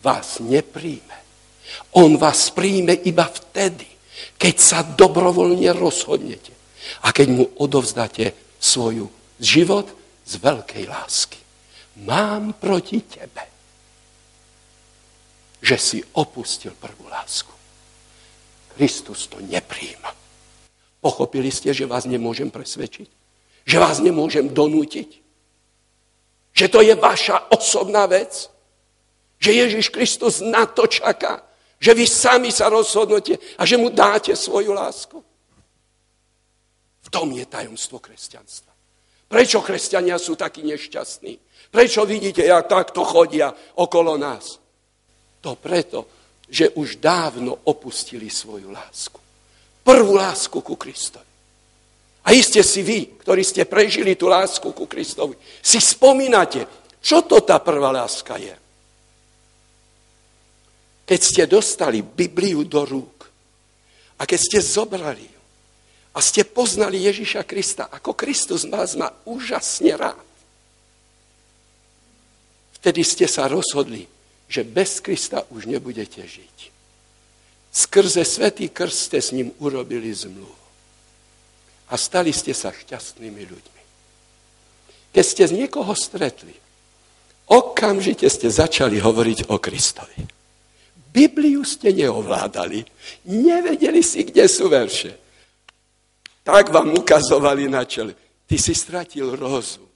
vás 0.05 0.39
nepríjme. 0.45 1.17
On 1.97 2.15
vás 2.21 2.53
príjme 2.53 2.93
iba 2.93 3.25
vtedy, 3.25 3.89
keď 4.37 4.55
sa 4.61 4.79
dobrovoľne 4.85 5.73
rozhodnete 5.73 6.53
a 7.03 7.11
keď 7.11 7.27
mu 7.33 7.45
odovzdáte 7.57 8.37
svoju 8.61 9.09
život, 9.41 9.89
z 10.27 10.43
veľkej 10.43 10.85
lásky. 10.91 11.39
Mám 12.03 12.59
proti 12.59 13.01
tebe, 13.07 13.47
že 15.63 15.77
si 15.79 15.99
opustil 16.19 16.75
prvú 16.75 17.07
lásku. 17.09 17.56
Kristus 18.77 19.27
to 19.27 19.41
nepríjma. 19.41 20.13
Pochopili 21.01 21.49
ste, 21.49 21.73
že 21.73 21.89
vás 21.89 22.05
nemôžem 22.05 22.53
presvedčiť? 22.53 23.09
Že 23.65 23.77
vás 23.81 23.99
nemôžem 24.05 24.53
donútiť? 24.53 25.25
Že 26.53 26.67
to 26.69 26.81
je 26.85 26.95
vaša 26.95 27.53
osobná 27.57 28.05
vec? 28.05 28.53
Že 29.41 29.51
Ježiš 29.53 29.87
Kristus 29.89 30.45
na 30.45 30.69
to 30.69 30.85
čaká? 30.85 31.41
Že 31.81 31.93
vy 31.97 32.05
sami 32.05 32.51
sa 32.53 32.69
rozhodnete 32.69 33.37
a 33.57 33.65
že 33.65 33.81
mu 33.81 33.89
dáte 33.89 34.37
svoju 34.37 34.73
lásku? 34.73 35.25
V 37.07 37.09
tom 37.09 37.33
je 37.33 37.45
tajomstvo 37.47 37.97
kresťanstva. 38.01 38.73
Prečo 39.27 39.59
kresťania 39.63 40.19
sú 40.19 40.39
takí 40.39 40.63
nešťastní? 40.63 41.39
Prečo 41.71 42.07
vidíte, 42.07 42.47
jak 42.47 42.67
takto 42.71 43.03
chodia 43.05 43.53
okolo 43.77 44.17
nás? 44.17 44.59
To 45.43 45.55
preto, 45.59 46.07
že 46.47 46.71
už 46.79 47.03
dávno 47.03 47.59
opustili 47.67 48.31
svoju 48.31 48.71
lásku. 48.71 49.19
Prvú 49.83 50.15
lásku 50.15 50.59
ku 50.63 50.75
Kristovi. 50.79 51.27
A 52.27 52.35
iste 52.35 52.59
si 52.67 52.83
vy, 52.83 53.23
ktorí 53.23 53.47
ste 53.47 53.63
prežili 53.71 54.19
tú 54.19 54.27
lásku 54.27 54.67
ku 54.75 54.87
Kristovi, 54.91 55.39
si 55.63 55.79
spomínate, 55.79 56.67
čo 56.99 57.23
to 57.23 57.39
tá 57.47 57.63
prvá 57.63 57.95
láska 57.95 58.35
je. 58.35 58.55
Keď 61.07 61.21
ste 61.23 61.43
dostali 61.47 62.03
Bibliu 62.03 62.67
do 62.67 62.83
rúk 62.83 63.31
a 64.19 64.27
keď 64.27 64.41
ste 64.43 64.59
zobrali 64.59 65.31
a 66.11 66.19
ste 66.19 66.43
poznali 66.43 67.07
Ježiša 67.07 67.47
Krista, 67.47 67.87
ako 67.95 68.19
Kristus 68.19 68.67
vás 68.67 68.99
má 68.99 69.07
úžasne 69.23 69.95
rád, 69.95 70.27
vtedy 72.83 73.07
ste 73.07 73.31
sa 73.31 73.47
rozhodli, 73.47 74.16
že 74.47 74.63
bez 74.63 75.03
Krista 75.03 75.43
už 75.51 75.67
nebudete 75.67 76.23
žiť. 76.23 76.57
Skrze 77.77 78.25
Svetý 78.25 78.73
krst 78.73 79.13
ste 79.13 79.19
s 79.21 79.37
ním 79.37 79.53
urobili 79.61 80.09
zmluvu. 80.09 80.57
A 81.93 81.95
stali 82.01 82.33
ste 82.33 82.57
sa 82.57 82.73
šťastnými 82.73 83.43
ľuďmi. 83.47 83.83
Keď 85.13 85.25
ste 85.25 85.45
z 85.45 85.53
niekoho 85.53 85.93
stretli, 85.93 86.57
okamžite 87.53 88.27
ste 88.33 88.49
začali 88.49 88.97
hovoriť 88.99 89.53
o 89.53 89.61
Kristovi. 89.61 90.19
Bibliu 91.17 91.65
ste 91.65 91.93
neovládali. 91.97 92.85
Nevedeli 93.29 94.05
si, 94.05 94.25
kde 94.29 94.45
sú 94.49 94.69
verše. 94.69 95.17
Tak 96.45 96.69
vám 96.69 96.93
ukazovali 96.93 97.69
na 97.73 97.89
čele. 97.89 98.13
Ty 98.45 98.57
si 98.61 98.77
stratil 98.77 99.33
rozum. 99.33 99.89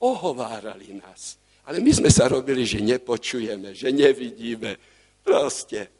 Ohovárali 0.00 0.96
nás. 0.96 1.36
Ale 1.66 1.82
my 1.82 1.90
sme 1.90 2.10
sa 2.14 2.30
robili, 2.30 2.62
že 2.62 2.78
nepočujeme, 2.78 3.74
že 3.74 3.90
nevidíme. 3.90 4.78
Proste. 5.26 5.90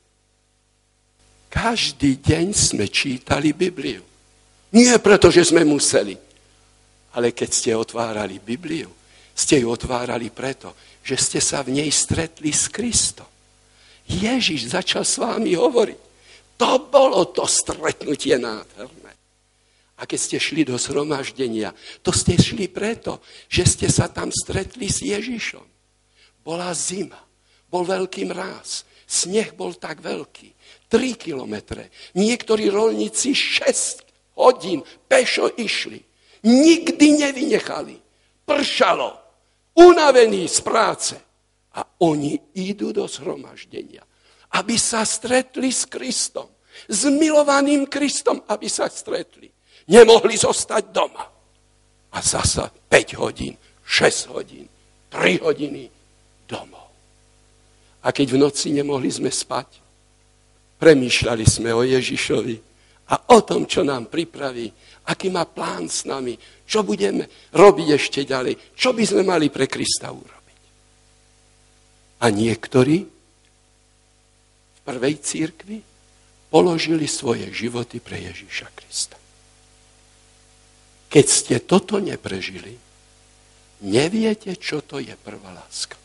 Každý 1.50 2.22
deň 2.22 2.46
sme 2.54 2.86
čítali 2.86 3.50
Bibliu. 3.50 4.02
Nie 4.74 4.98
preto, 5.02 5.30
že 5.30 5.46
sme 5.46 5.66
museli, 5.66 6.14
Ale 7.16 7.32
keď 7.32 7.50
ste 7.50 7.70
otvárali 7.72 8.36
Bibliu, 8.36 8.92
ste 9.32 9.64
ju 9.64 9.72
otvárali 9.72 10.28
preto, 10.28 10.76
že 11.00 11.16
ste 11.16 11.40
sa 11.40 11.64
v 11.64 11.80
nej 11.80 11.88
stretli 11.88 12.52
s 12.52 12.68
Kristom. 12.68 13.28
Ježiš 14.06 14.70
začal 14.70 15.02
s 15.02 15.18
vámi 15.18 15.56
hovoriť. 15.56 16.00
To 16.56 16.70
bolo 16.88 17.28
to 17.32 17.44
stretnutie 17.44 18.38
nádherné. 18.40 19.05
A 19.96 20.04
keď 20.04 20.18
ste 20.20 20.36
šli 20.36 20.62
do 20.68 20.76
zhromaždenia, 20.76 21.72
to 22.04 22.12
ste 22.12 22.36
šli 22.36 22.68
preto, 22.68 23.24
že 23.48 23.64
ste 23.64 23.88
sa 23.88 24.12
tam 24.12 24.28
stretli 24.28 24.92
s 24.92 25.00
Ježišom. 25.00 25.64
Bola 26.44 26.70
zima, 26.76 27.16
bol 27.72 27.88
veľký 27.88 28.28
mráz, 28.28 28.84
sneh 29.08 29.56
bol 29.56 29.72
tak 29.72 30.04
veľký, 30.04 30.52
3 30.92 31.16
kilometre. 31.16 31.90
Niektorí 32.12 32.68
rolníci 32.68 33.32
6 33.32 34.36
hodín 34.36 34.84
pešo 35.08 35.50
išli. 35.56 35.98
Nikdy 36.46 37.26
nevynechali. 37.26 37.96
Pršalo, 38.46 39.18
unavení 39.74 40.46
z 40.46 40.58
práce. 40.62 41.16
A 41.76 41.84
oni 42.00 42.38
idú 42.56 42.88
do 42.94 43.04
zhromaždenia, 43.04 44.00
aby 44.56 44.80
sa 44.80 45.04
stretli 45.04 45.68
s 45.68 45.84
Kristom. 45.84 46.48
S 46.88 47.08
milovaným 47.08 47.88
Kristom, 47.88 48.44
aby 48.48 48.68
sa 48.68 48.88
stretli. 48.88 49.55
Nemohli 49.86 50.34
zostať 50.34 50.84
doma. 50.90 51.24
A 52.10 52.18
zasa 52.18 52.70
5 52.90 53.22
hodín, 53.22 53.54
6 53.84 54.34
hodín, 54.34 54.66
3 55.10 55.46
hodiny 55.46 55.86
domov. 56.48 56.90
A 58.02 58.10
keď 58.14 58.34
v 58.34 58.40
noci 58.40 58.70
nemohli 58.70 59.10
sme 59.10 59.30
spať, 59.30 59.82
premýšľali 60.78 61.44
sme 61.46 61.70
o 61.74 61.82
Ježišovi 61.82 62.56
a 63.10 63.14
o 63.34 63.38
tom, 63.42 63.66
čo 63.66 63.86
nám 63.86 64.10
pripraví, 64.10 64.70
aký 65.06 65.30
má 65.30 65.46
plán 65.46 65.86
s 65.86 66.02
nami, 66.06 66.34
čo 66.66 66.82
budeme 66.82 67.30
robiť 67.54 67.88
ešte 67.94 68.20
ďalej, 68.26 68.74
čo 68.74 68.90
by 68.90 69.02
sme 69.06 69.22
mali 69.22 69.46
pre 69.50 69.70
Krista 69.70 70.10
urobiť. 70.10 70.62
A 72.22 72.26
niektorí 72.30 72.96
v 74.72 74.80
prvej 74.82 75.14
církvi 75.22 75.78
položili 76.50 77.06
svoje 77.06 77.50
životy 77.54 78.02
pre 78.02 78.18
Ježíša 78.22 78.70
Krista. 78.74 79.25
Keď 81.06 81.26
ste 81.26 81.56
toto 81.62 82.02
neprežili, 82.02 82.74
neviete, 83.86 84.56
čo 84.58 84.82
to 84.82 84.98
je 84.98 85.14
prvá 85.14 85.54
láska. 85.54 85.96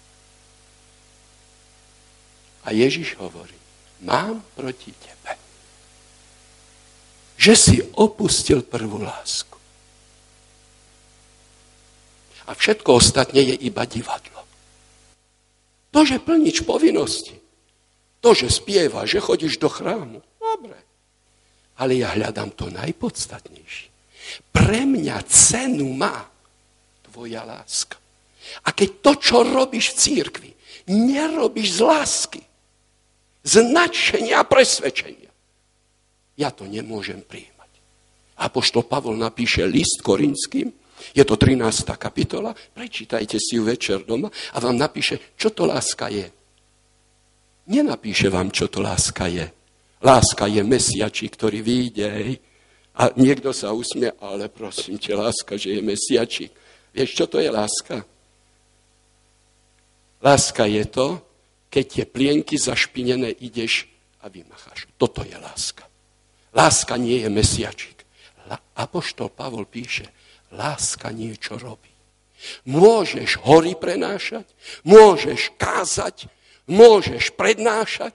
A 2.61 2.69
Ježiš 2.69 3.17
hovorí, 3.17 3.57
mám 4.05 4.45
proti 4.53 4.93
tebe, 4.93 5.33
že 7.41 7.53
si 7.57 7.77
opustil 7.97 8.61
prvú 8.61 9.01
lásku. 9.01 9.57
A 12.45 12.53
všetko 12.53 13.01
ostatne 13.01 13.41
je 13.41 13.55
iba 13.65 13.85
divadlo. 13.89 14.45
To, 15.91 16.05
že 16.07 16.23
plnič 16.23 16.63
povinnosti, 16.63 17.35
to, 18.21 18.37
že 18.37 18.53
spieva, 18.53 19.03
že 19.09 19.19
chodíš 19.19 19.57
do 19.57 19.67
chrámu, 19.67 20.21
dobre. 20.37 20.77
Ale 21.81 21.97
ja 21.97 22.13
hľadám 22.13 22.53
to 22.53 22.69
najpodstatnejšie. 22.69 23.90
Pre 24.51 24.81
mňa 24.85 25.17
cenu 25.27 25.91
má 25.95 26.27
tvoja 27.11 27.43
láska. 27.43 27.99
A 28.65 28.73
keď 28.73 28.89
to, 29.03 29.11
čo 29.19 29.37
robíš 29.43 29.93
v 29.93 29.99
církvi, 29.99 30.49
nerobíš 30.91 31.77
z 31.77 31.81
lásky, 31.81 32.41
z 33.41 33.53
nadšenia 33.65 34.41
a 34.41 34.47
presvedčenia, 34.47 35.31
ja 36.37 36.49
to 36.49 36.65
nemôžem 36.65 37.21
príjmať. 37.21 37.71
Apoštol 38.41 38.89
Pavol 38.89 39.19
napíše 39.19 39.67
list 39.67 40.01
korinským, 40.01 40.73
je 41.13 41.23
to 41.25 41.33
13. 41.37 41.97
kapitola, 41.97 42.53
prečítajte 42.53 43.41
si 43.41 43.57
ju 43.57 43.65
večer 43.65 44.05
doma 44.05 44.29
a 44.29 44.57
vám 44.61 44.77
napíše, 44.77 45.33
čo 45.33 45.49
to 45.49 45.65
láska 45.65 46.13
je. 46.13 46.29
Nenapíše 47.69 48.29
vám, 48.29 48.53
čo 48.53 48.69
to 48.69 48.81
láska 48.81 49.29
je. 49.29 49.45
Láska 50.01 50.49
je 50.49 50.61
mesiači, 50.65 51.29
ktorý 51.29 51.61
vyjde 51.61 52.09
a 53.01 53.09
niekto 53.17 53.49
sa 53.49 53.73
usmie, 53.73 54.13
ale 54.21 54.45
prosím 54.45 55.01
ťa, 55.01 55.17
láska, 55.17 55.57
že 55.57 55.73
je 55.73 55.81
mesiači. 55.81 56.45
Vieš, 56.93 57.09
čo 57.17 57.25
to 57.25 57.41
je 57.41 57.49
láska? 57.49 58.05
Láska 60.21 60.69
je 60.69 60.85
to, 60.85 61.07
keď 61.73 61.83
tie 61.89 62.05
plienky 62.05 62.61
zašpinené 62.61 63.33
ideš 63.41 63.89
a 64.21 64.29
vymacháš. 64.29 64.85
Toto 65.01 65.25
je 65.25 65.33
láska. 65.33 65.89
Láska 66.53 66.93
nie 67.01 67.25
je 67.25 67.29
mesiačik. 67.33 68.05
Apoštol 68.77 69.33
Pavol 69.33 69.65
píše, 69.65 70.05
Láska 70.53 71.09
niečo 71.09 71.57
robí. 71.57 71.89
Môžeš 72.69 73.41
hory 73.47 73.73
prenášať, 73.73 74.45
môžeš 74.85 75.57
kázať, 75.57 76.29
môžeš 76.69 77.33
prednášať, 77.33 78.13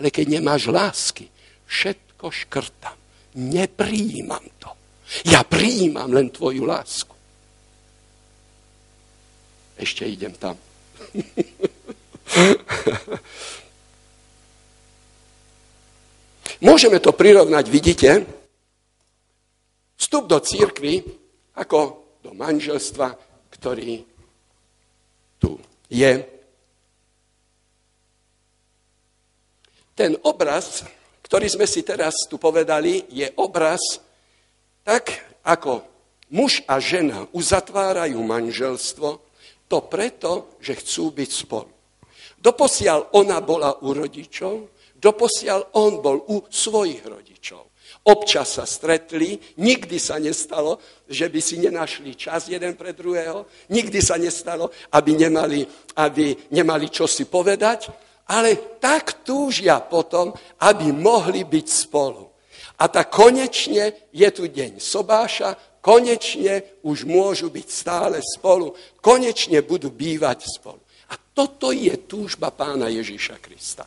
ale 0.00 0.08
keď 0.08 0.38
nemáš 0.40 0.70
lásky, 0.70 1.28
všetko 1.68 2.30
škrtam. 2.30 3.03
Nepríjimam 3.34 4.46
to. 4.58 4.70
Ja 5.26 5.42
prijímam 5.42 6.14
len 6.14 6.30
tvoju 6.30 6.64
lásku. 6.64 7.14
Ešte 9.74 10.06
idem 10.06 10.32
tam. 10.38 10.54
Môžeme 16.64 17.02
to 17.02 17.12
prirovnať, 17.12 17.68
vidíte, 17.68 18.24
vstup 19.98 20.30
do 20.30 20.40
církvy 20.40 21.04
ako 21.58 22.04
do 22.24 22.32
manželstva, 22.32 23.12
ktorý 23.52 24.00
tu 25.36 25.60
je. 25.92 26.24
Ten 29.94 30.16
obraz, 30.24 30.88
ktorý 31.24 31.48
sme 31.48 31.64
si 31.64 31.80
teraz 31.80 32.28
tu 32.28 32.36
povedali, 32.36 33.08
je 33.08 33.32
obraz 33.40 33.80
tak, 34.84 35.40
ako 35.40 35.80
muž 36.28 36.60
a 36.68 36.76
žena 36.76 37.24
uzatvárajú 37.32 38.20
manželstvo, 38.20 39.24
to 39.64 39.78
preto, 39.88 40.60
že 40.60 40.76
chcú 40.76 41.10
byť 41.16 41.30
spolu. 41.32 41.72
Doposiaľ 42.36 43.16
ona 43.16 43.40
bola 43.40 43.72
u 43.80 43.96
rodičov, 43.96 44.68
doposiaľ 45.00 45.80
on 45.80 46.04
bol 46.04 46.20
u 46.28 46.44
svojich 46.44 47.00
rodičov. 47.00 47.72
Občas 48.04 48.60
sa 48.60 48.68
stretli, 48.68 49.40
nikdy 49.56 49.96
sa 49.96 50.20
nestalo, 50.20 50.76
že 51.08 51.24
by 51.32 51.40
si 51.40 51.56
nenašli 51.56 52.12
čas 52.12 52.52
jeden 52.52 52.76
pre 52.76 52.92
druhého, 52.92 53.48
nikdy 53.72 53.96
sa 54.04 54.20
nestalo, 54.20 54.68
aby 54.92 55.16
nemali, 55.16 55.64
aby 55.96 56.52
nemali 56.52 56.92
čo 56.92 57.08
si 57.08 57.24
povedať, 57.24 57.88
ale 58.28 58.80
tak 58.80 59.24
túžia 59.24 59.80
potom, 59.84 60.32
aby 60.64 60.92
mohli 60.92 61.44
byť 61.44 61.66
spolu. 61.68 62.24
A 62.80 62.88
tak 62.88 63.12
konečne 63.12 64.10
je 64.10 64.28
tu 64.34 64.48
deň 64.48 64.80
sobáša, 64.80 65.54
konečne 65.84 66.80
už 66.82 67.04
môžu 67.04 67.52
byť 67.52 67.68
stále 67.68 68.18
spolu, 68.24 68.72
konečne 68.98 69.60
budú 69.60 69.92
bývať 69.92 70.48
spolu. 70.48 70.80
A 71.12 71.14
toto 71.16 71.70
je 71.70 71.92
túžba 72.08 72.48
pána 72.50 72.88
Ježíša 72.88 73.36
Krista. 73.38 73.84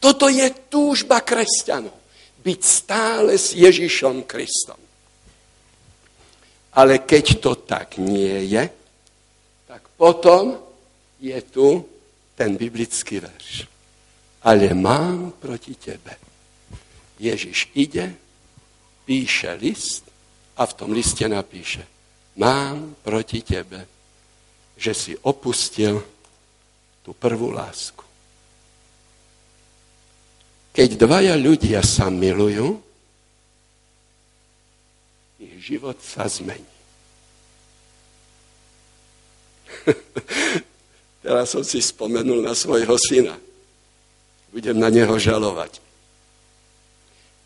Toto 0.00 0.30
je 0.30 0.46
túžba 0.70 1.20
kresťanov 1.20 2.00
byť 2.40 2.60
stále 2.64 3.36
s 3.36 3.52
Ježišom 3.52 4.24
Kristom. 4.24 4.80
Ale 6.70 7.02
keď 7.02 7.24
to 7.42 7.52
tak 7.66 7.98
nie 7.98 8.48
je, 8.48 8.64
tak 9.66 9.82
potom 9.98 10.56
je 11.20 11.36
tu 11.50 11.84
ten 12.38 12.56
biblický 12.56 13.20
verš. 13.20 13.69
Ale 14.40 14.72
mám 14.72 15.36
proti 15.36 15.76
tebe. 15.76 16.16
Ježiš 17.20 17.68
ide, 17.76 18.16
píše 19.04 19.52
list 19.60 20.08
a 20.56 20.64
v 20.64 20.72
tom 20.72 20.96
liste 20.96 21.28
napíše, 21.28 21.84
mám 22.40 22.96
proti 23.04 23.44
tebe, 23.44 23.84
že 24.80 24.96
si 24.96 25.12
opustil 25.28 26.00
tú 27.04 27.12
prvú 27.12 27.52
lásku. 27.52 28.00
Keď 30.72 30.96
dvaja 30.96 31.36
ľudia 31.36 31.84
sa 31.84 32.08
milujú, 32.08 32.80
ich 35.36 35.56
život 35.60 36.00
sa 36.00 36.24
zmení. 36.24 36.64
Teraz 41.24 41.52
som 41.52 41.60
si 41.60 41.84
spomenul 41.84 42.40
na 42.40 42.56
svojho 42.56 42.96
syna. 42.96 43.36
Budem 44.50 44.76
na 44.78 44.90
neho 44.90 45.14
žalovať. 45.14 45.78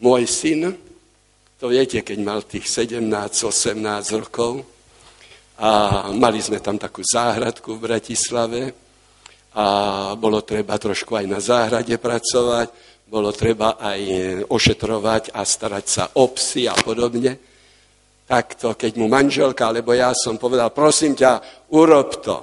Môj 0.01 0.25
syn, 0.29 0.75
to 1.61 1.69
viete, 1.69 2.01
keď 2.01 2.19
mal 2.21 2.41
tých 2.45 2.67
17-18 2.69 4.21
rokov, 4.21 4.65
a 5.55 6.11
mali 6.11 6.43
sme 6.43 6.59
tam 6.59 6.75
takú 6.75 7.07
záhradku 7.07 7.79
v 7.79 7.85
Bratislave 7.87 8.75
a 9.55 9.67
bolo 10.19 10.43
treba 10.43 10.75
trošku 10.75 11.15
aj 11.15 11.27
na 11.31 11.39
záhrade 11.39 11.95
pracovať 11.95 12.95
bolo 13.15 13.31
treba 13.31 13.79
aj 13.79 14.01
ošetrovať 14.49 15.37
a 15.37 15.47
starať 15.47 15.87
sa 15.87 16.05
o 16.19 16.35
psy 16.35 16.67
a 16.67 16.75
podobne. 16.75 17.39
takto, 18.25 18.73
keď 18.73 18.97
mu 18.97 19.05
manželka, 19.05 19.69
alebo 19.69 19.93
ja 19.93 20.17
som 20.17 20.41
povedal, 20.41 20.73
prosím 20.73 21.13
ťa, 21.13 21.45
urob 21.77 22.25
to. 22.25 22.37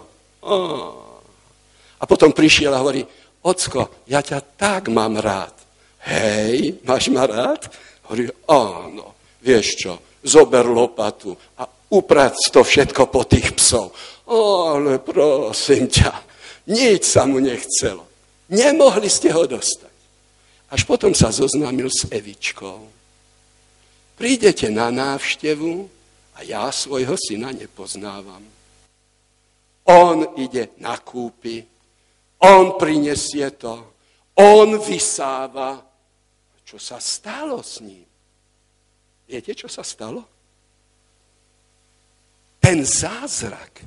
A 1.97 2.03
potom 2.05 2.30
prišiel 2.32 2.70
a 2.72 2.80
hovorí, 2.80 3.01
ocko, 3.46 4.06
ja 4.08 4.22
ťa 4.22 4.39
tak 4.58 4.89
mám 4.89 5.18
rád. 5.18 5.54
Hej, 6.02 6.82
máš 6.86 7.14
ma 7.14 7.30
rád? 7.30 7.70
Hovorí, 8.10 8.30
áno, 8.50 9.14
vieš 9.42 9.68
čo, 9.86 9.94
zober 10.26 10.66
lopatu 10.66 11.38
a 11.58 11.66
uprac 11.94 12.38
to 12.50 12.62
všetko 12.66 13.10
po 13.10 13.26
tých 13.26 13.54
psov. 13.58 13.94
Ale 14.32 14.98
prosím 15.04 15.92
ťa, 15.92 16.12
nič 16.72 17.02
sa 17.06 17.26
mu 17.28 17.38
nechcelo. 17.42 18.08
Nemohli 18.52 19.08
ste 19.08 19.32
ho 19.32 19.48
dostať. 19.48 19.96
Až 20.72 20.88
potom 20.88 21.12
sa 21.12 21.32
zoznámil 21.32 21.92
s 21.92 22.08
Evičkou. 22.08 22.88
Prídete 24.16 24.72
na 24.72 24.88
návštevu 24.88 25.89
a 26.38 26.39
ja 26.48 26.72
svojho 26.72 27.18
syna 27.20 27.52
nepoznávam. 27.52 28.44
On 29.88 30.18
ide 30.38 30.72
na 30.80 30.96
kúpy, 30.96 31.66
on 32.42 32.78
prinesie 32.78 33.54
to, 33.58 33.94
on 34.36 34.82
vysáva. 34.82 35.78
Čo 36.66 36.78
sa 36.80 36.98
stalo 36.98 37.60
s 37.60 37.84
ním? 37.84 38.08
Viete, 39.28 39.54
čo 39.56 39.68
sa 39.68 39.84
stalo? 39.84 40.24
Ten 42.62 42.86
zázrak, 42.86 43.84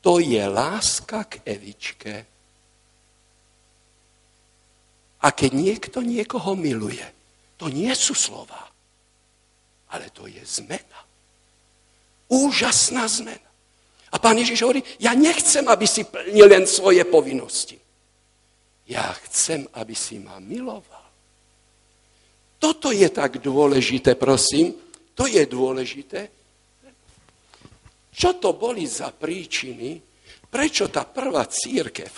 to 0.00 0.22
je 0.22 0.42
láska 0.46 1.24
k 1.26 1.42
Evičke. 1.48 2.14
A 5.22 5.28
keď 5.30 5.50
niekto 5.54 5.98
niekoho 6.02 6.54
miluje, 6.58 7.02
to 7.58 7.70
nie 7.70 7.90
sú 7.94 8.14
slova, 8.14 8.70
ale 9.94 10.10
to 10.10 10.26
je 10.26 10.42
zmena. 10.42 11.00
Úžasná 12.26 13.06
zmena. 13.06 13.50
A 14.12 14.16
pán 14.18 14.36
Ježiš 14.36 14.62
hovorí, 14.62 14.82
ja 15.00 15.16
nechcem, 15.16 15.64
aby 15.66 15.86
si 15.88 16.04
plnil 16.04 16.46
len 16.48 16.64
svoje 16.68 17.02
povinnosti. 17.08 17.81
Ja 18.92 19.16
chcem, 19.24 19.64
aby 19.72 19.96
si 19.96 20.20
ma 20.20 20.36
miloval. 20.36 21.08
Toto 22.60 22.92
je 22.92 23.08
tak 23.08 23.40
dôležité, 23.40 24.20
prosím. 24.20 24.76
To 25.16 25.24
je 25.24 25.40
dôležité, 25.48 26.28
čo 28.12 28.36
to 28.36 28.52
boli 28.52 28.84
za 28.84 29.08
príčiny, 29.08 29.96
prečo 30.52 30.92
tá 30.92 31.08
prvá 31.08 31.48
církev 31.48 32.12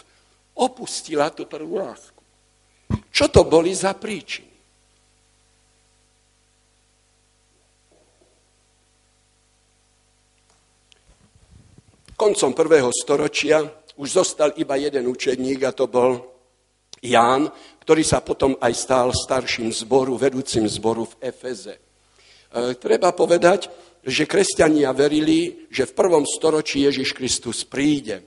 opustila 0.59 1.31
tú 1.31 1.47
prvú 1.47 1.79
lásku? 1.79 2.23
Čo 3.15 3.31
to 3.31 3.47
boli 3.47 3.71
za 3.71 3.95
príčiny? 3.95 4.51
Koncom 12.15 12.51
prvého 12.55 12.91
storočia 12.95 13.63
už 13.99 14.09
zostal 14.23 14.55
iba 14.59 14.75
jeden 14.79 15.07
učedník 15.07 15.63
a 15.67 15.75
to 15.75 15.87
bol 15.87 16.34
Ján, 17.05 17.53
ktorý 17.85 18.01
sa 18.01 18.25
potom 18.25 18.57
aj 18.57 18.73
stál 18.73 19.09
starším 19.13 19.69
zboru, 19.69 20.17
vedúcim 20.17 20.65
zboru 20.65 21.05
v 21.05 21.29
Efeze. 21.29 21.77
E, 21.77 21.81
treba 22.81 23.13
povedať, 23.13 23.69
že 24.01 24.25
kresťania 24.25 24.93
verili, 24.97 25.69
že 25.69 25.85
v 25.85 25.97
prvom 25.97 26.25
storočí 26.25 26.85
Ježiš 26.89 27.13
Kristus 27.13 27.65
príde. 27.69 28.25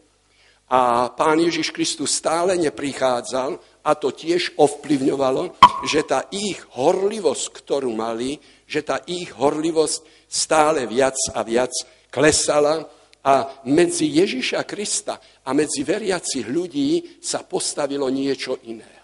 A 0.68 1.10
pán 1.10 1.40
Ježiš 1.40 1.72
Kristus 1.72 2.14
stále 2.14 2.60
neprichádzal 2.60 3.82
a 3.88 3.92
to 3.96 4.12
tiež 4.12 4.54
ovplyvňovalo, 4.60 5.56
že 5.88 6.04
tá 6.04 6.28
ich 6.30 6.60
horlivosť, 6.76 7.46
ktorú 7.56 7.96
mali, 7.96 8.36
že 8.68 8.84
tá 8.84 9.00
ich 9.08 9.32
horlivosť 9.32 10.28
stále 10.28 10.84
viac 10.86 11.16
a 11.32 11.40
viac 11.42 11.72
klesala 12.12 12.84
a 13.24 13.64
medzi 13.68 14.08
Ježiša 14.08 14.64
Krista 14.64 15.20
a 15.44 15.54
medzi 15.54 15.82
veriacich 15.84 16.48
ľudí 16.48 17.20
sa 17.22 17.44
postavilo 17.44 18.08
niečo 18.08 18.62
iného. 18.68 18.98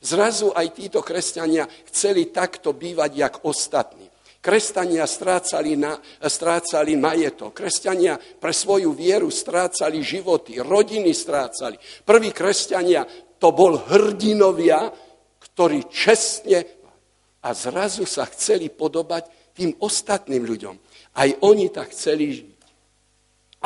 Zrazu 0.00 0.54
aj 0.54 0.76
títo 0.76 1.00
kresťania 1.02 1.66
chceli 1.90 2.30
takto 2.30 2.76
bývať, 2.76 3.10
jak 3.16 3.34
ostatní. 3.42 4.06
Kresťania 4.38 5.02
strácali, 5.10 5.74
na, 5.74 5.98
strácali 6.22 6.94
majetok. 6.94 7.50
Kresťania 7.50 8.14
pre 8.14 8.54
svoju 8.54 8.94
vieru 8.94 9.26
strácali 9.26 9.98
životy, 10.06 10.62
rodiny 10.62 11.10
strácali. 11.10 11.74
Prví 12.06 12.30
kresťania 12.30 13.02
to 13.42 13.50
bol 13.50 13.74
hrdinovia, 13.90 14.86
ktorí 15.42 15.90
čestne 15.90 16.62
a 17.42 17.50
zrazu 17.50 18.06
sa 18.06 18.22
chceli 18.30 18.70
podobať 18.70 19.54
tým 19.58 19.74
ostatným 19.82 20.46
ľuďom. 20.46 20.74
Aj 21.18 21.28
oni 21.42 21.66
tak 21.74 21.90
chceli. 21.90 22.55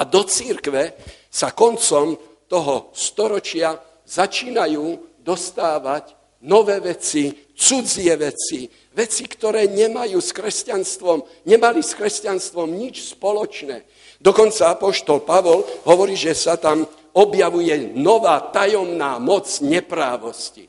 A 0.01 0.03
do 0.09 0.25
církve 0.25 0.97
sa 1.29 1.53
koncom 1.53 2.17
toho 2.49 2.89
storočia 2.97 3.77
začínajú 4.09 5.21
dostávať 5.21 6.17
nové 6.49 6.81
veci, 6.81 7.53
cudzie 7.53 8.17
veci, 8.17 8.65
veci, 8.97 9.23
ktoré 9.29 9.69
nemajú 9.69 10.17
s 10.17 10.33
kresťanstvom, 10.33 11.45
nemali 11.45 11.85
s 11.85 11.93
kresťanstvom 11.93 12.73
nič 12.73 13.13
spoločné. 13.13 13.85
Dokonca 14.17 14.73
apoštol 14.73 15.21
Pavol 15.21 15.69
hovorí, 15.85 16.17
že 16.17 16.33
sa 16.33 16.57
tam 16.57 16.89
objavuje 17.13 17.93
nová 17.93 18.41
tajomná 18.49 19.21
moc 19.21 19.45
neprávosti. 19.61 20.65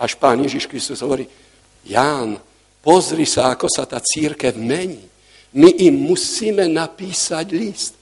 Až 0.00 0.16
pán 0.16 0.40
Ježiš 0.40 0.64
Kristus 0.64 1.04
hovorí, 1.04 1.28
Ján, 1.84 2.40
pozri 2.80 3.28
sa, 3.28 3.52
ako 3.52 3.68
sa 3.68 3.84
tá 3.84 4.00
církev 4.00 4.56
mení. 4.56 5.04
My 5.52 5.68
im 5.76 6.08
musíme 6.08 6.64
napísať 6.72 7.46
list. 7.52 7.99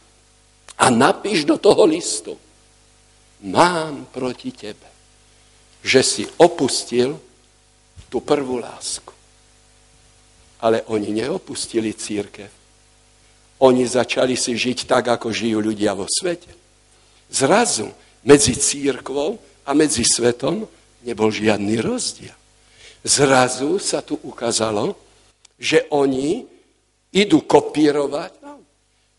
A 0.79 0.91
napíš 0.91 1.45
do 1.45 1.59
toho 1.59 1.85
listu, 1.85 2.39
mám 3.43 4.07
proti 4.15 4.55
tebe 4.55 4.89
že 5.83 6.01
si 6.03 6.25
opustil 6.39 7.19
tú 8.11 8.21
prvú 8.21 8.59
lásku. 8.59 9.15
Ale 10.59 10.83
oni 10.91 11.23
neopustili 11.23 11.95
církev. 11.95 12.51
Oni 13.63 13.87
začali 13.87 14.35
si 14.35 14.55
žiť 14.55 14.87
tak, 14.87 15.11
ako 15.19 15.31
žijú 15.31 15.63
ľudia 15.63 15.95
vo 15.95 16.07
svete. 16.07 16.51
Zrazu 17.31 17.91
medzi 18.27 18.55
církvou 18.55 19.39
a 19.67 19.71
medzi 19.75 20.03
svetom 20.03 20.67
nebol 21.03 21.31
žiadny 21.31 21.79
rozdiel. 21.79 22.35
Zrazu 23.07 23.79
sa 23.79 24.03
tu 24.03 24.19
ukázalo, 24.27 24.99
že 25.59 25.87
oni 25.95 26.43
idú 27.15 27.47
kopírovať. 27.47 28.38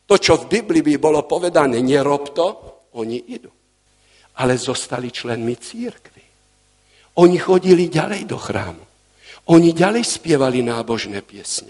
To, 0.09 0.17
čo 0.17 0.41
v 0.41 0.49
Biblii 0.49 0.81
by 0.81 0.95
bolo 0.97 1.21
povedané, 1.29 1.85
nerob 1.85 2.33
to, 2.33 2.47
oni 2.97 3.29
idú. 3.29 3.53
Ale 4.41 4.57
zostali 4.57 5.13
členmi 5.13 5.53
církvy. 5.53 6.25
Oni 7.21 7.37
chodili 7.37 7.85
ďalej 7.85 8.25
do 8.25 8.37
chrámu. 8.41 8.83
Oni 9.53 9.69
ďalej 9.69 10.01
spievali 10.01 10.65
nábožné 10.65 11.21
piesne. 11.21 11.69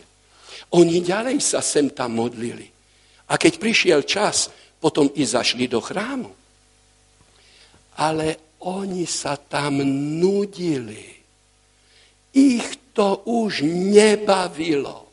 Oni 0.71 1.03
ďalej 1.03 1.43
sa 1.43 1.59
sem 1.59 1.91
tam 1.91 2.15
modlili. 2.15 2.63
A 3.27 3.35
keď 3.35 3.59
prišiel 3.59 4.07
čas, 4.07 4.47
potom 4.79 5.11
i 5.19 5.27
zašli 5.27 5.67
do 5.67 5.83
chrámu. 5.83 6.31
Ale 7.99 8.55
oni 8.63 9.03
sa 9.03 9.35
tam 9.35 9.83
nudili. 10.15 11.11
Ich 12.31 12.93
to 12.95 13.19
už 13.27 13.67
nebavilo. 13.67 15.08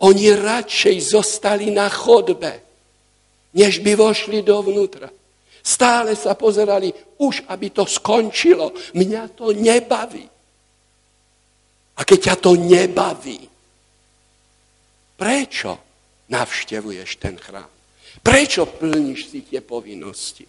Oni 0.00 0.32
radšej 0.32 0.96
zostali 1.12 1.68
na 1.68 1.88
chodbe, 1.92 2.60
než 3.52 3.84
by 3.84 3.92
vošli 3.96 4.40
dovnútra. 4.40 5.12
Stále 5.60 6.16
sa 6.16 6.32
pozerali, 6.32 6.88
už 7.20 7.44
aby 7.52 7.68
to 7.68 7.84
skončilo. 7.84 8.72
Mňa 8.96 9.22
to 9.36 9.52
nebaví. 9.52 10.24
A 11.96 12.00
keď 12.00 12.18
ťa 12.32 12.36
to 12.40 12.56
nebaví, 12.56 13.44
prečo 15.20 15.76
navštevuješ 16.32 17.10
ten 17.20 17.36
chrám? 17.36 17.68
Prečo 18.24 18.64
plníš 18.64 19.28
si 19.28 19.44
tie 19.44 19.60
povinnosti? 19.60 20.48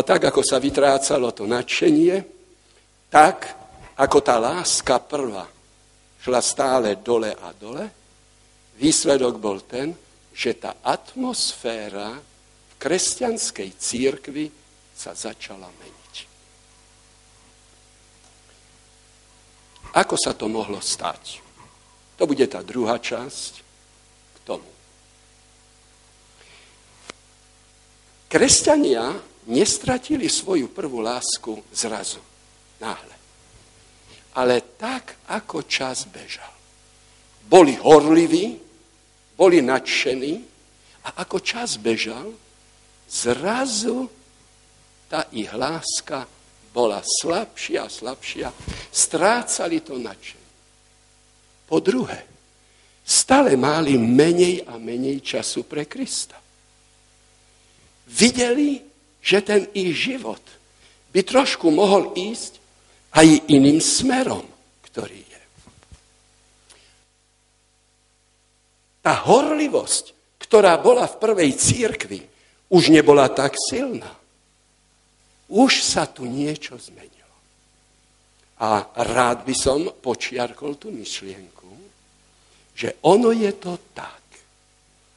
A 0.00 0.02
tak, 0.02 0.32
ako 0.32 0.40
sa 0.40 0.56
vytrácalo 0.56 1.28
to 1.36 1.44
nadšenie, 1.44 2.24
tak, 3.12 3.52
ako 4.00 4.18
tá 4.24 4.40
láska 4.40 4.96
prvá 4.96 5.44
šla 6.24 6.40
stále 6.40 6.96
dole 7.04 7.36
a 7.36 7.52
dole, 7.52 7.84
výsledok 8.80 9.36
bol 9.36 9.60
ten, 9.60 9.92
že 10.32 10.56
tá 10.56 10.80
atmosféra 10.80 12.16
v 12.16 12.72
kresťanskej 12.80 13.68
církvi 13.76 14.48
sa 14.96 15.12
začala 15.12 15.68
meniť. 15.68 16.14
Ako 20.00 20.16
sa 20.16 20.32
to 20.32 20.48
mohlo 20.48 20.80
stať? 20.80 21.44
To 22.16 22.24
bude 22.24 22.48
tá 22.48 22.64
druhá 22.64 22.96
časť 22.96 23.52
k 24.32 24.38
tomu. 24.48 24.70
Kresťania 28.32 29.28
nestratili 29.48 30.28
svoju 30.28 30.68
prvú 30.68 31.00
lásku 31.00 31.64
zrazu, 31.72 32.20
náhle. 32.82 33.16
Ale 34.36 34.60
tak, 34.76 35.16
ako 35.26 35.64
čas 35.64 36.04
bežal. 36.06 36.52
Boli 37.48 37.74
horliví, 37.78 38.60
boli 39.34 39.64
nadšení 39.64 40.34
a 41.08 41.24
ako 41.24 41.40
čas 41.40 41.80
bežal, 41.80 42.30
zrazu 43.08 44.06
tá 45.10 45.26
ich 45.34 45.50
láska 45.50 46.28
bola 46.70 47.02
slabšia 47.02 47.86
a 47.86 47.90
slabšia, 47.90 48.48
strácali 48.94 49.82
to 49.82 49.98
nadšenie. 49.98 50.50
Po 51.66 51.82
druhé, 51.82 52.22
stále 53.02 53.58
mali 53.58 53.98
menej 53.98 54.62
a 54.70 54.78
menej 54.78 55.18
času 55.18 55.66
pre 55.66 55.86
Krista. 55.90 56.38
Videli, 58.06 58.89
že 59.20 59.44
ten 59.44 59.68
ich 59.76 59.92
život 59.96 60.40
by 61.12 61.20
trošku 61.22 61.68
mohol 61.68 62.16
ísť 62.16 62.56
aj 63.14 63.50
iným 63.50 63.78
smerom, 63.82 64.46
ktorý 64.86 65.20
je. 65.20 65.42
Tá 69.00 69.24
horlivosť, 69.26 70.38
ktorá 70.38 70.76
bola 70.78 71.08
v 71.08 71.18
prvej 71.18 71.50
církvi, 71.56 72.20
už 72.70 72.94
nebola 72.94 73.26
tak 73.32 73.58
silná. 73.58 74.10
Už 75.50 75.82
sa 75.82 76.06
tu 76.06 76.30
niečo 76.30 76.78
zmenilo. 76.78 77.34
A 78.62 78.86
rád 78.94 79.42
by 79.42 79.54
som 79.56 79.90
počiarkol 79.98 80.78
tú 80.78 80.94
myšlienku, 80.94 81.70
že 82.76 83.02
ono 83.02 83.34
je 83.34 83.50
to 83.58 83.74
tak. 83.90 84.22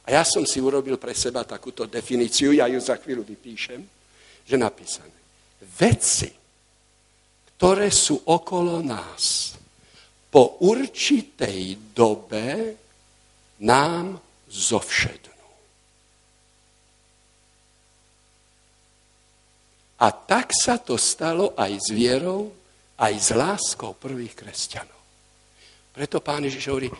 A 0.04 0.20
ja 0.20 0.26
som 0.26 0.42
si 0.42 0.58
urobil 0.58 0.98
pre 0.98 1.14
seba 1.14 1.46
takúto 1.46 1.86
definíciu, 1.86 2.52
ja 2.52 2.66
ju 2.66 2.82
za 2.82 2.98
chvíľu 2.98 3.22
vypíšem, 3.22 3.93
že 4.44 4.56
napísané. 4.60 5.16
Veci, 5.64 6.30
ktoré 7.56 7.88
sú 7.88 8.28
okolo 8.28 8.84
nás, 8.84 9.56
po 10.28 10.60
určitej 10.66 11.94
dobe 11.94 12.74
nám 13.62 14.18
zovšednú. 14.50 15.34
A 20.02 20.06
tak 20.10 20.50
sa 20.52 20.76
to 20.82 20.98
stalo 20.98 21.54
aj 21.54 21.72
s 21.78 21.88
vierou, 21.94 22.50
aj 22.98 23.14
s 23.14 23.30
láskou 23.30 23.94
prvých 23.94 24.34
kresťanov. 24.34 25.00
Preto 25.94 26.18
pán 26.18 26.42
Ježiš 26.42 26.66
hovorí, 26.68 26.90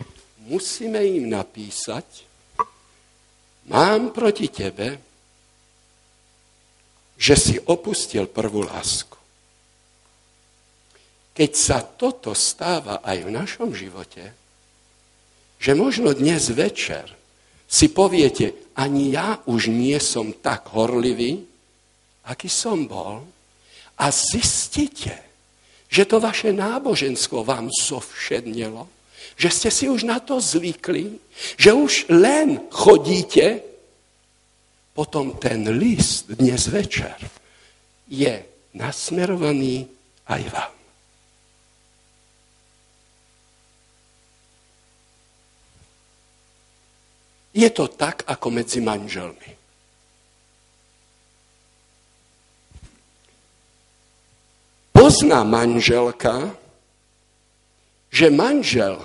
musíme 0.47 1.03
im 1.03 1.26
napísať, 1.26 2.07
mám 3.66 4.14
proti 4.14 4.47
tebe, 4.47 5.14
že 7.25 7.41
si 7.41 7.57
opustil 7.57 8.29
prvú 8.29 8.68
lásku. 8.68 9.16
Keď 11.33 11.51
sa 11.57 11.81
toto 11.81 12.37
stáva 12.37 13.01
aj 13.01 13.25
v 13.25 13.31
našom 13.33 13.72
živote, 13.72 14.37
že 15.57 15.72
možno 15.72 16.12
dnes 16.12 16.53
večer 16.53 17.09
si 17.64 17.89
poviete, 17.89 18.53
ani 18.77 19.16
ja 19.16 19.41
už 19.49 19.72
nie 19.72 19.97
som 20.05 20.37
tak 20.37 20.68
horlivý, 20.77 21.41
aký 22.29 22.53
som 22.53 22.85
bol, 22.85 23.25
a 23.97 24.07
zistíte, 24.12 25.16
že 25.89 26.05
to 26.05 26.20
vaše 26.20 26.53
náboženstvo 26.53 27.41
vám 27.41 27.72
zovšednilo, 27.72 28.85
že 29.41 29.49
ste 29.49 29.70
si 29.72 29.89
už 29.89 30.05
na 30.05 30.20
to 30.20 30.45
zvykli, 30.45 31.16
že 31.57 31.72
už 31.72 32.12
len 32.12 32.68
chodíte, 32.68 33.74
potom 34.95 35.36
ten 35.36 35.66
list 35.74 36.30
dnes 36.30 36.70
večer 36.70 37.18
je 38.09 38.40
nasmerovaný 38.78 39.90
aj 40.30 40.42
vám. 40.49 40.74
Je 47.55 47.70
to 47.70 47.86
tak, 47.86 48.26
ako 48.26 48.51
medzi 48.51 48.82
manželmi. 48.82 49.64
pozná 55.05 55.45
manželka, 55.45 56.57
že 58.09 58.32
manžel 58.32 58.99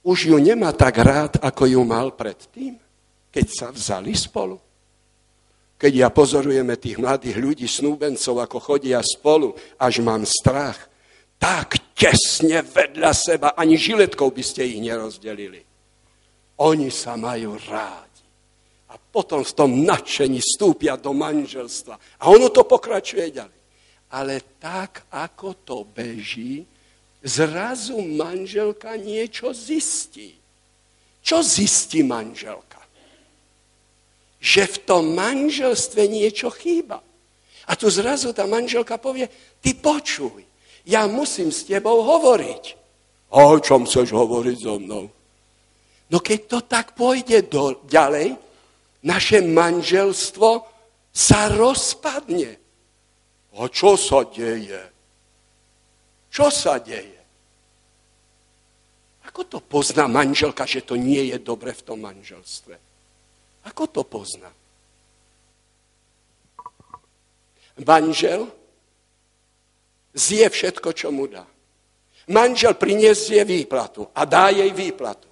už 0.00 0.32
ju 0.32 0.36
nemá 0.40 0.72
tak 0.72 0.96
rád, 0.96 1.32
ako 1.38 1.68
ju 1.68 1.80
mal 1.84 2.08
predtým, 2.10 2.80
keď 3.28 3.46
sa 3.52 3.66
vzali 3.68 4.16
spolu. 4.16 4.56
Keď 5.74 5.92
ja 5.92 6.08
pozorujeme 6.08 6.78
tých 6.78 7.02
mladých 7.02 7.36
ľudí, 7.36 7.66
snúbencov, 7.66 8.40
ako 8.40 8.58
chodia 8.62 9.02
spolu, 9.02 9.52
až 9.76 10.00
mám 10.00 10.22
strach, 10.22 10.78
tak 11.36 11.76
tesne 11.92 12.62
vedľa 12.62 13.12
seba, 13.12 13.48
ani 13.58 13.74
žiletkou 13.74 14.30
by 14.30 14.42
ste 14.42 14.64
ich 14.64 14.80
nerozdelili. 14.80 15.60
Oni 16.62 16.88
sa 16.88 17.18
majú 17.18 17.58
rádi. 17.68 18.22
A 18.94 18.96
potom 18.96 19.42
v 19.42 19.52
tom 19.52 19.82
nadšení 19.82 20.38
stúpia 20.38 20.94
do 20.94 21.10
manželstva. 21.10 22.22
A 22.22 22.24
ono 22.30 22.48
to 22.54 22.62
pokračuje 22.62 23.34
ďalej 23.34 23.64
ale 24.14 24.40
tak, 24.62 25.10
ako 25.10 25.66
to 25.66 25.82
beží, 25.82 26.62
zrazu 27.18 27.98
manželka 27.98 28.94
niečo 28.94 29.50
zistí. 29.50 30.38
Čo 31.18 31.42
zistí 31.42 32.06
manželka? 32.06 32.83
Že 34.44 34.62
v 34.68 34.76
tom 34.84 35.04
manželstve 35.16 36.04
niečo 36.04 36.52
chýba. 36.52 37.00
A 37.64 37.72
tu 37.80 37.88
zrazu 37.88 38.36
tá 38.36 38.44
manželka 38.44 39.00
povie, 39.00 39.24
ty 39.64 39.72
počuj, 39.72 40.44
ja 40.84 41.08
musím 41.08 41.48
s 41.48 41.64
tebou 41.64 42.04
hovoriť. 42.04 42.64
A 43.32 43.40
o 43.40 43.56
čom 43.56 43.88
chceš 43.88 44.12
hovoriť 44.12 44.56
so 44.60 44.76
mnou? 44.76 45.08
No 46.12 46.20
keď 46.20 46.40
to 46.44 46.58
tak 46.60 46.92
pôjde 46.92 47.48
do, 47.48 47.80
ďalej, 47.88 48.36
naše 49.00 49.40
manželstvo 49.40 50.68
sa 51.08 51.48
rozpadne. 51.48 52.60
A 53.56 53.64
čo 53.72 53.96
sa 53.96 54.28
deje? 54.28 54.82
Čo 56.28 56.52
sa 56.52 56.76
deje? 56.76 57.22
Ako 59.24 59.46
to 59.48 59.58
pozná 59.58 60.04
manželka, 60.04 60.68
že 60.68 60.84
to 60.84 61.00
nie 61.00 61.32
je 61.32 61.38
dobre 61.40 61.72
v 61.72 61.82
tom 61.82 62.04
manželstve? 62.04 62.76
Ako 63.64 63.88
to 63.88 64.04
pozná? 64.04 64.52
Manžel 67.80 68.46
zje 70.14 70.46
všetko, 70.46 70.94
čo 70.94 71.10
mu 71.10 71.26
dá. 71.26 71.42
Manžel 72.30 72.78
priniesie 72.78 73.42
výplatu 73.44 74.08
a 74.14 74.24
dá 74.24 74.48
jej 74.54 74.70
výplatu. 74.70 75.26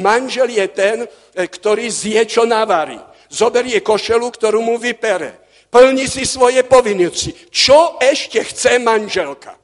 Manžel 0.00 0.50
je 0.52 0.66
ten, 0.74 0.98
ktorý 1.32 1.86
zje, 1.86 2.24
čo 2.26 2.42
navarí. 2.48 2.98
Zoberie 3.30 3.80
košelu, 3.80 4.26
ktorú 4.26 4.60
mu 4.64 4.76
vypere 4.76 5.44
Plni 5.74 6.06
si 6.06 6.22
svoje 6.22 6.62
povinnosti. 6.62 7.34
Čo 7.50 7.98
ešte 7.98 8.46
chce 8.46 8.78
manželka? 8.78 9.58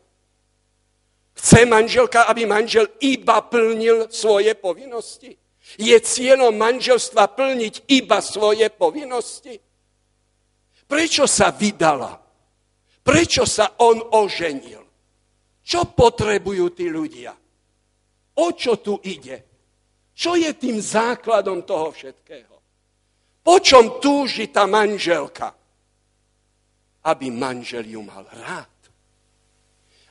Chce 1.38 1.62
manželka, 1.70 2.26
aby 2.26 2.50
manžel 2.50 2.90
iba 2.98 3.38
plnil 3.46 4.10
svoje 4.10 4.58
povinnosti? 4.58 5.38
Je 5.78 5.94
cieľom 6.00 6.56
manželstva 6.56 7.30
plniť 7.36 7.86
iba 7.92 8.18
svoje 8.18 8.66
povinnosti? 8.74 9.54
Prečo 10.88 11.28
sa 11.30 11.54
vydala? 11.54 12.18
Prečo 13.04 13.46
sa 13.46 13.78
on 13.84 14.00
oženil? 14.00 14.82
Čo 15.62 15.94
potrebujú 15.94 16.74
tí 16.74 16.90
ľudia? 16.90 17.30
O 18.40 18.46
čo 18.56 18.82
tu 18.82 18.98
ide? 19.06 19.46
Čo 20.16 20.34
je 20.34 20.50
tým 20.58 20.82
základom 20.82 21.62
toho 21.62 21.94
všetkého? 21.94 22.54
Po 23.40 23.56
čom 23.62 24.02
túži 24.02 24.50
tá 24.50 24.66
manželka? 24.66 25.60
aby 27.04 27.32
manžel 27.32 27.84
ju 27.88 28.02
mal 28.04 28.26
rád. 28.28 28.68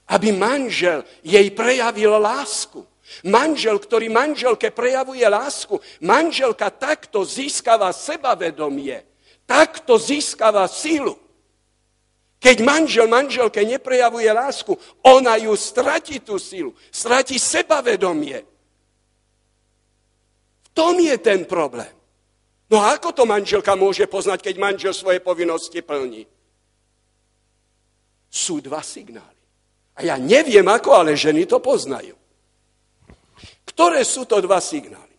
Aby 0.10 0.34
manžel 0.34 1.06
jej 1.22 1.46
prejavil 1.54 2.18
lásku. 2.18 2.82
Manžel, 3.28 3.80
ktorý 3.80 4.08
manželke 4.08 4.72
prejavuje 4.72 5.26
lásku, 5.28 5.76
manželka 6.00 6.72
takto 6.72 7.28
získava 7.28 7.92
sebavedomie, 7.92 9.04
takto 9.44 10.00
získava 10.00 10.68
silu. 10.72 11.20
Keď 12.40 12.64
manžel 12.64 13.12
manželke 13.12 13.60
neprejavuje 13.68 14.32
lásku, 14.32 14.72
ona 15.04 15.36
ju 15.36 15.52
stratí 15.60 16.24
tú 16.24 16.40
silu, 16.40 16.72
stratí 16.88 17.36
sebavedomie. 17.36 18.48
V 20.64 20.70
tom 20.72 20.96
je 20.96 21.20
ten 21.20 21.44
problém. 21.44 21.92
No 22.72 22.80
a 22.80 22.96
ako 22.96 23.12
to 23.12 23.24
manželka 23.28 23.76
môže 23.76 24.08
poznať, 24.08 24.46
keď 24.46 24.56
manžel 24.56 24.94
svoje 24.96 25.20
povinnosti 25.20 25.84
plní? 25.84 26.30
sú 28.30 28.62
dva 28.62 28.86
signály. 28.86 29.42
A 30.00 30.06
ja 30.06 30.16
neviem 30.16 30.64
ako, 30.64 30.96
ale 30.96 31.18
ženy 31.18 31.50
to 31.50 31.60
poznajú. 31.60 32.16
Ktoré 33.70 34.02
sú 34.02 34.26
to 34.26 34.42
dva 34.42 34.58
signály? 34.58 35.14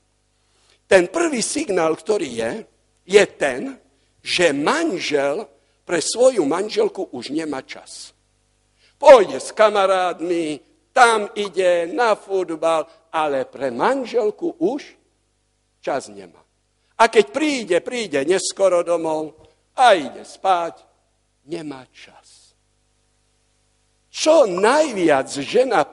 Ten 0.91 1.07
prvý 1.07 1.39
signál, 1.39 1.95
ktorý 1.95 2.27
je, 2.27 2.53
je 3.07 3.25
ten, 3.39 3.79
že 4.19 4.51
manžel 4.51 5.47
pre 5.87 6.03
svoju 6.03 6.43
manželku 6.43 7.15
už 7.15 7.31
nemá 7.31 7.63
čas. 7.63 8.11
Pôjde 8.99 9.39
s 9.39 9.55
kamarádmi, 9.55 10.61
tam 10.91 11.31
ide 11.39 11.87
na 11.95 12.19
futbal, 12.19 12.91
ale 13.15 13.47
pre 13.47 13.71
manželku 13.71 14.59
už 14.59 14.83
čas 15.79 16.11
nemá. 16.11 16.43
A 17.01 17.09
keď 17.09 17.27
príde, 17.33 17.77
príde 17.81 18.21
neskoro 18.27 18.85
domov 18.85 19.39
a 19.79 19.97
ide 19.97 20.27
spať, 20.27 20.85
nemá 21.49 21.87
čas. 21.95 22.53
Čo 24.11 24.45
najviac 24.45 25.31
žena 25.41 25.87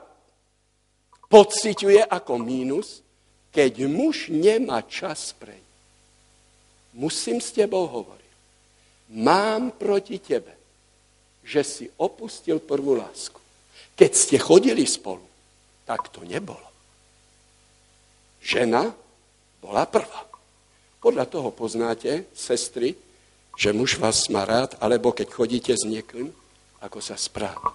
pociťuje 1.28 2.08
ako 2.08 2.34
mínus, 2.40 3.04
keď 3.52 3.88
muž 3.88 4.28
nemá 4.28 4.84
čas 4.84 5.32
pre 5.36 5.68
Musím 6.98 7.38
s 7.38 7.54
tebou 7.54 7.86
hovoriť. 7.86 8.34
Mám 9.22 9.78
proti 9.78 10.18
tebe, 10.18 10.50
že 11.46 11.62
si 11.62 11.86
opustil 11.94 12.58
prvú 12.58 12.98
lásku. 12.98 13.38
Keď 13.94 14.10
ste 14.10 14.36
chodili 14.42 14.82
spolu, 14.82 15.22
tak 15.86 16.10
to 16.10 16.26
nebolo. 16.26 16.66
Žena 18.42 18.90
bola 19.62 19.86
prvá. 19.86 20.26
Podľa 20.98 21.24
toho 21.30 21.54
poznáte, 21.54 22.26
sestry, 22.34 22.98
že 23.54 23.70
muž 23.70 23.94
vás 24.02 24.26
má 24.26 24.42
rád, 24.42 24.74
alebo 24.82 25.14
keď 25.14 25.30
chodíte 25.30 25.72
s 25.78 25.86
niekým, 25.86 26.34
ako 26.82 26.98
sa 26.98 27.14
správa. 27.14 27.74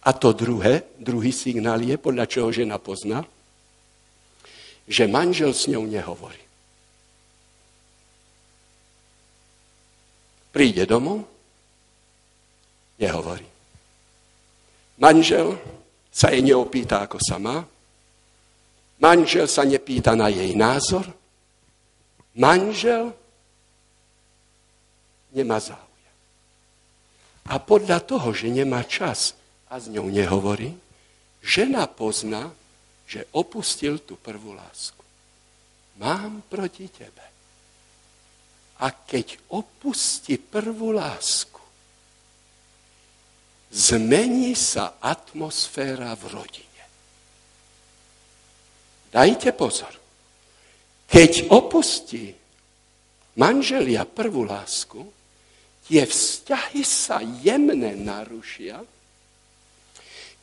A 0.00 0.16
to 0.16 0.32
druhé, 0.32 0.88
druhý 0.96 1.32
signál 1.32 1.84
je, 1.84 2.00
podľa 2.00 2.24
čoho 2.24 2.48
žena 2.48 2.80
pozná, 2.80 3.20
že 4.88 5.04
manžel 5.06 5.52
s 5.52 5.68
ňou 5.68 5.84
nehovorí. 5.84 6.40
Príde 10.50 10.82
domov, 10.88 11.28
nehovorí. 12.98 13.46
Manžel 14.98 15.56
sa 16.10 16.34
jej 16.34 16.42
neopýta, 16.42 17.06
ako 17.06 17.22
sa 17.22 17.38
má. 17.38 17.62
Manžel 19.00 19.46
sa 19.46 19.64
nepýta 19.64 20.12
na 20.18 20.28
jej 20.28 20.52
názor. 20.58 21.06
Manžel 22.36 23.14
nemá 25.32 25.62
záujem. 25.62 26.16
A 27.48 27.56
podľa 27.62 28.04
toho, 28.04 28.34
že 28.34 28.52
nemá 28.52 28.84
čas 28.84 29.39
a 29.70 29.78
s 29.78 29.86
ňou 29.86 30.10
nehovorí, 30.10 30.74
žena 31.40 31.86
pozná, 31.86 32.50
že 33.06 33.26
opustil 33.34 34.02
tú 34.02 34.18
prvú 34.18 34.54
lásku. 34.54 35.02
Mám 36.02 36.42
proti 36.50 36.90
tebe. 36.90 37.26
A 38.80 38.90
keď 38.90 39.38
opustí 39.54 40.40
prvú 40.40 40.90
lásku, 40.96 41.60
zmení 43.70 44.56
sa 44.58 44.98
atmosféra 44.98 46.16
v 46.18 46.24
rodine. 46.34 46.84
Dajte 49.10 49.54
pozor. 49.54 49.92
Keď 51.10 51.50
opustí 51.50 52.30
manželia 53.34 54.06
prvú 54.06 54.46
lásku, 54.46 55.02
tie 55.90 56.06
vzťahy 56.06 56.82
sa 56.86 57.18
jemne 57.20 57.98
narušia, 57.98 58.78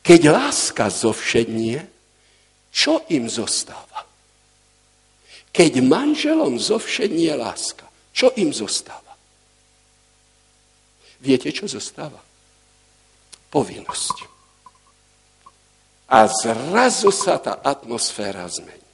keď 0.08 0.32
láska 0.32 0.88
zovšednie, 0.88 1.84
čo 2.72 3.04
im 3.12 3.28
zostáva? 3.28 4.08
Keď 5.52 5.84
manželom 5.84 6.56
zovšednie 6.56 7.36
láska, 7.36 7.84
čo 8.16 8.32
im 8.40 8.48
zostáva? 8.48 9.12
Viete, 11.20 11.52
čo 11.52 11.68
zostáva? 11.68 12.24
Povinnosť. 13.52 14.16
A 16.08 16.24
zrazu 16.24 17.12
sa 17.12 17.36
tá 17.36 17.60
atmosféra 17.60 18.48
zmení. 18.48 18.88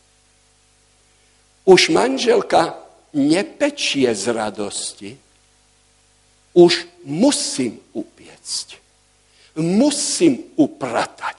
Už 1.63 1.95
manželka 1.95 2.75
nepečie 3.15 4.11
z 4.11 4.35
radosti, 4.35 5.15
už 6.59 6.91
musím 7.07 7.79
upiecť. 7.95 8.84
Musím 9.61 10.55
upratať. 10.59 11.39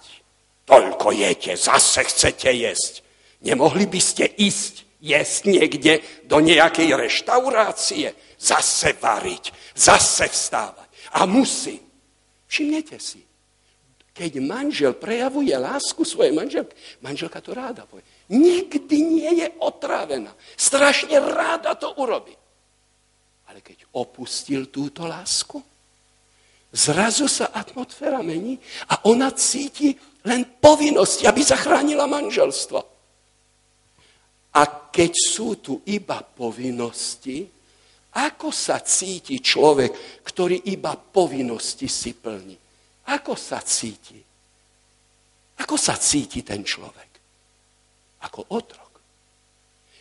Toľko 0.66 1.14
jete, 1.14 1.54
zase 1.60 2.04
chcete 2.08 2.50
jesť. 2.50 3.06
Nemohli 3.46 3.86
by 3.86 4.02
ste 4.02 4.26
ísť 4.26 4.86
jesť 5.06 5.42
niekde 5.46 5.94
do 6.26 6.42
nejakej 6.42 6.98
reštaurácie, 6.98 8.10
zase 8.42 8.98
variť, 8.98 9.54
zase 9.78 10.26
vstávať. 10.26 10.90
A 11.22 11.30
musím. 11.30 11.86
Všimnete 12.50 12.98
si, 12.98 13.22
keď 14.16 14.40
manžel 14.40 14.96
prejavuje 14.96 15.52
lásku 15.52 16.02
svojej 16.08 16.32
manželke, 16.32 16.74
manželka 17.04 17.44
to 17.44 17.52
ráda 17.52 17.84
povie. 17.84 18.08
Nikdy 18.32 18.98
nie 19.04 19.32
je 19.44 19.48
otrávená. 19.60 20.32
Strašne 20.58 21.20
ráda 21.20 21.76
to 21.76 21.94
urobí. 22.00 22.34
Ale 23.52 23.62
keď 23.62 23.86
opustil 23.94 24.74
túto 24.74 25.06
lásku, 25.06 25.62
zrazu 26.76 27.32
sa 27.32 27.56
atmosféra 27.56 28.20
mení 28.20 28.60
a 28.92 29.08
ona 29.08 29.32
cíti 29.32 29.96
len 30.28 30.60
povinnosť, 30.60 31.24
aby 31.24 31.42
zachránila 31.42 32.04
manželstvo. 32.06 32.80
A 34.56 34.62
keď 34.92 35.12
sú 35.16 35.60
tu 35.64 35.74
iba 35.88 36.20
povinnosti, 36.20 37.48
ako 38.16 38.52
sa 38.52 38.80
cíti 38.80 39.40
človek, 39.44 40.24
ktorý 40.24 40.72
iba 40.72 40.96
povinnosti 40.96 41.88
si 41.92 42.16
plní? 42.16 42.56
Ako 43.12 43.36
sa 43.36 43.60
cíti? 43.60 44.16
Ako 45.60 45.76
sa 45.76 46.00
cíti 46.00 46.44
ten 46.44 46.64
človek? 46.64 47.12
Ako 48.24 48.56
otrok. 48.56 48.92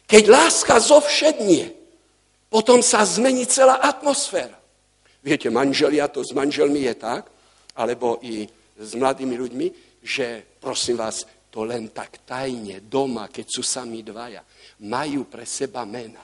Keď 0.06 0.22
láska 0.30 0.78
zovšednie, 0.78 1.74
potom 2.46 2.78
sa 2.78 3.02
zmení 3.02 3.50
celá 3.50 3.82
atmosféra. 3.82 4.63
Viete, 5.24 5.48
manželia, 5.48 6.12
to 6.12 6.20
s 6.20 6.36
manželmi 6.36 6.84
je 6.84 6.94
tak, 7.00 7.32
alebo 7.80 8.20
i 8.20 8.44
s 8.76 8.92
mladými 8.92 9.34
ľuďmi, 9.40 9.66
že 10.04 10.44
prosím 10.60 11.00
vás, 11.00 11.24
to 11.48 11.64
len 11.64 11.88
tak 11.94 12.28
tajne 12.28 12.84
doma, 12.84 13.32
keď 13.32 13.46
sú 13.48 13.62
sami 13.64 14.04
dvaja, 14.04 14.44
majú 14.84 15.24
pre 15.24 15.48
seba 15.48 15.88
mena. 15.88 16.20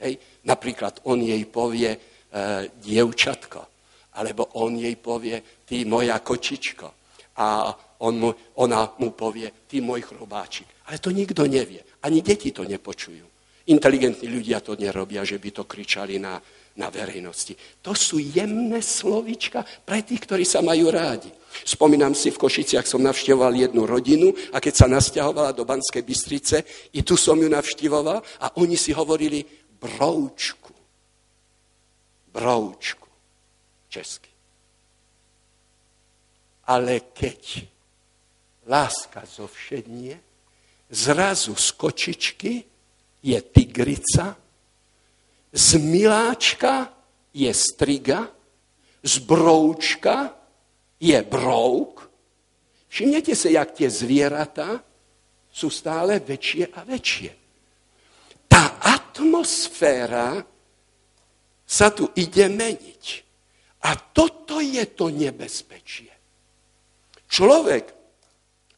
Hej? 0.00 0.42
Napríklad 0.46 1.04
on 1.10 1.20
jej 1.20 1.42
povie 1.50 1.90
e, 1.92 1.98
dievčatko, 2.70 3.60
alebo 4.16 4.56
on 4.62 4.78
jej 4.78 4.94
povie 4.96 5.66
ty 5.66 5.84
moja 5.84 6.22
kočičko. 6.22 6.88
A 7.38 7.70
on 8.02 8.14
mu, 8.18 8.30
ona 8.62 8.88
mu 9.02 9.10
povie 9.10 9.66
ty 9.66 9.82
môj 9.82 10.06
chrobáčik. 10.06 10.86
Ale 10.86 11.02
to 11.02 11.10
nikto 11.10 11.44
nevie. 11.44 11.82
Ani 12.02 12.22
deti 12.22 12.54
to 12.54 12.62
nepočujú. 12.62 13.26
Inteligentní 13.68 14.32
ľudia 14.32 14.62
to 14.64 14.78
nerobia, 14.78 15.26
že 15.26 15.36
by 15.36 15.50
to 15.50 15.68
kričali 15.68 16.16
na, 16.22 16.38
na 16.78 16.88
verejnosti. 16.94 17.58
To 17.82 17.92
sú 17.92 18.22
jemné 18.22 18.78
slovička 18.78 19.66
pre 19.82 20.06
tých, 20.06 20.22
ktorí 20.24 20.46
sa 20.46 20.62
majú 20.62 20.94
rádi. 20.94 21.28
Spomínam 21.66 22.14
si, 22.14 22.30
v 22.30 22.38
Košiciach 22.38 22.86
som 22.86 23.02
navštevoval 23.02 23.50
jednu 23.58 23.82
rodinu 23.82 24.30
a 24.54 24.62
keď 24.62 24.74
sa 24.74 24.86
nasťahovala 24.86 25.50
do 25.52 25.66
Banskej 25.66 26.06
Bystrice, 26.06 26.62
i 26.94 27.02
tu 27.02 27.18
som 27.18 27.34
ju 27.34 27.50
navštivoval 27.50 28.22
a 28.22 28.46
oni 28.62 28.78
si 28.78 28.94
hovorili 28.94 29.42
broučku. 29.82 30.70
Broučku. 32.30 33.08
Česky. 33.90 34.30
Ale 36.68 37.10
keď 37.10 37.64
láska 38.68 39.24
zovšednie, 39.24 40.14
zrazu 40.92 41.56
z 41.56 41.68
kočičky 41.74 42.52
je 43.24 43.38
tigrica, 43.40 44.36
z 45.52 45.68
miláčka 45.80 46.92
je 47.32 47.48
striga, 47.54 48.28
z 49.02 49.14
broučka 49.24 50.34
je 51.00 51.16
brouk. 51.22 52.10
Všimnete 52.88 53.32
sa, 53.36 53.48
jak 53.48 53.72
tie 53.72 53.88
zvieratá 53.88 54.82
sú 55.48 55.72
stále 55.72 56.20
väčšie 56.20 56.72
a 56.74 56.80
väčšie. 56.84 57.30
Tá 58.48 58.80
atmosféra 58.80 60.40
sa 61.68 61.92
tu 61.92 62.08
ide 62.16 62.48
meniť. 62.48 63.04
A 63.84 63.94
toto 63.94 64.58
je 64.58 64.82
to 64.90 65.12
nebezpečie. 65.12 66.10
Človek, 67.28 67.84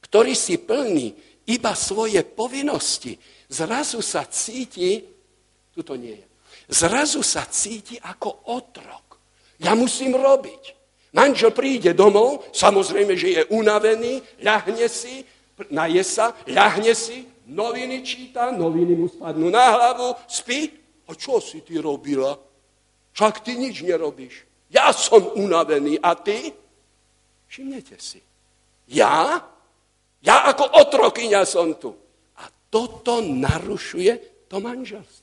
ktorý 0.05 0.35
si 0.35 0.59
plní 0.59 1.15
iba 1.49 1.73
svoje 1.73 2.21
povinnosti, 2.27 3.17
zrazu 3.47 4.03
sa 4.03 4.27
cíti, 4.27 5.01
tu 5.73 5.81
to 5.87 5.95
nie 5.95 6.19
je, 6.19 6.30
zrazu 6.71 7.21
sa 7.27 7.45
cíti 7.51 7.99
ako 7.99 8.55
otrok. 8.55 9.19
Ja 9.61 9.75
musím 9.75 10.17
robiť. 10.17 10.79
Manžel 11.11 11.51
príde 11.51 11.91
domov, 11.91 12.47
samozrejme, 12.55 13.19
že 13.19 13.29
je 13.35 13.43
unavený, 13.51 14.23
ľahne 14.47 14.87
si, 14.87 15.27
naje 15.75 16.07
sa, 16.07 16.31
ľahne 16.47 16.95
si, 16.95 17.27
noviny 17.51 18.07
číta, 18.07 18.55
noviny 18.55 18.95
mu 18.95 19.11
spadnú 19.11 19.51
na 19.51 19.75
hlavu, 19.75 20.15
spí. 20.31 20.71
A 21.11 21.19
čo 21.19 21.43
si 21.43 21.67
ty 21.67 21.83
robila? 21.83 22.39
Však 23.11 23.43
ty 23.43 23.59
nič 23.59 23.83
nerobíš. 23.83 24.47
Ja 24.71 24.95
som 24.95 25.35
unavený 25.35 25.99
a 25.99 26.15
ty? 26.15 26.55
Všimnete 27.51 27.99
si. 27.99 28.23
Ja? 28.87 29.43
Ja 30.23 30.37
ako 30.47 30.71
otrokyňa 30.87 31.43
som 31.43 31.75
tu. 31.75 31.91
A 32.39 32.47
toto 32.71 33.19
narušuje 33.19 34.47
to 34.47 34.63
manželstvo. 34.63 35.20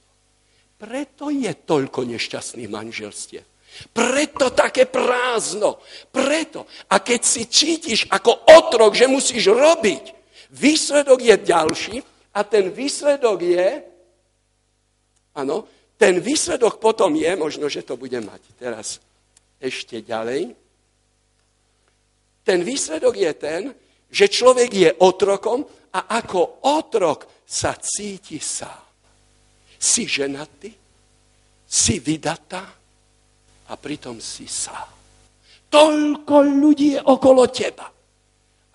Preto 0.78 1.34
je 1.34 1.50
toľko 1.66 2.06
nešťastných 2.06 2.70
manželstiev. 2.70 3.44
Preto 3.90 4.54
také 4.54 4.86
prázdno. 4.86 5.82
Preto. 6.10 6.66
A 6.94 7.02
keď 7.02 7.22
si 7.22 7.50
cítiš 7.50 8.06
ako 8.10 8.46
otrok, 8.46 8.94
že 8.94 9.10
musíš 9.10 9.50
robiť, 9.50 10.04
výsledok 10.54 11.20
je 11.22 11.36
ďalší 11.38 11.96
a 12.34 12.40
ten 12.46 12.70
výsledok 12.70 13.38
je, 13.42 13.70
áno, 15.38 15.66
ten 15.98 16.22
výsledok 16.22 16.78
potom 16.78 17.18
je, 17.18 17.32
možno, 17.34 17.66
že 17.70 17.82
to 17.82 17.98
bude 17.98 18.18
mať 18.22 18.42
teraz 18.58 19.02
ešte 19.58 20.06
ďalej, 20.06 20.54
ten 22.46 22.64
výsledok 22.64 23.14
je 23.18 23.34
ten, 23.34 23.62
že 24.08 24.32
človek 24.32 24.72
je 24.72 24.90
otrokom 25.04 25.68
a 25.92 26.00
ako 26.22 26.64
otrok 26.64 27.28
sa 27.44 27.76
cíti 27.76 28.40
sám. 28.40 28.87
Si 29.78 30.10
ženatý, 30.10 30.74
si 31.68 32.00
vydatá 32.00 32.66
a 33.68 33.74
pritom 33.76 34.18
si 34.18 34.48
sám. 34.48 34.88
Toľko 35.68 36.36
ľudí 36.48 36.96
je 36.96 37.02
okolo 37.04 37.48
teba. 37.52 37.92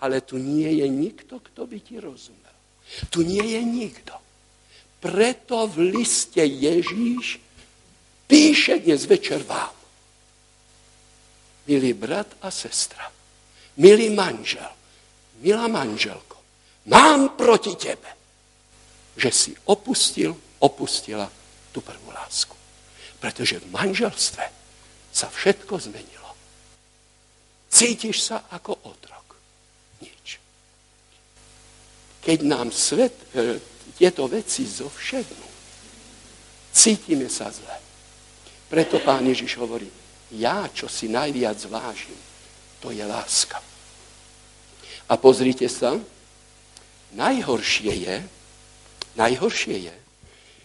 Ale 0.03 0.21
tu 0.21 0.37
nie 0.37 0.83
je 0.83 0.87
nikto, 0.87 1.39
kto 1.39 1.65
by 1.65 1.77
ti 1.79 1.95
rozumel. 1.97 2.55
Tu 3.09 3.23
nie 3.23 3.55
je 3.55 3.61
nikto. 3.63 4.13
Preto 4.99 5.67
v 5.67 5.91
liste 5.95 6.43
Ježíš 6.43 7.39
píše 8.27 8.79
dnes 8.79 9.03
večer 9.07 9.43
vám. 9.43 9.73
Milý 11.67 11.95
brat 11.95 12.27
a 12.43 12.51
sestra, 12.51 13.07
milý 13.79 14.11
manžel, 14.11 14.67
milá 15.39 15.71
manželko, 15.71 16.35
mám 16.91 17.39
proti 17.39 17.71
tebe, 17.79 18.11
že 19.15 19.31
si 19.31 19.51
opustil 19.71 20.35
opustila 20.63 21.27
tú 21.75 21.83
prvú 21.83 22.15
lásku. 22.15 22.55
Pretože 23.19 23.59
v 23.59 23.67
manželstve 23.71 24.45
sa 25.11 25.27
všetko 25.27 25.75
zmenilo. 25.77 26.31
Cítiš 27.67 28.23
sa 28.23 28.47
ako 28.49 28.73
otrok. 28.87 29.27
Nič. 29.99 30.39
Keď 32.23 32.39
nám 32.47 32.71
svet 32.71 33.13
e, 33.33 33.59
tieto 33.99 34.25
veci 34.31 34.63
zovšednú, 34.63 35.47
cítime 36.71 37.27
sa 37.27 37.51
zle. 37.51 37.77
Preto 38.71 38.97
pán 39.03 39.25
Ježiš 39.27 39.59
hovorí, 39.61 39.85
ja, 40.33 40.65
čo 40.73 40.89
si 40.89 41.05
najviac 41.05 41.61
vážim, 41.69 42.17
to 42.81 42.89
je 42.89 43.05
láska. 43.05 43.61
A 45.05 45.13
pozrite 45.13 45.69
sa, 45.69 45.93
najhoršie 47.13 47.93
je, 47.93 48.15
najhoršie 49.13 49.77
je, 49.89 49.95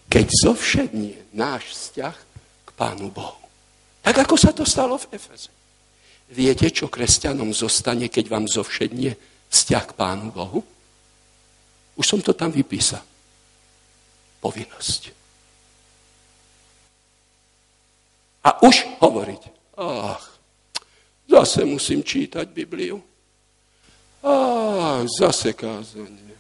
keď 0.09 0.27
zovšednie 0.49 1.37
náš 1.37 1.69
vzťah 1.77 2.17
k 2.65 2.71
Pánu 2.73 3.13
Bohu. 3.13 3.45
Tak 4.01 4.25
ako 4.25 4.35
sa 4.41 4.57
to 4.57 4.65
stalo 4.65 4.97
v 4.97 5.13
Efeze. 5.13 5.53
Viete, 6.33 6.69
čo 6.73 6.89
kresťanom 6.89 7.53
zostane, 7.53 8.09
keď 8.09 8.25
vám 8.29 8.45
zovšednie 8.49 9.17
vzťah 9.53 9.85
k 9.85 9.97
Pánu 9.97 10.33
Bohu? 10.33 10.61
Už 11.97 12.05
som 12.09 12.21
to 12.25 12.33
tam 12.33 12.49
vypísal. 12.49 13.05
Povinnosť. 14.41 15.13
A 18.49 18.65
už 18.65 18.89
hovoriť. 19.05 19.43
Ach, 19.77 20.25
zase 21.29 21.69
musím 21.69 22.01
čítať 22.01 22.49
Bibliu. 22.49 23.05
Ach, 24.25 25.05
zase 25.05 25.53
kázanie. 25.53 26.33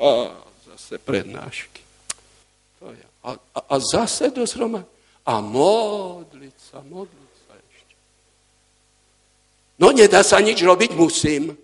Ach, 0.00 0.40
zase 0.72 0.96
prednášky. 0.96 1.83
A, 3.24 3.30
a, 3.32 3.60
a 3.72 3.74
zase 3.80 4.30
do 4.30 4.44
zhroma. 4.44 4.84
A 5.24 5.40
modliť 5.40 6.56
sa, 6.60 6.84
modliť 6.84 7.32
sa 7.48 7.54
ešte. 7.56 7.94
No 9.80 9.88
nedá 9.90 10.20
sa 10.20 10.40
nič 10.44 10.60
robiť, 10.60 10.92
musím. 10.92 11.56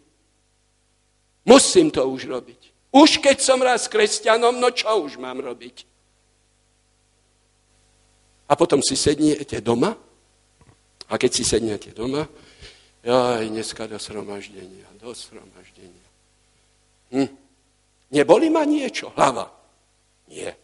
Musím 1.44 1.92
to 1.92 2.04
už 2.08 2.24
robiť. 2.24 2.60
Už 2.90 3.22
keď 3.22 3.38
som 3.38 3.60
raz 3.62 3.86
kresťanom, 3.86 4.58
no 4.58 4.72
čo 4.72 4.90
už 5.04 5.20
mám 5.20 5.38
robiť? 5.38 5.86
A 8.50 8.58
potom 8.58 8.82
si 8.82 8.98
sednete 8.98 9.62
doma. 9.62 9.94
A 11.10 11.18
keď 11.18 11.30
si 11.30 11.44
sednete 11.46 11.94
doma, 11.94 12.26
aj 13.06 13.46
dneska 13.46 13.86
do 13.86 13.98
sromaždenia, 13.98 14.86
do 14.98 15.14
sromaždenia. 15.14 16.06
Hm. 17.14 17.30
Neboli 18.10 18.50
ma 18.50 18.66
niečo? 18.66 19.14
Hlava. 19.14 19.50
Nie. 20.26 20.54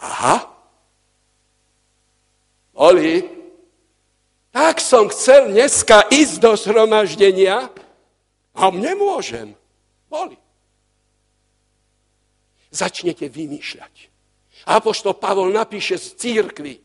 Aha, 0.00 0.50
Oli, 2.80 3.20
tak 4.48 4.80
som 4.80 5.12
chcel 5.12 5.52
dneska 5.52 6.08
ísť 6.08 6.40
do 6.40 6.56
zhromaždenia 6.56 7.68
a 8.56 8.64
nemôžem. 8.72 9.52
Boli. 10.08 10.40
Začnete 12.72 13.28
vymýšľať. 13.28 14.08
Apoštol 14.64 15.20
Pavol 15.20 15.52
napíše 15.52 16.00
z 16.00 16.16
církvy, 16.16 16.80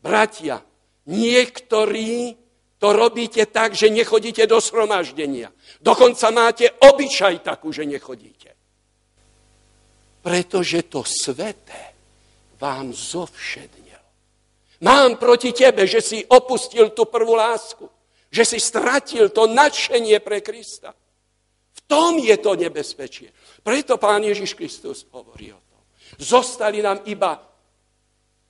bratia, 0.00 0.64
niektorí 1.04 2.36
to 2.76 2.88
robíte 2.92 3.44
tak, 3.48 3.72
že 3.76 3.92
nechodíte 3.92 4.44
do 4.48 4.60
zhromaždenia. 4.60 5.52
Dokonca 5.84 6.28
máte 6.32 6.68
obyčaj 6.68 7.44
takú, 7.44 7.72
že 7.72 7.88
nechodíte. 7.88 8.52
Pretože 10.20 10.84
to 10.88 11.04
sveté 11.04 11.95
vám 12.60 12.92
zovšednil. 12.92 14.00
Mám 14.80 15.16
proti 15.16 15.56
tebe, 15.56 15.88
že 15.88 16.04
si 16.04 16.20
opustil 16.28 16.92
tú 16.92 17.08
prvú 17.08 17.32
lásku, 17.32 17.88
že 18.28 18.44
si 18.44 18.58
stratil 18.60 19.32
to 19.32 19.48
nadšenie 19.48 20.20
pre 20.20 20.44
Krista. 20.44 20.92
V 21.72 21.80
tom 21.88 22.20
je 22.20 22.36
to 22.36 22.52
nebezpečie. 22.58 23.32
Preto 23.64 23.96
pán 23.96 24.20
Ježiš 24.20 24.52
Kristus 24.52 25.08
hovorí 25.12 25.48
o 25.52 25.60
tom. 25.60 25.80
Zostali 26.20 26.84
nám 26.84 27.00
iba 27.08 27.40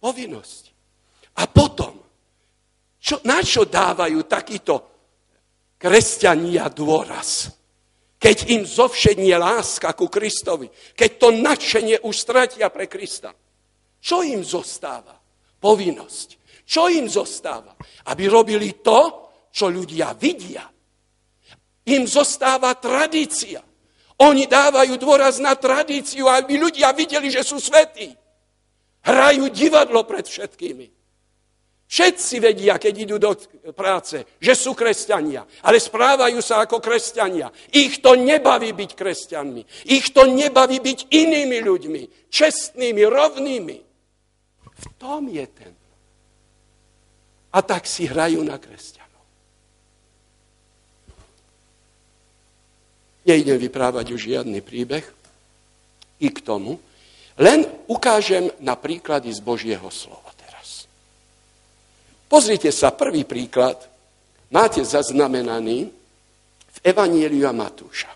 povinnosti. 0.03 0.75
A 1.37 1.47
potom, 1.47 2.01
čo, 2.99 3.23
na 3.23 3.39
čo 3.45 3.69
dávajú 3.69 4.25
takíto 4.27 4.75
kresťania 5.79 6.67
dôraz? 6.73 7.53
Keď 8.17 8.37
im 8.51 8.63
zovšednie 8.65 9.37
láska 9.37 9.93
ku 9.93 10.09
Kristovi, 10.09 10.73
keď 10.97 11.11
to 11.21 11.29
nadšenie 11.37 12.03
už 12.03 12.15
stratia 12.17 12.73
pre 12.73 12.89
Krista. 12.89 13.37
Čo 14.07 14.23
im 14.23 14.47
zostáva? 14.47 15.19
Povinnosť. 15.59 16.63
Čo 16.63 16.87
im 16.87 17.11
zostáva? 17.11 17.75
Aby 18.07 18.31
robili 18.31 18.79
to, 18.79 19.35
čo 19.51 19.67
ľudia 19.67 20.15
vidia. 20.15 20.63
Im 21.91 22.07
zostáva 22.07 22.79
tradícia. 22.79 23.59
Oni 24.23 24.47
dávajú 24.47 24.95
dôraz 24.95 25.43
na 25.43 25.59
tradíciu, 25.59 26.31
aby 26.31 26.55
ľudia 26.55 26.95
videli, 26.95 27.35
že 27.35 27.43
sú 27.43 27.59
svetí. 27.59 28.15
Hrajú 29.03 29.51
divadlo 29.51 30.07
pred 30.07 30.23
všetkými. 30.23 30.87
Všetci 31.87 32.43
vedia, 32.43 32.83
keď 32.83 32.95
idú 32.99 33.17
do 33.19 33.39
práce, 33.71 34.19
že 34.43 34.59
sú 34.59 34.75
kresťania, 34.75 35.47
ale 35.63 35.79
správajú 35.79 36.43
sa 36.43 36.67
ako 36.67 36.83
kresťania. 36.83 37.47
Ich 37.71 38.03
to 38.03 38.19
nebaví 38.19 38.75
byť 38.75 38.91
kresťanmi. 38.99 39.63
Ich 39.95 40.11
to 40.11 40.27
nebaví 40.27 40.83
byť 40.83 41.15
inými 41.15 41.59
ľuďmi, 41.63 42.03
čestnými, 42.27 43.03
rovnými. 43.07 43.86
V 44.77 44.87
tom 45.01 45.29
je 45.33 45.47
ten. 45.49 45.73
A 47.53 47.59
tak 47.65 47.89
si 47.89 48.05
hrajú 48.05 48.45
na 48.45 48.61
kresťanov. 48.61 49.25
Nejdem 53.27 53.59
vyprávať 53.59 54.13
už 54.13 54.21
žiadny 54.33 54.61
príbeh 54.61 55.03
i 56.21 56.29
k 56.29 56.39
tomu, 56.45 56.79
len 57.37 57.69
ukážem 57.89 58.49
na 58.65 58.77
príklady 58.77 59.29
z 59.29 59.41
Božieho 59.45 59.89
slova 59.93 60.33
teraz. 60.37 60.89
Pozrite 62.29 62.73
sa, 62.73 62.97
prvý 62.97 63.29
príklad 63.29 63.77
máte 64.49 64.81
zaznamenaný 64.81 65.93
v 66.73 66.79
Evanieliu 66.81 67.53
Matúša. 67.53 68.16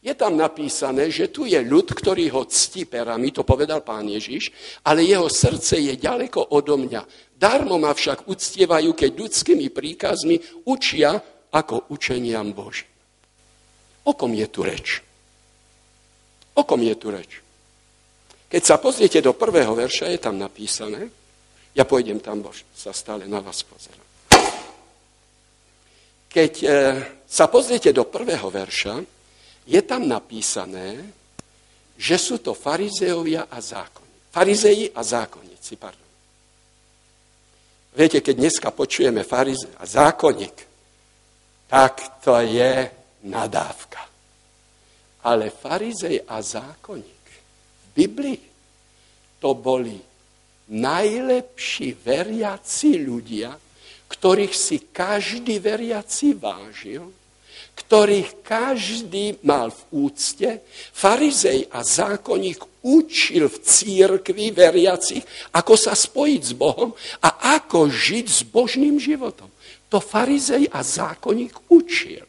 Je 0.00 0.16
tam 0.16 0.32
napísané, 0.32 1.12
že 1.12 1.28
tu 1.28 1.44
je 1.44 1.60
ľud, 1.60 1.92
ktorý 1.92 2.32
ho 2.32 2.48
ctí 2.48 2.88
perami, 2.88 3.36
to 3.36 3.44
povedal 3.44 3.84
pán 3.84 4.08
Ježiš, 4.08 4.48
ale 4.88 5.04
jeho 5.04 5.28
srdce 5.28 5.76
je 5.76 5.92
ďaleko 6.00 6.56
odo 6.56 6.80
mňa. 6.80 7.04
Darmo 7.36 7.76
ma 7.76 7.92
však 7.92 8.24
uctievajú, 8.24 8.96
keď 8.96 9.10
ľudskými 9.12 9.68
príkazmi 9.68 10.64
učia 10.64 11.20
ako 11.52 11.92
učeniam 11.92 12.48
Boží. 12.56 12.88
O 14.08 14.16
kom 14.16 14.32
je 14.32 14.48
tu 14.48 14.64
reč? 14.64 15.04
O 16.56 16.64
kom 16.64 16.80
je 16.80 16.96
tu 16.96 17.12
reč? 17.12 17.44
Keď 18.48 18.62
sa 18.64 18.80
pozriete 18.80 19.20
do 19.20 19.36
prvého 19.36 19.76
verša, 19.76 20.08
je 20.10 20.20
tam 20.20 20.40
napísané, 20.40 21.12
ja 21.76 21.84
pôjdem 21.84 22.18
tam, 22.18 22.40
bo 22.40 22.50
sa 22.74 22.90
stále 22.90 23.28
na 23.28 23.38
vás 23.38 23.62
pozerám. 23.62 24.08
Keď 26.30 26.52
e, 26.62 26.66
sa 27.28 27.46
pozriete 27.46 27.94
do 27.94 28.08
prvého 28.08 28.50
verša, 28.50 29.19
je 29.66 29.80
tam 29.82 30.08
napísané, 30.08 31.00
že 32.00 32.16
sú 32.16 32.40
to 32.40 32.56
farizeovia 32.56 33.52
a 33.52 33.60
zákoni. 33.60 34.32
Farizeji 34.32 34.88
a 34.94 35.02
zákonníci, 35.04 35.76
pardon. 35.76 36.08
Viete, 37.90 38.22
keď 38.22 38.34
dneska 38.38 38.68
počujeme 38.70 39.26
farize 39.26 39.66
a 39.76 39.84
zákonník, 39.84 40.56
tak 41.66 42.22
to 42.22 42.38
je 42.38 42.88
nadávka. 43.26 44.00
Ale 45.26 45.52
farizej 45.52 46.24
a 46.24 46.40
zákonník 46.40 47.24
v 47.28 47.86
Biblii 47.92 48.42
to 49.42 49.52
boli 49.58 50.00
najlepší 50.70 51.98
veriaci 51.98 53.02
ľudia, 53.02 53.52
ktorých 54.08 54.54
si 54.54 54.88
každý 54.94 55.58
veriaci 55.58 56.38
vážil, 56.38 57.10
ktorých 57.80 58.44
každý 58.44 59.40
mal 59.40 59.72
v 59.72 60.08
úcte. 60.08 60.60
Farizej 60.92 61.72
a 61.72 61.80
zákonník 61.80 62.84
učil 62.84 63.48
v 63.48 63.56
církvi 63.64 64.52
veriacich, 64.52 65.24
ako 65.56 65.74
sa 65.76 65.96
spojiť 65.96 66.42
s 66.44 66.52
Bohom 66.52 66.92
a 67.24 67.56
ako 67.56 67.88
žiť 67.88 68.26
s 68.28 68.40
božným 68.44 69.00
životom. 69.00 69.48
To 69.88 69.98
farizej 69.98 70.68
a 70.70 70.84
zákonník 70.84 71.72
učil. 71.72 72.28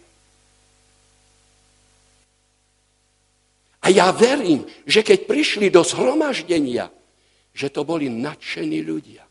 A 3.82 3.90
ja 3.90 4.14
verím, 4.14 4.66
že 4.86 5.02
keď 5.02 5.26
prišli 5.26 5.68
do 5.74 5.82
zhromaždenia, 5.82 6.90
že 7.52 7.68
to 7.74 7.82
boli 7.84 8.08
nadšení 8.08 8.82
ľudia. 8.86 9.26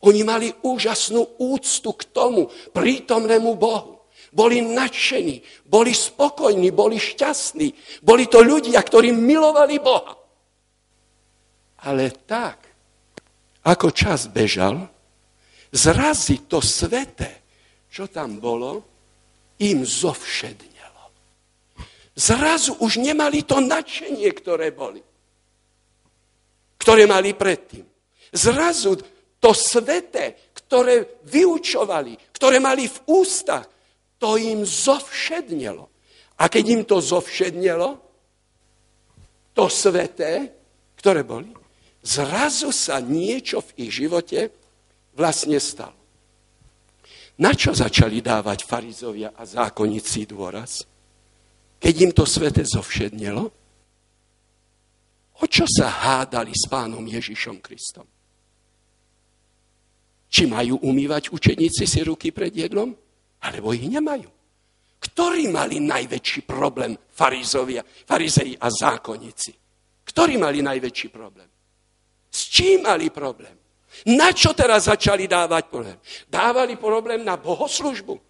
Oni 0.00 0.24
mali 0.24 0.48
úžasnú 0.64 1.36
úctu 1.36 1.92
k 1.92 2.02
tomu 2.08 2.48
prítomnému 2.72 3.52
Bohu. 3.60 3.99
Boli 4.30 4.62
nadšení, 4.62 5.66
boli 5.66 5.90
spokojní, 5.90 6.70
boli 6.70 6.98
šťastní. 6.98 8.00
Boli 8.02 8.30
to 8.30 8.42
ľudia, 8.46 8.78
ktorí 8.78 9.10
milovali 9.10 9.82
Boha. 9.82 10.14
Ale 11.86 12.14
tak, 12.24 12.58
ako 13.66 13.90
čas 13.90 14.30
bežal, 14.30 14.86
zrazi 15.74 16.46
to 16.46 16.62
sveté, 16.62 17.42
čo 17.90 18.06
tam 18.06 18.38
bolo, 18.38 18.84
im 19.60 19.82
zovšedne. 19.82 20.70
Zrazu 22.20 22.76
už 22.84 23.00
nemali 23.00 23.48
to 23.48 23.64
nadšenie, 23.64 24.28
ktoré 24.36 24.76
boli. 24.76 25.00
Ktoré 26.76 27.08
mali 27.08 27.32
predtým. 27.32 27.86
Zrazu 28.28 29.00
to 29.40 29.56
svete, 29.56 30.52
ktoré 30.52 31.24
vyučovali, 31.24 32.12
ktoré 32.36 32.60
mali 32.60 32.92
v 32.92 32.98
ústach, 33.08 33.64
to 34.20 34.36
im 34.36 34.62
zovšednelo. 34.62 35.88
A 36.40 36.44
keď 36.52 36.64
im 36.68 36.82
to 36.84 37.00
zovšednelo, 37.00 37.96
to 39.56 39.64
sveté, 39.66 40.52
ktoré 41.00 41.24
boli, 41.24 41.50
zrazu 42.04 42.70
sa 42.70 43.00
niečo 43.00 43.64
v 43.64 43.88
ich 43.88 44.04
živote 44.04 44.52
vlastne 45.16 45.56
stalo. 45.56 45.96
Na 47.40 47.56
čo 47.56 47.72
začali 47.72 48.20
dávať 48.20 48.68
farizovia 48.68 49.32
a 49.32 49.48
zákonníci 49.48 50.28
dôraz? 50.28 50.84
keď 51.80 51.94
im 52.04 52.12
to 52.12 52.28
svete 52.28 52.60
zovšednelo, 52.60 53.44
o 55.40 55.44
čo 55.48 55.64
sa 55.64 55.88
hádali 55.88 56.52
s 56.52 56.68
pánom 56.68 57.00
Ježišom 57.00 57.64
Kristom? 57.64 58.04
Či 60.30 60.46
majú 60.46 60.78
umývať 60.84 61.32
učeníci 61.32 61.88
si 61.88 62.00
ruky 62.04 62.30
pred 62.30 62.52
jedlom, 62.52 62.92
alebo 63.40 63.72
ich 63.72 63.88
nemajú? 63.88 64.28
Ktorí 65.00 65.48
mali 65.48 65.80
najväčší 65.80 66.44
problém 66.44 66.92
farizovia, 67.08 67.80
farizei 67.84 68.52
a 68.52 68.68
zákonníci? 68.68 69.52
Ktorí 70.04 70.36
mali 70.36 70.60
najväčší 70.60 71.08
problém? 71.08 71.48
S 72.28 72.40
čím 72.52 72.84
mali 72.84 73.08
problém? 73.08 73.56
Na 74.12 74.30
čo 74.30 74.52
teraz 74.52 74.86
začali 74.86 75.24
dávať 75.26 75.72
problém? 75.72 75.98
Dávali 76.28 76.76
problém 76.76 77.24
na 77.24 77.40
bohoslužbu. 77.40 78.20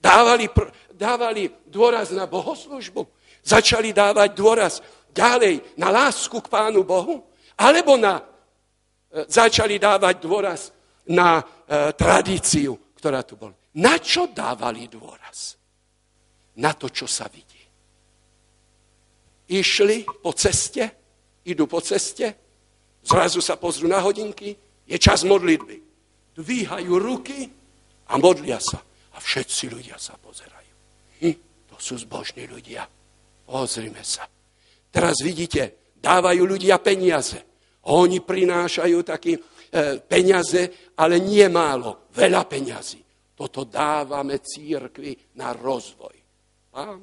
Dávali, 0.00 0.48
dávali 0.96 1.52
dôraz 1.68 2.08
na 2.08 2.24
bohoslužbu, 2.24 3.04
začali 3.44 3.92
dávať 3.92 4.32
dôraz 4.32 4.80
ďalej 5.12 5.60
na 5.76 5.92
lásku 5.92 6.32
k 6.40 6.48
Pánu 6.48 6.80
Bohu, 6.80 7.28
alebo 7.60 8.00
na, 8.00 8.24
e, 9.12 9.28
začali 9.28 9.76
dávať 9.76 10.16
dôraz 10.24 10.72
na 11.04 11.44
e, 11.44 11.92
tradíciu, 11.92 12.80
ktorá 12.96 13.20
tu 13.20 13.36
bola. 13.36 13.52
Na 13.76 14.00
čo 14.00 14.32
dávali 14.32 14.88
dôraz? 14.88 15.60
Na 16.56 16.72
to, 16.72 16.88
čo 16.88 17.04
sa 17.04 17.28
vidí. 17.28 17.60
Išli 19.52 20.02
po 20.24 20.32
ceste, 20.32 20.84
idú 21.44 21.68
po 21.68 21.84
ceste, 21.84 22.26
zrazu 23.04 23.44
sa 23.44 23.60
pozrú 23.60 23.86
na 23.86 24.00
hodinky, 24.00 24.56
je 24.88 24.96
čas 24.96 25.28
modlitby. 25.28 25.76
Dvíhajú 26.34 26.92
ruky 26.96 27.46
a 28.08 28.16
modlia 28.16 28.56
sa. 28.58 28.80
A 29.16 29.20
všetci 29.20 29.72
ľudia 29.72 29.96
sa 30.00 30.16
pozerajú. 30.20 30.74
Hm, 31.24 31.36
to 31.72 31.76
sú 31.76 32.00
zbožní 32.00 32.48
ľudia. 32.48 32.84
Pozrime 33.46 34.02
sa. 34.04 34.26
Teraz 34.90 35.20
vidíte, 35.20 35.94
dávajú 36.00 36.42
ľudia 36.48 36.80
peniaze. 36.80 37.38
Oni 37.86 38.18
prinášajú 38.18 38.98
také 39.06 39.38
e, 39.38 39.40
peniaze, 40.02 40.92
ale 40.98 41.22
nie 41.22 41.46
málo, 41.46 42.10
veľa 42.12 42.42
peňazí. 42.50 43.05
Toto 43.36 43.68
dávame 43.68 44.40
církvi 44.40 45.36
na 45.36 45.52
rozvoj. 45.52 46.16
Pán. 46.72 47.00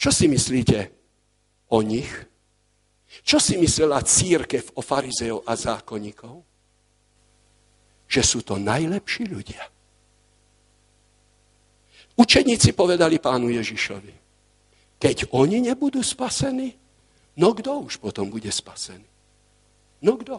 Čo 0.00 0.10
si 0.12 0.28
myslíte 0.32 0.78
o 1.72 1.84
nich? 1.84 2.08
Čo 3.20 3.36
si 3.40 3.56
myslela 3.60 4.04
církev 4.04 4.76
o 4.76 4.80
farizejov 4.80 5.44
a 5.44 5.52
zákonníkov? 5.56 6.34
Že 8.08 8.22
sú 8.22 8.38
to 8.44 8.56
najlepší 8.56 9.28
ľudia. 9.28 9.64
Učeníci 12.16 12.72
povedali 12.72 13.20
pánu 13.20 13.52
Ježišovi, 13.52 14.14
keď 14.96 15.28
oni 15.36 15.68
nebudú 15.68 16.00
spasení, 16.00 16.72
no 17.36 17.52
kto 17.52 17.84
už 17.84 18.00
potom 18.00 18.32
bude 18.32 18.48
spasený? 18.48 19.15
No 20.06 20.14
kto? 20.14 20.38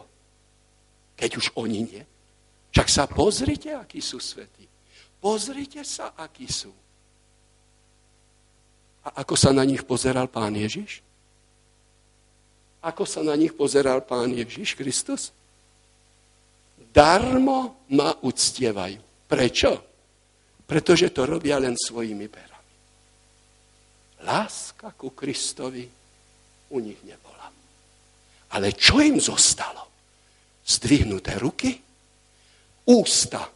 Keď 1.20 1.30
už 1.36 1.46
oni 1.60 1.84
nie. 1.84 2.02
Čak 2.72 2.88
sa 2.88 3.04
pozrite, 3.04 3.76
akí 3.76 4.00
sú 4.00 4.16
svetí. 4.16 4.64
Pozrite 5.20 5.84
sa, 5.84 6.16
akí 6.16 6.48
sú. 6.48 6.72
A 9.04 9.20
ako 9.20 9.36
sa 9.36 9.52
na 9.52 9.68
nich 9.68 9.84
pozeral 9.84 10.32
pán 10.32 10.56
Ježiš? 10.56 11.04
Ako 12.80 13.04
sa 13.04 13.20
na 13.20 13.34
nich 13.36 13.52
pozeral 13.52 14.00
pán 14.00 14.30
Ježiš 14.32 14.72
Kristus? 14.78 15.34
Darmo 16.94 17.84
ma 17.92 18.14
uctievajú. 18.24 19.02
Prečo? 19.28 19.70
Pretože 20.64 21.12
to 21.12 21.28
robia 21.28 21.60
len 21.60 21.76
svojimi 21.76 22.28
perami. 22.30 22.74
Láska 24.24 24.94
ku 24.94 25.12
Kristovi 25.12 25.84
u 26.70 26.78
nich 26.78 27.00
nebola. 27.04 27.37
Ale 28.52 28.72
čo 28.72 29.00
im 29.04 29.20
zostalo? 29.20 29.84
Zdvihnuté 30.64 31.36
ruky, 31.40 31.76
ústa 32.88 33.48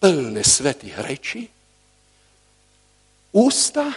plné 0.00 0.42
svetých 0.44 0.96
rečí, 1.00 1.42
ústa, 3.32 3.88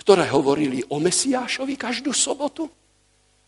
ktoré 0.00 0.24
hovorili 0.32 0.80
o 0.88 0.96
Mesiášovi 1.00 1.76
každú 1.76 2.16
sobotu, 2.16 2.68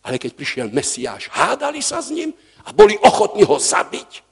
ale 0.04 0.16
keď 0.16 0.32
prišiel 0.36 0.68
Mesiáš, 0.72 1.28
hádali 1.32 1.80
sa 1.84 2.00
s 2.00 2.12
ním 2.12 2.32
a 2.64 2.72
boli 2.72 2.96
ochotní 3.00 3.44
ho 3.44 3.56
zabiť. 3.56 4.24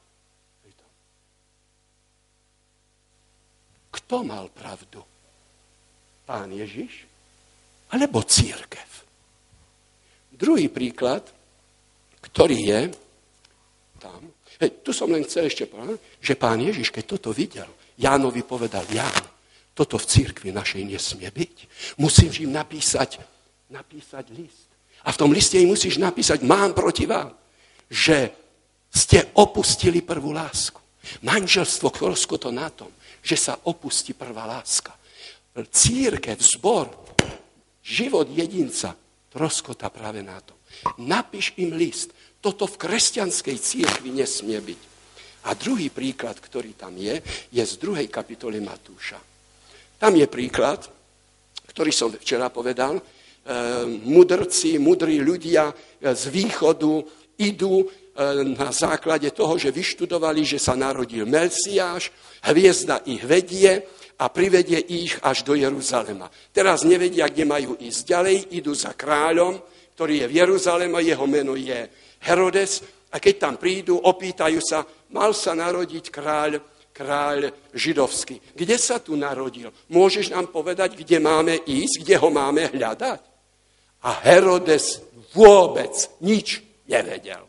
Kto 3.89 4.24
mal 4.24 4.48
pravdu? 4.52 5.05
Pán 6.28 6.52
Ježiš? 6.52 7.09
Alebo 7.93 8.20
církev? 8.20 8.89
Druhý 10.32 10.68
príklad, 10.68 11.24
ktorý 12.39 12.70
je 12.70 12.81
tam, 13.98 14.23
hej, 14.62 14.70
tu 14.86 14.94
som 14.94 15.10
len 15.10 15.27
chcel 15.27 15.51
ešte 15.51 15.66
povedať, 15.66 15.98
že 16.23 16.39
pán 16.39 16.62
Ježiš, 16.62 16.94
keď 16.94 17.19
toto 17.19 17.35
videl, 17.35 17.66
Jánovi 17.98 18.47
povedal, 18.47 18.86
Ján, 18.94 19.27
toto 19.74 19.98
v 19.98 20.06
církvi 20.06 20.55
našej 20.55 20.86
nesmie 20.86 21.27
byť. 21.27 21.56
Musím 21.98 22.31
im 22.47 22.55
napísať, 22.55 23.19
napísať 23.74 24.31
list 24.39 24.70
a 25.02 25.10
v 25.10 25.19
tom 25.19 25.35
liste 25.35 25.59
im 25.59 25.74
musíš 25.74 25.98
napísať, 25.98 26.47
mám 26.47 26.78
proti 26.78 27.10
vám, 27.10 27.35
že 27.90 28.31
ste 28.86 29.35
opustili 29.35 29.98
prvú 30.06 30.31
lásku. 30.31 30.78
Manželstvo 31.27 31.90
to 32.39 32.55
na 32.55 32.70
tom, 32.70 32.94
že 33.19 33.35
sa 33.35 33.59
opustí 33.66 34.15
prvá 34.15 34.47
láska. 34.47 34.94
církev, 35.59 36.39
zbor, 36.39 36.86
život 37.82 38.31
jedinca 38.31 38.94
troskota 39.27 39.90
práve 39.90 40.23
na 40.23 40.39
to. 40.39 40.55
Napíš 41.02 41.55
im 41.59 41.74
list. 41.74 42.15
Toto 42.39 42.70
v 42.70 42.78
kresťanskej 42.78 43.56
církvi 43.59 44.15
nesmie 44.15 44.59
byť. 44.62 44.81
A 45.51 45.55
druhý 45.59 45.90
príklad, 45.90 46.39
ktorý 46.39 46.74
tam 46.78 46.94
je, 46.98 47.19
je 47.51 47.62
z 47.62 47.74
druhej 47.78 48.06
kapitoly 48.06 48.62
Matúša. 48.62 49.19
Tam 49.98 50.15
je 50.15 50.27
príklad, 50.31 50.86
ktorý 51.74 51.90
som 51.90 52.10
včera 52.15 52.51
povedal. 52.51 52.98
E, 52.98 53.02
mudrci, 54.06 54.78
mudrí 54.78 55.19
ľudia 55.19 55.70
z 55.98 56.24
východu 56.31 57.02
idú 57.39 57.82
e, 57.82 57.86
na 58.55 58.70
základe 58.70 59.31
toho, 59.35 59.59
že 59.59 59.74
vyštudovali, 59.74 60.43
že 60.47 60.59
sa 60.62 60.78
narodil 60.78 61.27
Melsiáš, 61.27 62.10
hviezda 62.47 63.02
ich 63.06 63.23
vedie 63.27 63.82
a 64.19 64.27
privedie 64.31 64.78
ich 64.78 65.19
až 65.23 65.47
do 65.47 65.55
Jeruzalema. 65.55 66.27
Teraz 66.51 66.82
nevedia, 66.82 67.31
kde 67.31 67.47
majú 67.47 67.78
ísť 67.78 68.01
ďalej, 68.06 68.36
idú 68.59 68.74
za 68.74 68.94
kráľom, 68.94 69.59
ktorý 69.94 70.23
je 70.23 70.27
v 70.31 70.36
Jeruzaleme, 70.43 70.98
jeho 71.02 71.27
meno 71.27 71.59
je 71.59 72.07
Herodes 72.23 72.82
a 73.12 73.16
keď 73.23 73.35
tam 73.39 73.55
prídu, 73.57 73.99
opýtajú 73.99 74.61
sa, 74.61 74.85
mal 75.15 75.32
sa 75.32 75.57
narodiť 75.57 76.05
kráľ, 76.12 76.61
kráľ 76.93 77.70
židovský. 77.73 78.40
Kde 78.53 78.77
sa 78.77 79.01
tu 79.01 79.16
narodil? 79.16 79.70
Môžeš 79.89 80.35
nám 80.35 80.53
povedať, 80.53 80.99
kde 80.99 81.19
máme 81.23 81.62
ísť, 81.65 82.05
kde 82.05 82.15
ho 82.20 82.28
máme 82.28 82.69
hľadať? 82.74 83.20
A 84.05 84.11
Herodes 84.27 85.03
vôbec 85.35 85.95
nič 86.23 86.62
nevedel. 86.86 87.43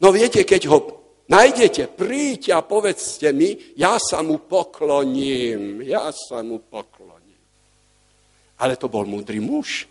No 0.00 0.08
viete, 0.12 0.44
keď 0.44 0.62
ho 0.72 1.00
Nájdete, 1.30 1.94
príďte 1.94 2.50
a 2.58 2.66
povedzte 2.66 3.30
mi, 3.30 3.54
ja 3.78 4.02
sa 4.02 4.18
mu 4.18 4.42
pokloním, 4.42 5.78
ja 5.86 6.10
sa 6.10 6.42
mu 6.42 6.58
pokloním. 6.58 7.38
Ale 8.58 8.74
to 8.74 8.90
bol 8.90 9.06
múdry 9.06 9.38
muž. 9.38 9.86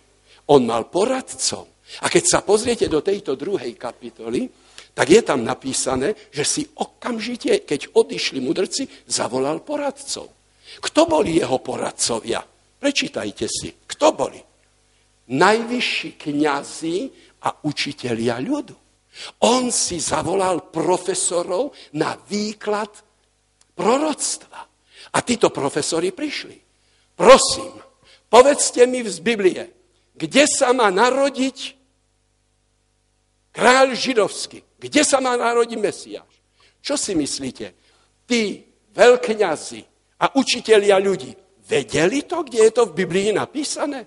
On 0.52 0.60
mal 0.68 0.92
poradcov. 0.92 1.79
A 2.02 2.08
keď 2.08 2.24
sa 2.26 2.40
pozriete 2.46 2.86
do 2.86 3.02
tejto 3.02 3.34
druhej 3.34 3.74
kapitoly, 3.74 4.46
tak 4.94 5.10
je 5.10 5.22
tam 5.24 5.42
napísané, 5.42 6.14
že 6.30 6.44
si 6.46 6.62
okamžite, 6.76 7.66
keď 7.66 7.96
odišli 7.96 8.44
mudrci, 8.44 8.86
zavolal 9.08 9.64
poradcov. 9.64 10.30
Kto 10.84 11.02
boli 11.10 11.42
jeho 11.42 11.58
poradcovia? 11.64 12.44
Prečítajte 12.78 13.46
si. 13.50 13.74
Kto 13.74 14.14
boli? 14.14 14.38
Najvyšší 15.30 16.10
kňazi 16.20 16.98
a 17.46 17.50
učitelia 17.66 18.38
ľudu. 18.44 18.76
On 19.48 19.74
si 19.74 19.98
zavolal 19.98 20.70
profesorov 20.70 21.74
na 21.98 22.16
výklad 22.16 22.92
proroctva. 23.74 24.60
A 25.10 25.18
títo 25.26 25.50
profesori 25.50 26.14
prišli. 26.14 26.58
Prosím, 27.18 27.74
povedzte 28.30 28.86
mi 28.86 29.02
z 29.04 29.20
Biblie, 29.20 29.64
kde 30.16 30.44
sa 30.44 30.76
má 30.76 30.92
narodiť 30.92 31.79
kráľ 33.52 33.96
židovský? 33.96 34.64
Kde 34.80 35.02
sa 35.04 35.20
má 35.20 35.36
narodiť 35.36 35.80
Mesiáš? 35.80 36.34
Čo 36.80 36.96
si 36.96 37.16
myslíte? 37.16 37.76
Tí 38.30 38.64
veľkňazi 38.94 39.82
a 40.24 40.36
učitelia 40.38 40.98
ľudí 41.02 41.36
vedeli 41.70 42.26
to, 42.26 42.46
kde 42.46 42.60
je 42.70 42.72
to 42.72 42.84
v 42.90 42.96
Biblii 43.04 43.30
napísané? 43.36 44.06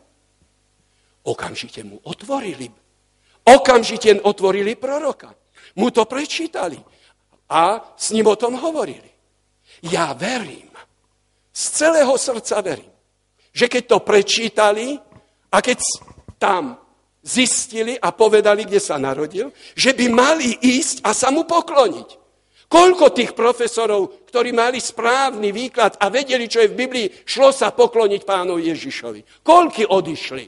Okamžite 1.23 1.87
mu 1.87 2.03
otvorili 2.03 2.83
Okamžite 3.43 4.23
otvorili 4.23 4.79
proroka. 4.79 5.35
Mu 5.75 5.91
to 5.91 6.07
prečítali 6.07 6.79
a 7.51 7.95
s 7.97 8.11
ním 8.15 8.27
o 8.27 8.37
tom 8.37 8.55
hovorili. 8.55 9.11
Ja 9.91 10.15
verím, 10.15 10.71
z 11.53 11.63
celého 11.71 12.15
srdca 12.19 12.61
verím, 12.63 12.93
že 13.51 13.67
keď 13.67 13.83
to 13.87 13.99
prečítali 14.07 14.95
a 15.51 15.59
keď 15.59 15.79
tam 16.39 16.79
zistili 17.23 17.95
a 17.95 18.11
povedali, 18.11 18.67
kde 18.67 18.83
sa 18.83 18.99
narodil, 18.99 19.55
že 19.79 19.95
by 19.95 20.07
mali 20.11 20.59
ísť 20.59 21.07
a 21.07 21.15
sa 21.15 21.31
mu 21.31 21.47
pokloniť. 21.47 22.19
Koľko 22.67 23.13
tých 23.13 23.37
profesorov, 23.37 24.27
ktorí 24.33 24.51
mali 24.51 24.81
správny 24.81 25.53
výklad 25.53 26.01
a 26.01 26.09
vedeli, 26.09 26.49
čo 26.49 26.65
je 26.65 26.73
v 26.73 26.79
Biblii, 26.79 27.07
šlo 27.29 27.53
sa 27.53 27.71
pokloniť 27.71 28.25
pánovi 28.25 28.73
Ježišovi. 28.73 29.45
Koľky 29.45 29.85
odišli? 29.85 30.45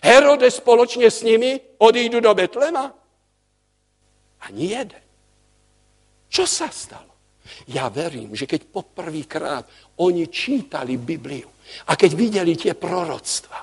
Herodes 0.00 0.64
spoločne 0.64 1.12
s 1.12 1.20
nimi 1.20 1.60
odídu 1.80 2.24
do 2.24 2.32
Betlema? 2.32 2.88
Ani 4.48 4.64
jeden. 4.72 5.04
Čo 6.32 6.48
sa 6.48 6.72
stalo? 6.72 7.12
Ja 7.68 7.92
verím, 7.92 8.32
že 8.32 8.48
keď 8.48 8.64
poprvýkrát 8.72 9.68
oni 10.00 10.32
čítali 10.32 10.96
Bibliu 10.96 11.48
a 11.84 11.92
keď 12.00 12.10
videli 12.16 12.56
tie 12.56 12.72
proroctva, 12.72 13.60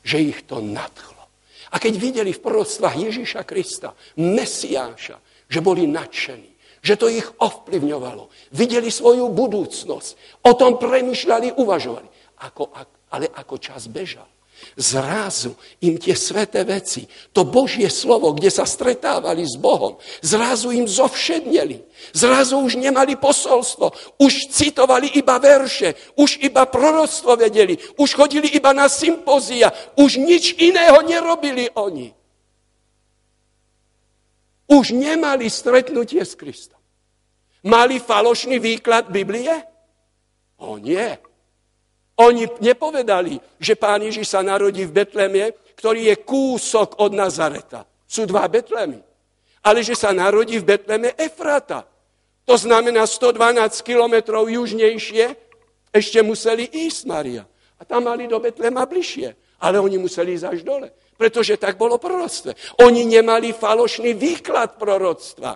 že 0.00 0.24
ich 0.24 0.48
to 0.48 0.64
nadchlo. 0.64 1.17
A 1.72 1.76
keď 1.76 1.94
videli 2.00 2.30
v 2.32 2.40
proroctvách 2.40 2.96
Ježíša 2.96 3.42
Krista, 3.44 3.92
Mesiáša, 4.16 5.20
že 5.48 5.60
boli 5.60 5.84
nadšení, 5.84 6.80
že 6.80 6.94
to 6.94 7.10
ich 7.10 7.26
ovplyvňovalo. 7.26 8.30
Videli 8.54 8.88
svoju 8.88 9.28
budúcnosť. 9.34 10.40
O 10.46 10.52
tom 10.54 10.78
premyšľali, 10.78 11.58
uvažovali. 11.58 12.08
Ako, 12.38 12.70
ale 13.10 13.26
ako 13.34 13.58
čas 13.58 13.90
bežal, 13.90 14.28
Zrazu 14.78 15.58
im 15.82 15.98
tie 15.98 16.14
sveté 16.14 16.62
veci, 16.62 17.06
to 17.34 17.42
Božie 17.42 17.90
slovo, 17.90 18.30
kde 18.30 18.46
sa 18.46 18.62
stretávali 18.62 19.42
s 19.42 19.58
Bohom, 19.58 19.98
zrazu 20.22 20.70
im 20.70 20.86
zovšedneli. 20.86 21.82
Zrazu 22.14 22.62
už 22.62 22.78
nemali 22.78 23.18
posolstvo, 23.18 23.90
už 24.22 24.54
citovali 24.54 25.18
iba 25.18 25.38
verše, 25.42 25.98
už 26.14 26.38
iba 26.46 26.66
proroctvo 26.70 27.34
vedeli, 27.34 27.74
už 27.98 28.14
chodili 28.14 28.46
iba 28.54 28.70
na 28.70 28.86
sympozia, 28.86 29.74
už 29.98 30.22
nič 30.22 30.54
iného 30.62 31.02
nerobili 31.02 31.66
oni. 31.74 32.14
Už 34.70 34.94
nemali 34.94 35.50
stretnutie 35.50 36.22
s 36.22 36.38
Kristom. 36.38 36.78
Mali 37.66 37.98
falošný 37.98 38.62
výklad 38.62 39.10
Biblie? 39.10 39.64
O 40.62 40.78
nie. 40.78 41.18
Oni 42.18 42.50
nepovedali, 42.58 43.38
že 43.62 43.78
pán 43.78 44.02
Ježiš 44.02 44.34
sa 44.34 44.42
narodí 44.42 44.82
v 44.82 45.02
Betleme, 45.02 45.54
ktorý 45.78 46.10
je 46.10 46.16
kúsok 46.26 46.98
od 46.98 47.14
Nazareta. 47.14 47.86
Sú 48.10 48.26
dva 48.26 48.50
Betlemy. 48.50 48.98
Ale 49.62 49.86
že 49.86 49.94
sa 49.94 50.10
narodí 50.10 50.58
v 50.58 50.66
Betleme 50.66 51.14
Efrata. 51.14 51.86
To 52.42 52.58
znamená 52.58 53.06
112 53.06 53.86
kilometrov 53.86 54.50
južnejšie, 54.50 55.36
ešte 55.94 56.18
museli 56.26 56.66
ísť 56.66 57.00
Maria. 57.06 57.46
A 57.78 57.86
tam 57.86 58.10
mali 58.10 58.26
do 58.26 58.42
Betlema 58.42 58.82
bližšie. 58.82 59.60
Ale 59.62 59.78
oni 59.78 60.02
museli 60.02 60.34
ísť 60.34 60.46
až 60.50 60.60
dole. 60.66 60.90
Pretože 61.14 61.54
tak 61.54 61.78
bolo 61.78 62.02
proroctve. 62.02 62.82
Oni 62.82 63.06
nemali 63.06 63.54
falošný 63.54 64.18
výklad 64.18 64.74
proroctva. 64.74 65.54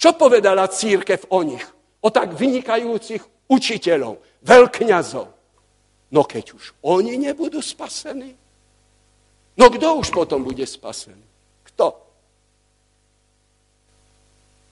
Čo 0.00 0.10
povedala 0.16 0.64
církev 0.68 1.28
o 1.28 1.40
nich? 1.44 1.64
O 2.04 2.08
tak 2.12 2.36
vynikajúcich 2.36 3.33
učiteľov, 3.48 4.20
veľkňazov. 4.44 5.28
No 6.14 6.20
keď 6.24 6.54
už 6.54 6.64
oni 6.86 7.18
nebudú 7.18 7.58
spasení, 7.58 8.36
no 9.58 9.66
kto 9.70 9.88
už 9.98 10.08
potom 10.14 10.46
bude 10.46 10.62
spasený? 10.62 11.24
Kto? 11.72 11.86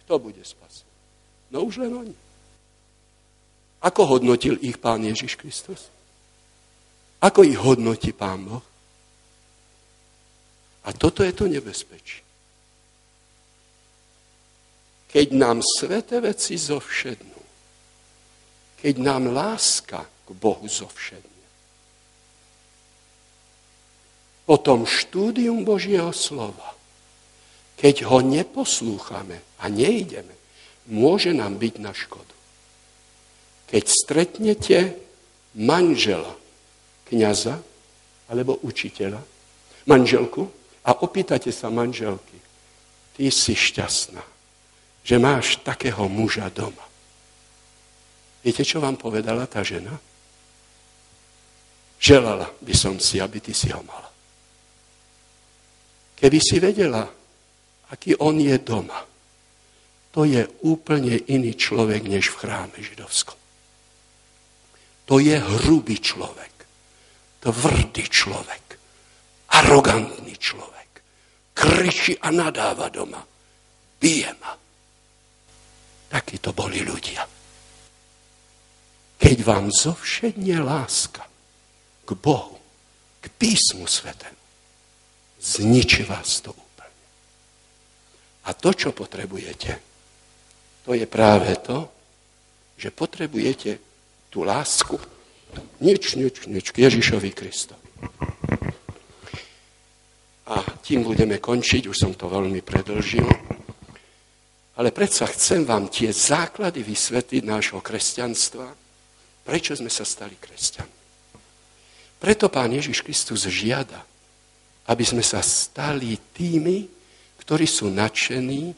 Kto 0.06 0.14
bude 0.18 0.44
spasený? 0.44 0.92
No 1.50 1.66
už 1.66 1.82
len 1.82 1.92
oni. 1.92 2.16
Ako 3.82 4.06
hodnotil 4.06 4.62
ich 4.62 4.78
pán 4.78 5.02
Ježiš 5.02 5.34
Kristus? 5.34 5.90
Ako 7.18 7.42
ich 7.42 7.58
hodnotí 7.58 8.14
pán 8.14 8.46
Boh? 8.46 8.62
A 10.82 10.90
toto 10.90 11.22
je 11.22 11.30
to 11.34 11.46
nebezpečí. 11.46 12.22
Keď 15.12 15.26
nám 15.36 15.62
sveté 15.62 16.18
veci 16.18 16.58
zovšednú, 16.58 17.31
keď 18.82 18.94
nám 18.98 19.30
láska 19.30 20.02
k 20.26 20.28
Bohu 20.34 20.66
zovšedne. 20.66 21.30
Potom 24.42 24.82
štúdium 24.82 25.62
Božieho 25.62 26.10
slova, 26.10 26.74
keď 27.78 28.10
ho 28.10 28.18
neposlúchame 28.18 29.38
a 29.62 29.70
neideme, 29.70 30.34
môže 30.90 31.30
nám 31.30 31.62
byť 31.62 31.74
na 31.78 31.94
škodu. 31.94 32.34
Keď 33.70 33.84
stretnete 33.86 34.98
manžela, 35.54 36.34
kniaza 37.06 37.62
alebo 38.26 38.58
učiteľa, 38.66 39.22
manželku 39.86 40.50
a 40.82 40.90
opýtate 41.06 41.54
sa 41.54 41.70
manželky, 41.70 42.34
ty 43.14 43.30
si 43.30 43.54
šťastná, 43.54 44.26
že 45.06 45.16
máš 45.22 45.62
takého 45.62 46.10
muža 46.10 46.50
doma. 46.50 46.91
Viete, 48.42 48.66
čo 48.66 48.82
vám 48.82 48.98
povedala 48.98 49.46
tá 49.46 49.62
žena? 49.62 49.94
Želala 52.02 52.50
by 52.58 52.74
som 52.74 52.98
si, 52.98 53.22
aby 53.22 53.38
ty 53.38 53.54
si 53.54 53.70
ho 53.70 53.78
mala. 53.86 54.10
Keby 56.18 56.38
si 56.42 56.58
vedela, 56.58 57.06
aký 57.94 58.18
on 58.18 58.42
je 58.42 58.58
doma, 58.58 58.98
to 60.10 60.26
je 60.26 60.42
úplne 60.66 61.14
iný 61.30 61.54
človek, 61.54 62.02
než 62.04 62.34
v 62.34 62.38
chráme 62.42 62.78
židovskom. 62.82 63.38
To 65.06 65.18
je 65.22 65.38
hrubý 65.38 65.98
človek, 66.02 66.52
tvrdý 67.42 68.04
človek, 68.10 68.64
arogantný 69.54 70.34
človek. 70.36 70.90
Kriči 71.54 72.18
a 72.18 72.28
nadáva 72.34 72.90
doma. 72.90 73.22
Bije 74.00 74.32
ma. 74.42 74.52
Takí 76.10 76.42
to 76.42 76.50
boli 76.52 76.82
ľudia. 76.82 77.41
Keď 79.22 79.38
vám 79.46 79.70
zovšedne 79.70 80.58
láska 80.66 81.22
k 82.02 82.10
Bohu, 82.18 82.58
k 83.22 83.30
písmu 83.38 83.86
svetému, 83.86 84.42
zničí 85.38 86.02
vás 86.02 86.42
to 86.42 86.50
úplne. 86.50 86.98
A 88.42 88.50
to, 88.50 88.74
čo 88.74 88.90
potrebujete, 88.90 89.78
to 90.82 90.98
je 90.98 91.06
práve 91.06 91.54
to, 91.62 91.86
že 92.74 92.90
potrebujete 92.90 93.78
tú 94.26 94.42
lásku. 94.42 94.98
Nič, 95.78 96.18
nič, 96.18 96.50
nič 96.50 96.74
k 96.74 96.90
Ježišovi 96.90 97.30
Kristovi. 97.30 97.88
A 100.50 100.58
tým 100.82 101.06
budeme 101.06 101.38
končiť, 101.38 101.86
už 101.86 101.94
som 101.94 102.12
to 102.18 102.26
veľmi 102.26 102.58
predlžil. 102.66 103.30
Ale 104.74 104.90
predsa 104.90 105.30
chcem 105.30 105.62
vám 105.62 105.86
tie 105.86 106.10
základy 106.10 106.82
vysvetliť 106.82 107.42
nášho 107.46 107.78
kresťanstva, 107.78 108.81
prečo 109.42 109.74
sme 109.74 109.90
sa 109.90 110.06
stali 110.06 110.38
kresťanmi. 110.38 111.00
Preto 112.22 112.46
Pán 112.46 112.70
Ježiš 112.70 113.02
Kristus 113.02 113.50
žiada, 113.50 113.98
aby 114.86 115.02
sme 115.02 115.22
sa 115.26 115.42
stali 115.42 116.14
tými, 116.34 116.86
ktorí 117.42 117.66
sú 117.66 117.90
nadšení. 117.90 118.74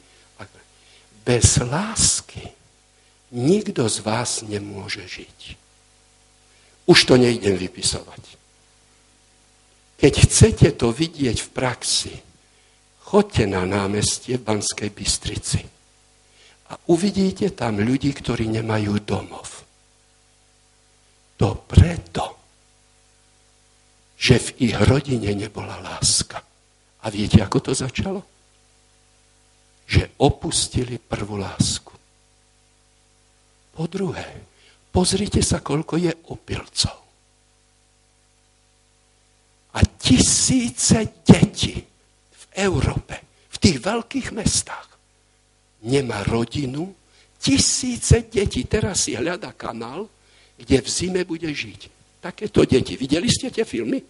Bez 1.25 1.57
lásky 1.57 2.53
nikto 3.33 3.89
z 3.89 3.97
vás 4.05 4.45
nemôže 4.45 5.01
žiť. 5.05 5.57
Už 6.85 6.99
to 7.05 7.17
nejdem 7.17 7.57
vypisovať. 7.57 8.23
Keď 9.97 10.13
chcete 10.21 10.67
to 10.77 10.93
vidieť 10.93 11.37
v 11.41 11.49
praxi, 11.49 12.13
chodte 13.01 13.47
na 13.49 13.65
námestie 13.65 14.37
v 14.37 14.45
Banskej 14.45 14.89
Bystrici 14.93 15.61
a 16.69 16.77
uvidíte 16.89 17.53
tam 17.53 17.81
ľudí, 17.81 18.11
ktorí 18.13 18.49
nemajú 18.49 19.01
domov. 19.01 19.54
To 21.35 21.55
preto, 21.67 22.25
že 24.15 24.39
v 24.39 24.71
ich 24.71 24.75
rodine 24.79 25.35
nebola 25.35 25.77
láska. 25.83 26.39
A 27.03 27.05
viete, 27.11 27.43
ako 27.43 27.59
to 27.59 27.71
začalo? 27.75 28.23
Že 29.85 30.17
opustili 30.23 30.97
prvú 30.97 31.37
lásku. 31.37 31.93
Po 33.75 33.85
druhé, 33.91 34.25
pozrite 34.89 35.43
sa, 35.43 35.59
koľko 35.59 35.99
je 35.99 36.11
opilcov. 36.31 36.97
A 39.75 39.79
tisíce 39.99 41.19
detí 41.27 41.75
v 42.31 42.43
Európe, 42.55 43.19
v 43.51 43.57
tých 43.59 43.77
veľkých 43.83 44.31
mestách, 44.31 44.89
nemá 45.83 46.23
rodinu, 46.23 46.95
tisíce 47.35 48.31
detí. 48.31 48.63
Teraz 48.63 49.05
si 49.05 49.19
hľada 49.19 49.51
kanál, 49.51 50.07
kde 50.55 50.77
v 50.81 50.87
zime 50.87 51.21
bude 51.27 51.47
žiť. 51.51 51.81
Takéto 52.23 52.65
deti. 52.65 52.97
Videli 52.97 53.29
ste 53.29 53.51
tie 53.53 53.67
filmy? 53.67 54.01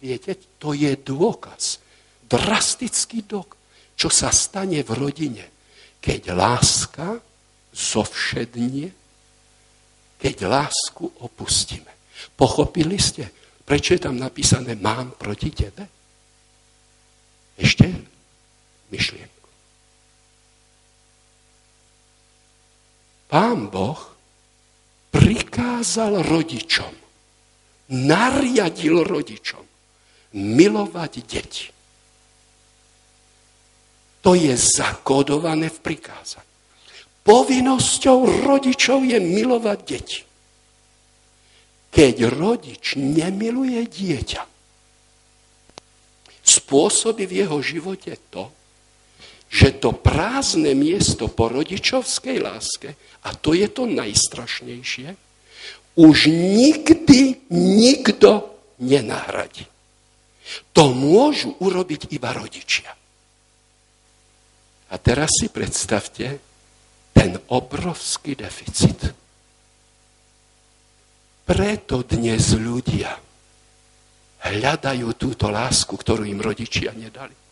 Viete, 0.00 0.58
to 0.58 0.74
je 0.74 0.90
dôkaz. 1.00 1.80
Drastický 2.24 3.24
dok, 3.24 3.56
čo 3.94 4.08
sa 4.10 4.32
stane 4.34 4.82
v 4.82 4.90
rodine, 4.96 5.44
keď 6.00 6.34
láska 6.34 7.20
zovšednie, 7.72 8.90
keď 10.18 10.36
lásku 10.48 11.04
opustíme. 11.20 11.90
Pochopili 12.34 12.96
ste, 12.96 13.28
prečo 13.62 13.94
je 13.94 14.00
tam 14.02 14.16
napísané 14.16 14.74
mám 14.74 15.14
proti 15.14 15.52
tebe? 15.52 15.84
Ešte 17.54 17.86
myšlienku. 18.90 19.48
Pán 23.30 23.70
Boh 23.70 24.13
prikázal 25.14 26.26
rodičom, 26.26 26.90
nariadil 27.94 29.06
rodičom 29.06 29.62
milovať 30.34 31.12
deti. 31.22 31.66
To 34.26 34.34
je 34.34 34.56
zakódované 34.56 35.70
v 35.70 35.78
prikázaní. 35.78 36.50
Povinnosťou 37.24 38.44
rodičov 38.44 39.04
je 39.04 39.16
milovať 39.20 39.78
deti. 39.84 40.20
Keď 41.94 42.16
rodič 42.26 42.98
nemiluje 42.98 43.80
dieťa, 43.86 44.42
spôsobí 46.44 47.24
v 47.24 47.46
jeho 47.46 47.58
živote 47.62 48.18
to, 48.28 48.50
že 49.54 49.70
to 49.78 49.94
prázdne 49.94 50.74
miesto 50.74 51.30
po 51.30 51.46
rodičovskej 51.46 52.42
láske, 52.42 52.98
a 53.22 53.30
to 53.38 53.54
je 53.54 53.70
to 53.70 53.86
najstrašnejšie, 53.86 55.14
už 55.94 56.26
nikdy 56.26 57.46
nikto 57.54 58.50
nenahradí. 58.82 59.62
To 60.74 60.90
môžu 60.90 61.54
urobiť 61.62 62.10
iba 62.10 62.34
rodičia. 62.34 62.90
A 64.90 64.94
teraz 64.98 65.38
si 65.38 65.46
predstavte, 65.46 66.42
ten 67.14 67.38
obrovský 67.54 68.34
deficit. 68.34 69.14
Preto 71.46 72.02
dnes 72.02 72.58
ľudia 72.58 73.14
hľadajú 74.50 75.08
túto 75.14 75.46
lásku, 75.46 75.94
ktorú 75.94 76.26
im 76.26 76.42
rodičia 76.42 76.90
nedali. 76.90 77.43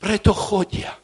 Preto 0.00 0.32
chodia. 0.32 0.96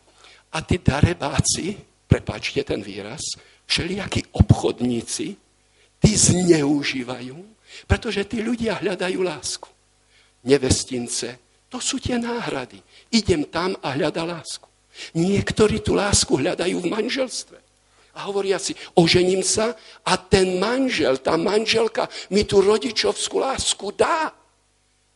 A 0.56 0.59
tí 0.64 0.81
darebáci, 0.81 1.77
prepáčte 2.09 2.64
ten 2.64 2.81
výraz, 2.81 3.20
všelijakí 3.68 4.32
obchodníci, 4.32 5.36
tí 6.01 6.10
zneužívajú, 6.16 7.36
pretože 7.85 8.24
tí 8.24 8.40
ľudia 8.40 8.81
hľadajú 8.81 9.20
lásku. 9.20 9.68
Nevestince, 10.48 11.36
to 11.68 11.82
sú 11.82 12.01
tie 12.01 12.16
náhrady. 12.16 12.81
Idem 13.12 13.44
tam 13.52 13.77
a 13.85 13.93
hľada 13.93 14.24
lásku. 14.24 14.64
Niektorí 15.12 15.85
tú 15.85 15.93
lásku 15.93 16.32
hľadajú 16.32 16.81
v 16.81 16.89
manželstve. 16.89 17.59
A 18.16 18.32
hovoria 18.32 18.56
si, 18.56 18.73
ožením 18.97 19.44
sa 19.44 19.77
a 20.09 20.16
ten 20.16 20.56
manžel, 20.56 21.20
tá 21.20 21.36
manželka 21.36 22.09
mi 22.32 22.48
tú 22.48 22.64
rodičovskú 22.64 23.44
lásku 23.44 23.93
dá. 23.93 24.32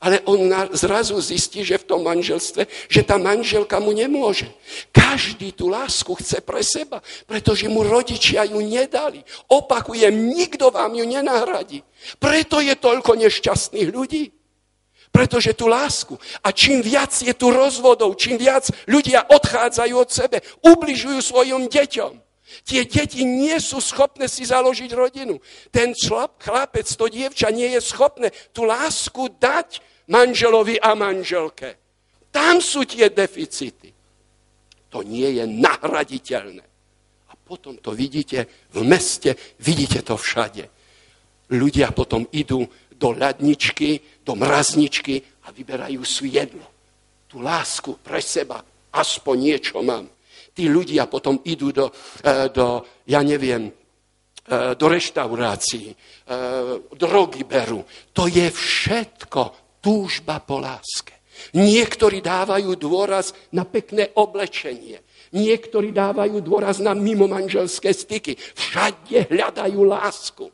Ale 0.00 0.24
on 0.24 0.48
zrazu 0.72 1.20
zistí, 1.20 1.60
že 1.60 1.76
v 1.76 1.84
tom 1.92 2.00
manželstve, 2.00 2.64
že 2.88 3.04
tá 3.04 3.20
manželka 3.20 3.76
mu 3.84 3.92
nemôže. 3.92 4.48
Každý 4.96 5.52
tú 5.52 5.68
lásku 5.68 6.08
chce 6.16 6.40
pre 6.40 6.64
seba, 6.64 7.04
pretože 7.28 7.68
mu 7.68 7.84
rodičia 7.84 8.48
ju 8.48 8.64
nedali. 8.64 9.20
Opakujem, 9.52 10.32
nikto 10.32 10.72
vám 10.72 10.96
ju 10.96 11.04
nenahradí. 11.04 11.84
Preto 12.16 12.64
je 12.64 12.72
toľko 12.80 13.12
nešťastných 13.28 13.92
ľudí. 13.92 14.32
Pretože 15.12 15.52
tú 15.52 15.68
lásku. 15.68 16.16
A 16.40 16.48
čím 16.48 16.80
viac 16.80 17.12
je 17.12 17.36
tu 17.36 17.52
rozvodov, 17.52 18.16
čím 18.16 18.40
viac 18.40 18.72
ľudia 18.88 19.28
odchádzajú 19.28 19.94
od 20.00 20.08
sebe, 20.08 20.40
ubližujú 20.64 21.20
svojim 21.20 21.68
deťom. 21.68 22.30
Tie 22.64 22.82
deti 22.88 23.22
nie 23.22 23.54
sú 23.62 23.78
schopné 23.78 24.26
si 24.26 24.48
založiť 24.48 24.90
rodinu. 24.96 25.38
Ten 25.70 25.94
chlap, 25.94 26.40
chlapec, 26.42 26.86
to 26.88 27.06
dievča 27.06 27.52
nie 27.52 27.74
je 27.76 27.80
schopné 27.84 28.34
tú 28.50 28.66
lásku 28.66 29.28
dať 29.38 29.89
manželovi 30.10 30.76
a 30.82 30.92
manželke. 30.98 31.78
Tam 32.30 32.58
sú 32.58 32.86
tie 32.86 33.10
deficity. 33.10 33.90
To 34.90 35.06
nie 35.06 35.38
je 35.38 35.44
nahraditeľné. 35.46 36.64
A 37.30 37.32
potom 37.38 37.78
to 37.78 37.94
vidíte 37.94 38.70
v 38.74 38.82
meste, 38.82 39.38
vidíte 39.62 40.02
to 40.02 40.18
všade. 40.18 40.66
Ľudia 41.50 41.94
potom 41.94 42.26
idú 42.34 42.66
do 42.94 43.08
ľadničky, 43.14 44.22
do 44.26 44.34
mrazničky 44.36 45.46
a 45.46 45.54
vyberajú 45.54 46.02
si 46.04 46.36
jedlo. 46.36 46.66
Tú 47.30 47.40
lásku 47.42 47.98
pre 48.02 48.18
seba, 48.18 48.62
aspoň 48.90 49.36
niečo 49.38 49.78
mám. 49.80 50.10
Tí 50.50 50.66
ľudia 50.66 51.06
potom 51.06 51.38
idú 51.46 51.70
do, 51.70 51.86
e, 52.20 52.50
do 52.50 52.82
ja 53.06 53.22
neviem, 53.22 53.70
e, 53.70 53.72
do 54.74 54.86
reštaurácií, 54.90 55.94
e, 55.94 55.96
drogy 56.98 57.46
berú. 57.46 57.86
To 58.10 58.26
je 58.26 58.50
všetko 58.50 59.59
túžba 59.80 60.38
po 60.40 60.60
láske. 60.60 61.16
Niektorí 61.56 62.20
dávajú 62.20 62.76
dôraz 62.76 63.32
na 63.50 63.64
pekné 63.64 64.12
oblečenie. 64.14 65.00
Niektorí 65.32 65.94
dávajú 65.94 66.42
dôraz 66.44 66.82
na 66.82 66.92
mimomanželské 66.92 67.94
styky. 67.94 68.36
Všade 68.36 69.30
hľadajú 69.30 69.80
lásku. 69.86 70.46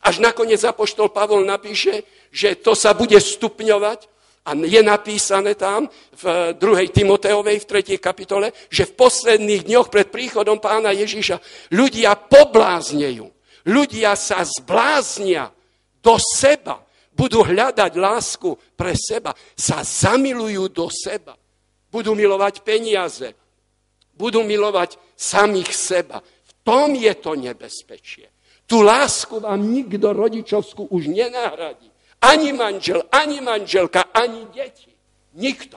Až 0.00 0.20
nakoniec 0.20 0.60
Apoštol 0.64 1.12
Pavol 1.12 1.44
napíše, 1.44 2.04
že 2.32 2.56
to 2.56 2.72
sa 2.72 2.96
bude 2.96 3.16
stupňovať 3.20 4.08
a 4.48 4.56
je 4.56 4.80
napísané 4.80 5.52
tam 5.52 5.92
v 6.16 6.56
2. 6.56 6.96
Timoteovej 6.96 7.60
v 7.60 7.68
3. 7.68 8.00
kapitole, 8.00 8.56
že 8.72 8.88
v 8.88 8.96
posledných 8.96 9.68
dňoch 9.68 9.92
pred 9.92 10.08
príchodom 10.08 10.56
pána 10.56 10.96
Ježíša 10.96 11.36
ľudia 11.76 12.16
pobláznejú. 12.16 13.28
Ľudia 13.68 14.16
sa 14.16 14.40
zbláznia 14.40 15.52
do 16.00 16.16
seba, 16.16 16.80
budú 17.20 17.44
hľadať 17.44 17.92
lásku 18.00 18.56
pre 18.72 18.96
seba, 18.96 19.36
sa 19.52 19.84
zamilujú 19.84 20.72
do 20.72 20.88
seba. 20.88 21.36
Budú 21.92 22.16
milovať 22.16 22.64
peniaze, 22.64 23.36
budú 24.16 24.40
milovať 24.40 24.96
samých 25.12 25.70
seba. 25.76 26.24
V 26.24 26.52
tom 26.64 26.96
je 26.96 27.12
to 27.20 27.36
nebezpečie. 27.36 28.32
Tu 28.64 28.80
lásku 28.80 29.36
vám 29.36 29.60
nikto 29.60 30.16
rodičovskú 30.16 30.88
už 30.88 31.12
nenahradí. 31.12 31.92
Ani 32.24 32.56
manžel, 32.56 33.04
ani 33.12 33.44
manželka, 33.44 34.14
ani 34.16 34.48
deti. 34.54 34.88
Nikto. 35.36 35.76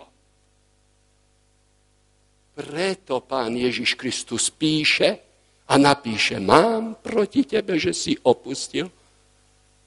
Preto 2.53 3.26
pán 3.26 3.57
Ježiš 3.57 3.98
Kristus 3.98 4.53
píše 4.53 5.18
a 5.65 5.74
napíše, 5.82 6.38
mám 6.38 7.02
proti 7.02 7.49
tebe, 7.49 7.82
že 7.82 7.98
si 7.98 8.14
opustil 8.22 8.94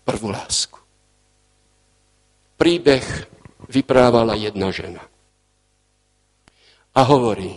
prvú 0.02 0.34
lásku. 0.34 0.85
Príbeh 2.56 3.04
vyprávala 3.68 4.32
jedna 4.36 4.72
žena. 4.72 5.04
A 6.96 7.00
hovorí, 7.04 7.52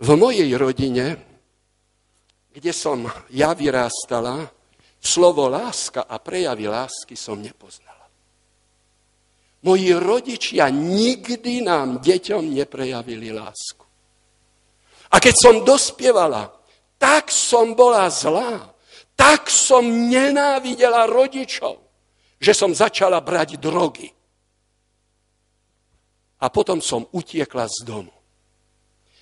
v 0.00 0.08
mojej 0.16 0.48
rodine, 0.54 1.18
kde 2.54 2.72
som 2.72 3.04
ja 3.34 3.52
vyrástala, 3.52 4.48
slovo 5.02 5.50
láska 5.50 6.06
a 6.06 6.22
prejavy 6.22 6.70
lásky 6.70 7.18
som 7.18 7.42
nepoznala. 7.42 8.06
Moji 9.60 9.92
rodičia 9.92 10.72
nikdy 10.72 11.60
nám 11.60 12.00
deťom 12.00 12.48
neprejavili 12.48 13.28
lásku. 13.34 13.84
A 15.10 15.16
keď 15.18 15.34
som 15.36 15.54
dospievala, 15.66 16.48
tak 16.96 17.28
som 17.28 17.74
bola 17.74 18.08
zlá, 18.08 18.72
tak 19.18 19.52
som 19.52 19.84
nenávidela 19.84 21.04
rodičov, 21.10 21.76
že 22.40 22.56
som 22.56 22.72
začala 22.72 23.20
brať 23.20 23.60
drogy. 23.60 24.08
A 26.40 26.48
potom 26.48 26.80
som 26.80 27.04
utiekla 27.12 27.68
z 27.68 27.84
domu. 27.84 28.12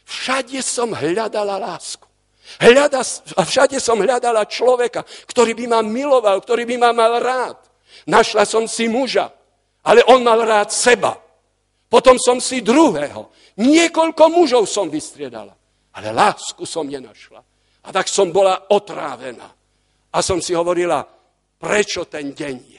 Všade 0.07 0.63
som 0.63 0.95
hľadala 0.95 1.59
lásku. 1.59 2.07
Hľada, 2.57 3.05
a 3.37 3.43
všade 3.45 3.77
som 3.77 4.01
hľadala 4.01 4.49
človeka, 4.49 5.05
ktorý 5.29 5.53
by 5.53 5.65
ma 5.69 5.81
miloval, 5.85 6.41
ktorý 6.41 6.65
by 6.65 6.77
ma 6.81 6.91
mal 6.97 7.21
rád. 7.21 7.61
Našla 8.09 8.49
som 8.49 8.65
si 8.65 8.89
muža, 8.89 9.29
ale 9.85 10.01
on 10.09 10.25
mal 10.25 10.41
rád 10.41 10.73
seba. 10.73 11.21
Potom 11.93 12.17
som 12.17 12.41
si 12.41 12.65
druhého. 12.65 13.29
Niekoľko 13.61 14.25
mužov 14.33 14.65
som 14.65 14.89
vystriedala. 14.89 15.53
Ale 15.93 16.15
lásku 16.15 16.63
som 16.65 16.89
nenašla. 16.89 17.43
A 17.85 17.89
tak 17.93 18.09
som 18.09 18.33
bola 18.33 18.69
otrávená. 18.71 19.49
A 20.13 20.19
som 20.25 20.41
si 20.41 20.57
hovorila, 20.57 21.05
prečo 21.59 22.09
ten 22.09 22.33
deň 22.33 22.57
je. 22.65 22.78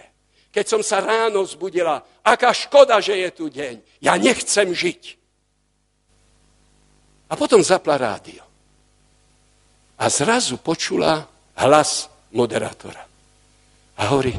Keď 0.50 0.66
som 0.66 0.82
sa 0.82 1.00
ráno 1.02 1.46
zbudila, 1.46 2.02
aká 2.26 2.50
škoda, 2.54 2.98
že 2.98 3.18
je 3.22 3.30
tu 3.30 3.46
deň. 3.50 4.02
Ja 4.02 4.18
nechcem 4.18 4.74
žiť. 4.74 5.04
A 7.30 7.38
potom 7.38 7.62
zapla 7.62 8.02
rádio. 8.02 8.42
A 10.00 10.10
zrazu 10.10 10.58
počula 10.58 11.30
hlas 11.60 12.10
moderátora. 12.34 13.06
A 14.00 14.02
hovorí, 14.10 14.34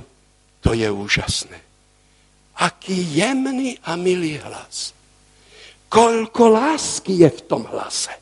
to 0.58 0.74
je 0.74 0.90
úžasné 0.90 1.70
aký 2.60 3.16
jemný 3.16 3.80
a 3.88 3.96
milý 3.96 4.36
hlas. 4.36 4.92
Koľko 5.88 6.54
lásky 6.54 7.24
je 7.24 7.28
v 7.32 7.40
tom 7.48 7.64
hlase. 7.66 8.12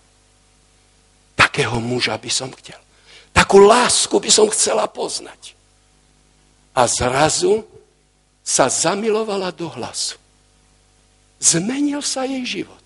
Takého 1.34 1.82
muža 1.82 2.16
by 2.16 2.30
som 2.30 2.48
chcel. 2.54 2.78
Takú 3.34 3.60
lásku 3.60 4.14
by 4.14 4.30
som 4.30 4.48
chcela 4.48 4.88
poznať. 4.88 5.58
A 6.72 6.86
zrazu 6.86 7.66
sa 8.48 8.72
zamilovala 8.72 9.52
do 9.52 9.68
hlasu. 9.68 10.16
Zmenil 11.36 12.00
sa 12.00 12.24
jej 12.24 12.64
život. 12.64 12.80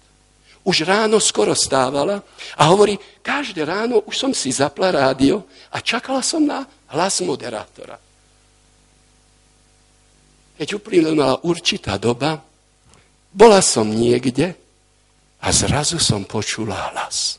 Už 0.67 0.83
ráno 0.83 1.23
skoro 1.23 1.55
stávala 1.55 2.19
a 2.59 2.63
hovorí, 2.67 2.99
každé 3.23 3.63
ráno 3.63 4.03
už 4.03 4.15
som 4.19 4.33
si 4.35 4.51
zapla 4.51 4.91
rádio 4.91 5.47
a 5.71 5.79
čakala 5.79 6.19
som 6.19 6.43
na 6.43 6.67
hlas 6.91 7.23
moderátora. 7.23 7.99
Keď 10.59 10.69
uplynula 10.79 11.47
určitá 11.47 11.95
doba, 11.99 12.43
bola 13.31 13.63
som 13.63 13.87
niekde 13.87 14.55
a 15.43 15.49
zrazu 15.51 15.99
som 15.99 16.27
počula 16.27 16.91
hlas. 16.95 17.39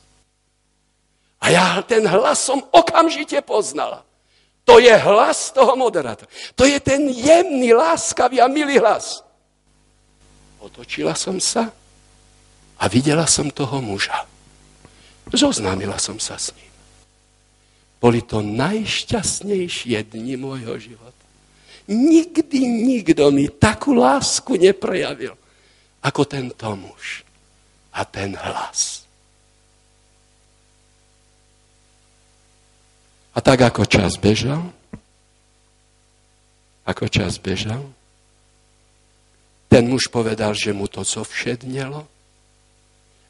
A 1.43 1.51
ja 1.51 1.79
ten 1.83 2.07
hlas 2.07 2.39
som 2.39 2.63
okamžite 2.71 3.39
poznala. 3.43 4.03
To 4.63 4.79
je 4.79 4.95
hlas 4.95 5.51
toho 5.51 5.75
moderátora. 5.75 6.31
To 6.55 6.63
je 6.63 6.79
ten 6.79 7.11
jemný, 7.11 7.75
láskavý 7.75 8.39
a 8.39 8.47
milý 8.47 8.79
hlas. 8.79 9.19
Otočila 10.63 11.11
som 11.19 11.35
sa 11.43 11.67
a 12.79 12.83
videla 12.87 13.27
som 13.27 13.51
toho 13.51 13.83
muža. 13.83 14.23
Zoznámila 15.31 15.99
som 15.99 16.15
sa 16.15 16.39
s 16.39 16.55
ním. 16.55 16.71
Boli 17.99 18.23
to 18.23 18.43
najšťastnejšie 18.43 19.99
dni 20.11 20.35
môjho 20.39 20.75
života. 20.79 21.23
Nikdy 21.87 22.59
nikto 22.63 23.31
mi 23.31 23.51
takú 23.51 23.95
lásku 23.95 24.55
neprejavil, 24.55 25.35
ako 25.99 26.21
tento 26.23 26.67
muž 26.79 27.27
a 27.91 28.07
ten 28.07 28.35
hlas. 28.35 29.02
A 33.33 33.41
tak 33.41 33.65
ako 33.65 33.89
čas 33.89 34.21
bežal, 34.21 34.69
ako 36.85 37.09
čas 37.09 37.41
bežal, 37.41 37.81
ten 39.73 39.89
muž 39.89 40.13
povedal, 40.13 40.53
že 40.53 40.69
mu 40.69 40.85
to 40.85 41.01
zovšednelo 41.01 42.05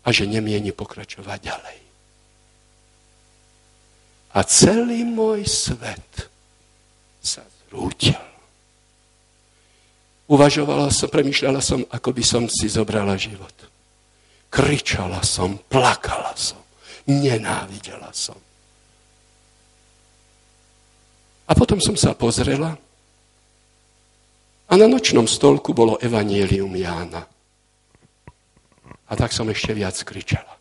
a 0.04 0.08
že 0.12 0.28
nemieni 0.28 0.76
pokračovať 0.76 1.40
ďalej. 1.40 1.80
A 4.34 4.40
celý 4.44 5.08
môj 5.08 5.48
svet 5.48 6.28
sa 7.24 7.48
zrútil. 7.64 8.20
Uvažovala 10.28 10.92
som, 10.92 11.08
premyšľala 11.08 11.62
som, 11.64 11.86
ako 11.88 12.10
by 12.12 12.24
som 12.26 12.44
si 12.50 12.68
zobrala 12.68 13.16
život. 13.16 13.54
Kričala 14.50 15.24
som, 15.24 15.56
plakala 15.56 16.36
som, 16.36 16.60
nenávidela 17.08 18.10
som. 18.12 18.36
A 21.54 21.58
potom 21.58 21.78
som 21.78 21.94
sa 21.94 22.18
pozrela 22.18 22.74
a 24.66 24.74
na 24.74 24.90
nočnom 24.90 25.30
stolku 25.30 25.70
bolo 25.70 26.02
Evangelium 26.02 26.74
Jána. 26.74 27.22
A 29.06 29.14
tak 29.14 29.30
som 29.30 29.46
ešte 29.54 29.78
viac 29.78 29.94
kričala. 30.02 30.58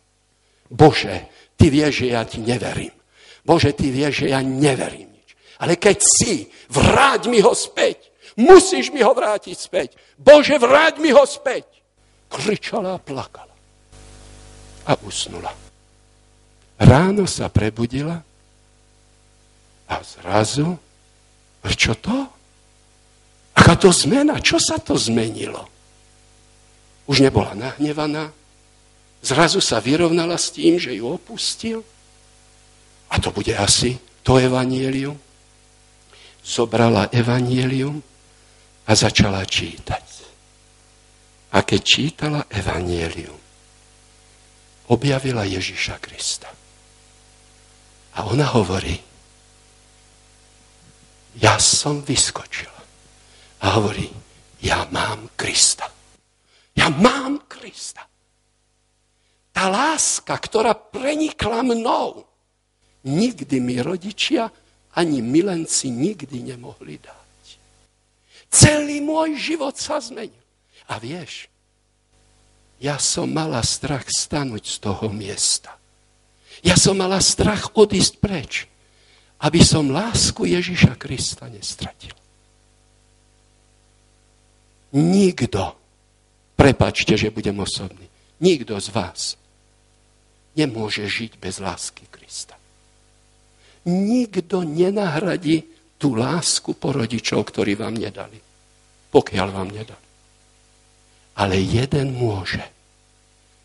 Bože, 0.69 1.49
ty 1.57 1.73
vieš, 1.73 2.05
že 2.05 2.07
ja 2.13 2.21
ti 2.29 2.45
neverím. 2.45 2.93
Bože, 3.41 3.73
ty 3.73 3.89
vieš, 3.89 4.21
že 4.21 4.37
ja 4.37 4.45
neverím 4.45 5.09
nič. 5.09 5.33
Ale 5.65 5.81
keď 5.81 5.97
si, 5.97 6.45
vráť 6.69 7.25
mi 7.25 7.41
ho 7.41 7.57
späť. 7.57 8.13
Musíš 8.37 8.93
mi 8.93 9.01
ho 9.01 9.17
vrátiť 9.17 9.57
späť. 9.57 9.97
Bože, 10.21 10.61
vráť 10.61 11.01
mi 11.01 11.09
ho 11.09 11.25
späť. 11.25 11.65
Kričala 12.29 12.97
a 12.97 13.01
plakala. 13.01 13.49
A 14.85 14.93
usnula. 15.01 15.57
Ráno 16.77 17.25
sa 17.25 17.49
prebudila 17.49 18.21
a 19.89 19.99
zrazu, 20.03 20.79
čo 21.73 21.95
to? 21.95 22.27
Aká 23.55 23.75
to 23.79 23.89
zmena? 23.93 24.39
Čo 24.39 24.59
sa 24.59 24.79
to 24.79 24.99
zmenilo? 24.99 25.67
Už 27.07 27.19
nebola 27.19 27.55
nahnevaná, 27.55 28.31
zrazu 29.19 29.59
sa 29.59 29.83
vyrovnala 29.83 30.39
s 30.39 30.51
tým, 30.55 30.79
že 30.79 30.95
ju 30.95 31.07
opustil. 31.07 31.83
A 33.11 33.19
to 33.19 33.29
bude 33.29 33.51
asi 33.53 33.99
to 34.23 34.39
evanielium. 34.39 35.19
Zobrala 36.43 37.07
evanielium 37.11 38.03
a 38.87 38.91
začala 38.91 39.43
čítať. 39.47 40.13
A 41.53 41.61
keď 41.61 41.81
čítala 41.85 42.41
Evangelium, 42.49 43.37
objavila 44.89 45.45
Ježiša 45.45 46.01
Krista. 46.01 46.49
A 48.17 48.25
ona 48.25 48.49
hovorí, 48.57 48.97
ja 51.39 51.57
som 51.57 52.03
vyskočila. 52.03 52.81
A 53.63 53.79
hovorí, 53.79 54.09
ja 54.59 54.85
mám 54.91 55.31
Krista. 55.39 55.87
Ja 56.75 56.89
mám 56.89 57.47
Krista. 57.47 58.03
Tá 59.53 59.69
láska, 59.69 60.33
ktorá 60.33 60.73
prenikla 60.73 61.61
mnou, 61.61 62.25
nikdy 63.05 63.61
mi 63.61 63.77
rodičia 63.79 64.49
ani 64.93 65.25
milenci 65.25 65.89
nikdy 65.89 66.53
nemohli 66.53 67.01
dať. 67.01 67.45
Celý 68.53 69.01
môj 69.01 69.33
život 69.37 69.73
sa 69.73 69.97
zmenil. 69.97 70.37
A 70.85 71.01
vieš, 71.01 71.49
ja 72.77 73.01
som 73.01 73.31
mala 73.31 73.65
strach 73.65 74.05
stanúť 74.11 74.67
z 74.67 74.77
toho 74.83 75.09
miesta. 75.09 75.73
Ja 76.61 76.77
som 76.77 77.01
mala 77.01 77.17
strach 77.23 77.73
odísť 77.73 78.13
preč. 78.21 78.69
Aby 79.43 79.59
som 79.59 79.91
lásku 79.91 80.47
Ježiša 80.47 80.95
Krista 80.95 81.51
nestratil. 81.51 82.15
Nikto, 84.93 85.75
prepačte, 86.55 87.19
že 87.19 87.33
budem 87.33 87.59
osobný, 87.59 88.07
nikto 88.39 88.79
z 88.79 88.87
vás 88.93 89.35
nemôže 90.53 91.03
žiť 91.09 91.41
bez 91.41 91.59
lásky 91.59 92.07
Krista. 92.07 92.55
Nikto 93.89 94.63
nenahradí 94.63 95.65
tú 95.99 96.15
lásku 96.15 96.77
po 96.77 96.95
rodičov, 96.95 97.51
ktorí 97.51 97.75
vám 97.75 97.99
nedali. 97.99 98.39
Pokiaľ 99.11 99.47
vám 99.51 99.69
nedali. 99.75 100.07
Ale 101.35 101.57
jeden 101.59 102.15
môže. 102.15 102.63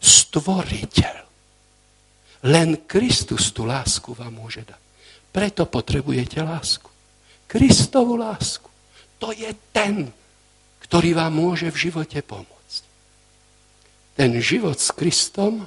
Stvoriteľ. 0.01 1.17
Len 2.49 2.89
Kristus 2.89 3.53
tú 3.53 3.69
lásku 3.69 4.11
vám 4.17 4.33
môže 4.33 4.65
dať. 4.65 4.88
Preto 5.33 5.69
potrebujete 5.69 6.41
lásku. 6.41 6.89
Kristovú 7.49 8.17
lásku. 8.17 8.69
To 9.19 9.33
je 9.33 9.51
ten, 9.73 10.09
ktorý 10.85 11.17
vám 11.17 11.33
môže 11.35 11.69
v 11.69 11.91
živote 11.91 12.21
pomôcť. 12.23 12.83
Ten 14.19 14.31
život 14.43 14.79
s 14.79 14.91
Kristom 14.93 15.67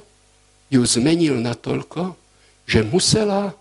ju 0.72 0.82
zmenil 0.84 1.36
natoľko, 1.40 2.16
že 2.64 2.86
musela 2.86 3.52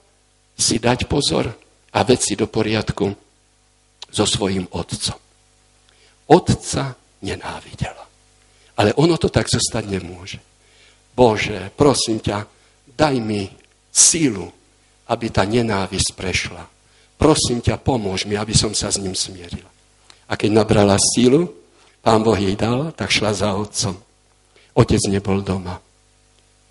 si 0.55 0.77
dať 0.77 1.09
pozor 1.09 1.51
a 1.91 1.99
veci 2.07 2.37
do 2.37 2.47
poriadku 2.47 3.11
so 4.11 4.25
svojím 4.27 4.67
otcom. 4.71 5.19
Otca 6.31 6.95
nenávidela. 7.23 8.05
Ale 8.79 8.95
ono 8.95 9.19
to 9.19 9.27
tak 9.27 9.51
zostať 9.51 9.83
nemôže. 9.87 10.39
Bože, 11.11 11.69
prosím 11.75 12.23
ťa, 12.23 12.47
daj 12.95 13.15
mi 13.19 13.51
sílu, 13.91 14.47
aby 15.11 15.27
tá 15.27 15.43
nenávisť 15.43 16.15
prešla. 16.15 16.63
Prosím 17.19 17.59
ťa, 17.59 17.83
pomôž 17.83 18.23
mi, 18.23 18.39
aby 18.39 18.55
som 18.55 18.71
sa 18.71 18.87
s 18.87 18.97
ním 18.97 19.11
smierila. 19.11 19.67
A 20.31 20.39
keď 20.39 20.63
nabrala 20.63 20.95
sílu, 20.95 21.51
pán 21.99 22.23
Boh 22.23 22.39
jej 22.39 22.55
dal, 22.55 22.95
tak 22.95 23.11
šla 23.11 23.35
za 23.35 23.51
otcom. 23.51 23.99
Otec 24.71 25.03
nebol 25.11 25.43
doma. 25.43 25.83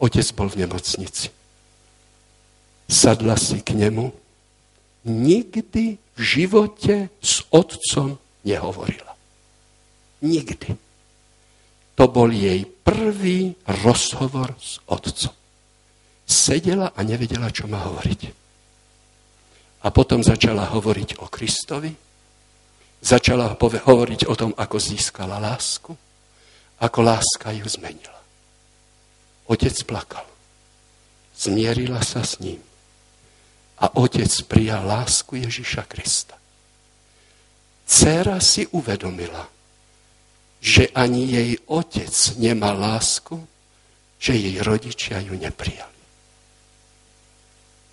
Otec 0.00 0.24
bol 0.32 0.48
v 0.48 0.64
nemocnici. 0.64 1.28
Sadla 2.88 3.36
si 3.36 3.60
k 3.60 3.76
nemu. 3.76 4.08
Nikdy 5.04 6.00
v 6.00 6.20
živote 6.20 7.12
s 7.20 7.44
otcom 7.52 8.16
nehovorila. 8.42 9.12
Nikdy. 10.24 10.76
To 12.00 12.04
bol 12.08 12.32
jej 12.32 12.64
prvý 12.64 13.52
rozhovor 13.68 14.56
s 14.56 14.80
otcom. 14.88 15.39
Sedela 16.30 16.94
a 16.94 17.02
nevedela, 17.02 17.50
čo 17.50 17.66
má 17.66 17.82
hovoriť. 17.90 18.20
A 19.82 19.88
potom 19.90 20.22
začala 20.22 20.70
hovoriť 20.70 21.18
o 21.18 21.26
Kristovi, 21.26 21.90
Začala 23.00 23.56
hovoriť 23.56 24.28
o 24.28 24.34
tom, 24.36 24.52
ako 24.52 24.76
získala 24.76 25.40
lásku, 25.40 25.96
ako 26.84 26.98
láska 27.00 27.48
ju 27.56 27.64
zmenila. 27.64 28.20
Otec 29.48 29.72
plakal. 29.88 30.28
Zmierila 31.32 32.04
sa 32.04 32.20
s 32.20 32.36
ním. 32.44 32.60
A 33.80 33.88
otec 33.96 34.28
prijal 34.44 34.84
lásku 34.84 35.40
Ježiša 35.40 35.88
Krista. 35.88 36.36
Cera 37.88 38.36
si 38.44 38.68
uvedomila, 38.76 39.48
že 40.60 40.92
ani 40.92 41.24
jej 41.24 41.50
otec 41.72 42.12
nemá 42.36 42.76
lásku, 42.76 43.40
že 44.20 44.36
jej 44.36 44.60
rodičia 44.60 45.24
ju 45.24 45.32
neprijali. 45.40 45.99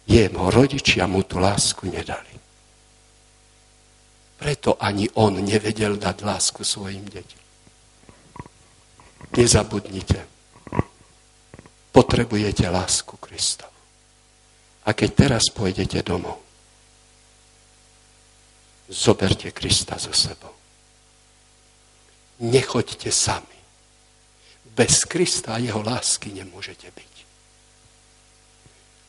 Jeho 0.07 0.47
rodičia 0.47 1.03
mu 1.03 1.27
tú 1.27 1.43
lásku 1.43 1.83
nedali. 1.83 2.31
Preto 4.37 4.79
ani 4.79 5.09
on 5.19 5.43
nevedel 5.43 5.99
dať 5.99 6.17
lásku 6.23 6.63
svojim 6.63 7.03
deťom. 7.03 7.43
Nezabudnite. 9.35 10.21
Potrebujete 11.91 12.69
lásku 12.69 13.17
Kristovu. 13.17 13.73
A 14.87 14.95
keď 14.95 15.27
teraz 15.27 15.51
pôjdete 15.51 15.99
domov, 16.05 16.39
zoberte 18.87 19.51
Krista 19.51 19.99
so 19.99 20.15
sebou. 20.15 20.55
Nechoďte 22.39 23.11
sami. 23.11 23.57
Bez 24.77 25.03
Krista 25.09 25.57
a 25.57 25.59
jeho 25.59 25.81
lásky 25.81 26.31
nemôžete 26.31 26.87
byť. 26.93 27.16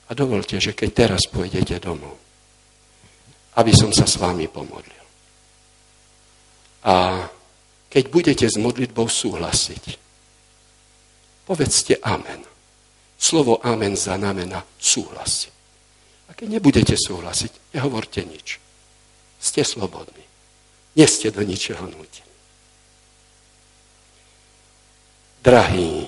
A 0.08 0.16
dovolte, 0.16 0.56
že 0.56 0.72
keď 0.72 0.90
teraz 1.04 1.28
pôjdete 1.28 1.76
domov, 1.84 2.16
aby 3.60 3.72
som 3.76 3.92
sa 3.92 4.08
s 4.08 4.16
vami 4.16 4.48
pomodlil. 4.48 5.04
A 6.88 7.26
keď 7.92 8.04
budete 8.08 8.46
s 8.48 8.56
modlitbou 8.56 9.08
súhlasiť, 9.08 9.84
povedzte 11.44 12.00
amen. 12.00 12.44
Slovo 13.18 13.58
amen 13.60 13.98
znamená 13.98 14.62
súhlasiť. 14.78 15.54
A 16.28 16.36
keď 16.36 16.60
nebudete 16.60 16.94
súhlasiť, 16.94 17.74
nehovorte 17.74 18.22
nič. 18.22 18.62
Ste 19.40 19.66
slobodní. 19.66 20.24
Nie 20.94 21.08
ste 21.10 21.34
do 21.34 21.42
ničeho 21.42 21.82
nutení. 21.88 22.26
Drahý 25.42 26.06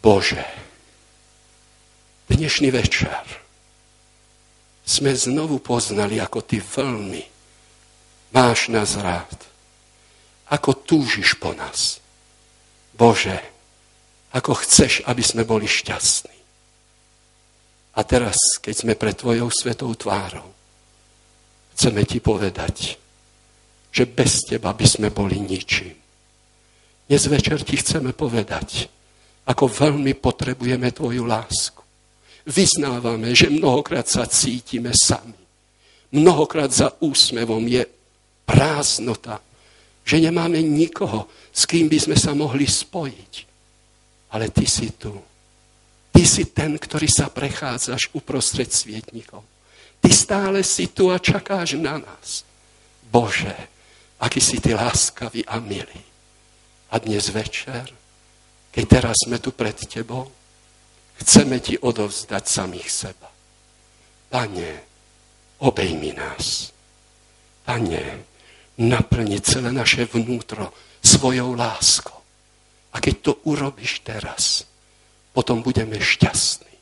Bože, 0.00 0.63
dnešný 2.30 2.68
večer 2.72 3.24
sme 4.84 5.16
znovu 5.16 5.64
poznali, 5.64 6.20
ako 6.20 6.44
Ty 6.44 6.60
veľmi 6.60 7.24
máš 8.34 8.68
nás 8.68 8.98
rád. 8.98 9.38
Ako 10.52 10.84
túžiš 10.84 11.40
po 11.40 11.56
nás. 11.56 12.04
Bože, 12.92 13.40
ako 14.34 14.58
chceš, 14.60 15.00
aby 15.08 15.22
sme 15.24 15.48
boli 15.48 15.64
šťastní. 15.64 16.36
A 17.94 18.00
teraz, 18.02 18.58
keď 18.58 18.74
sme 18.74 18.94
pred 18.98 19.14
Tvojou 19.14 19.48
svetou 19.54 19.94
tvárou, 19.94 20.50
chceme 21.78 22.02
Ti 22.02 22.18
povedať, 22.18 22.98
že 23.94 24.04
bez 24.10 24.42
Teba 24.44 24.74
by 24.74 24.84
sme 24.84 25.08
boli 25.14 25.38
ničím. 25.38 25.94
Dnes 27.06 27.24
večer 27.30 27.62
Ti 27.62 27.74
chceme 27.78 28.10
povedať, 28.12 28.90
ako 29.46 29.64
veľmi 29.70 30.12
potrebujeme 30.18 30.90
Tvoju 30.90 31.24
lásku. 31.24 31.83
Vyznávame, 32.44 33.32
že 33.32 33.48
mnohokrát 33.48 34.04
sa 34.04 34.28
cítime 34.28 34.92
sami. 34.92 35.36
Mnohokrát 36.12 36.68
za 36.68 36.92
úsmevom 37.00 37.64
je 37.64 37.88
prázdnota, 38.44 39.40
že 40.04 40.20
nemáme 40.20 40.60
nikoho, 40.60 41.26
s 41.48 41.64
kým 41.64 41.88
by 41.88 41.98
sme 41.98 42.16
sa 42.20 42.36
mohli 42.36 42.68
spojiť. 42.68 43.32
Ale 44.36 44.52
ty 44.52 44.68
si 44.68 44.92
tu. 44.92 45.16
Ty 46.12 46.22
si 46.22 46.52
ten, 46.52 46.76
ktorý 46.76 47.08
sa 47.08 47.32
prechádzaš 47.32 48.12
uprostred 48.12 48.70
svietnikov. 48.70 49.42
Ty 49.98 50.10
stále 50.12 50.60
si 50.60 50.92
tu 50.92 51.08
a 51.08 51.16
čakáš 51.16 51.80
na 51.80 51.96
nás. 51.96 52.44
Bože, 53.08 53.56
aký 54.20 54.38
si 54.38 54.60
ty 54.60 54.76
láskavý 54.76 55.48
a 55.48 55.58
milý. 55.58 56.02
A 56.92 57.00
dnes 57.00 57.32
večer, 57.32 57.88
keď 58.70 58.84
teraz 58.86 59.16
sme 59.24 59.40
tu 59.40 59.50
pred 59.50 59.74
tebou, 59.74 60.30
chceme 61.22 61.60
ti 61.60 61.78
odovzdať 61.78 62.44
samých 62.46 62.88
seba. 62.90 63.28
Pane, 64.30 64.70
obejmi 65.62 66.10
nás. 66.14 66.74
Pane, 67.64 68.04
naplniť 68.78 69.40
celé 69.42 69.70
naše 69.70 70.10
vnútro 70.10 70.74
svojou 71.04 71.54
láskou. 71.54 72.18
A 72.94 73.02
keď 73.02 73.14
to 73.20 73.32
urobíš 73.46 74.02
teraz, 74.02 74.66
potom 75.34 75.62
budeme 75.62 75.98
šťastní. 75.98 76.74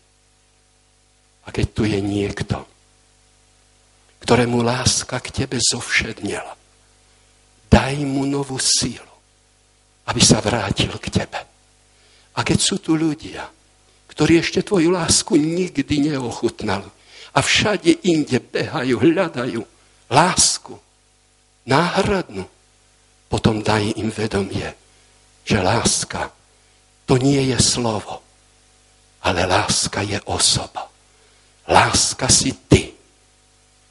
A 1.43 1.49
keď 1.51 1.67
tu 1.73 1.83
je 1.89 1.99
niekto, 2.01 2.65
ktorému 4.23 4.63
láska 4.63 5.19
k 5.19 5.45
tebe 5.45 5.59
zovšednela, 5.59 6.55
daj 7.67 7.97
mu 8.05 8.29
novú 8.29 8.61
sílu, 8.61 9.13
aby 10.07 10.21
sa 10.21 10.39
vrátil 10.39 10.93
k 11.01 11.09
tebe. 11.11 11.41
A 12.37 12.41
keď 12.45 12.59
sú 12.61 12.79
tu 12.79 12.95
ľudia, 12.95 13.45
ktorí 14.13 14.45
ešte 14.45 14.61
tvoju 14.61 14.93
lásku 14.93 15.35
nikdy 15.35 16.13
neochutnali 16.13 16.89
a 17.33 17.39
všade 17.41 18.05
inde 18.05 18.39
behajú, 18.39 19.01
hľadajú 19.01 19.61
lásku, 20.13 20.77
náhradnú, 21.65 22.45
potom 23.33 23.65
daj 23.65 23.97
im 23.97 24.13
vedomie, 24.13 24.69
že 25.49 25.59
láska 25.65 26.29
to 27.07 27.19
nie 27.19 27.51
je 27.51 27.59
slovo, 27.61 28.23
ale 29.27 29.45
láska 29.45 30.01
je 30.01 30.17
osoba. 30.25 30.89
Láska 31.69 32.27
si 32.33 32.57
ty. 32.67 32.89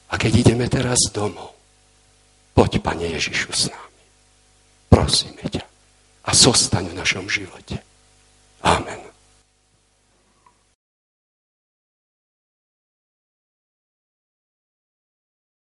A 0.09 0.17
keď 0.17 0.31
ideme 0.41 0.67
teraz 0.67 1.07
domov, 1.13 1.55
poď, 2.57 2.83
Pane 2.83 3.07
Ježišu, 3.15 3.51
s 3.53 3.63
nami. 3.71 4.03
Prosíme 4.89 5.45
ťa. 5.47 5.63
A 6.25 6.31
zostaň 6.33 6.91
v 6.91 6.97
našom 6.99 7.29
živote. 7.29 7.79
Amen. 8.65 9.10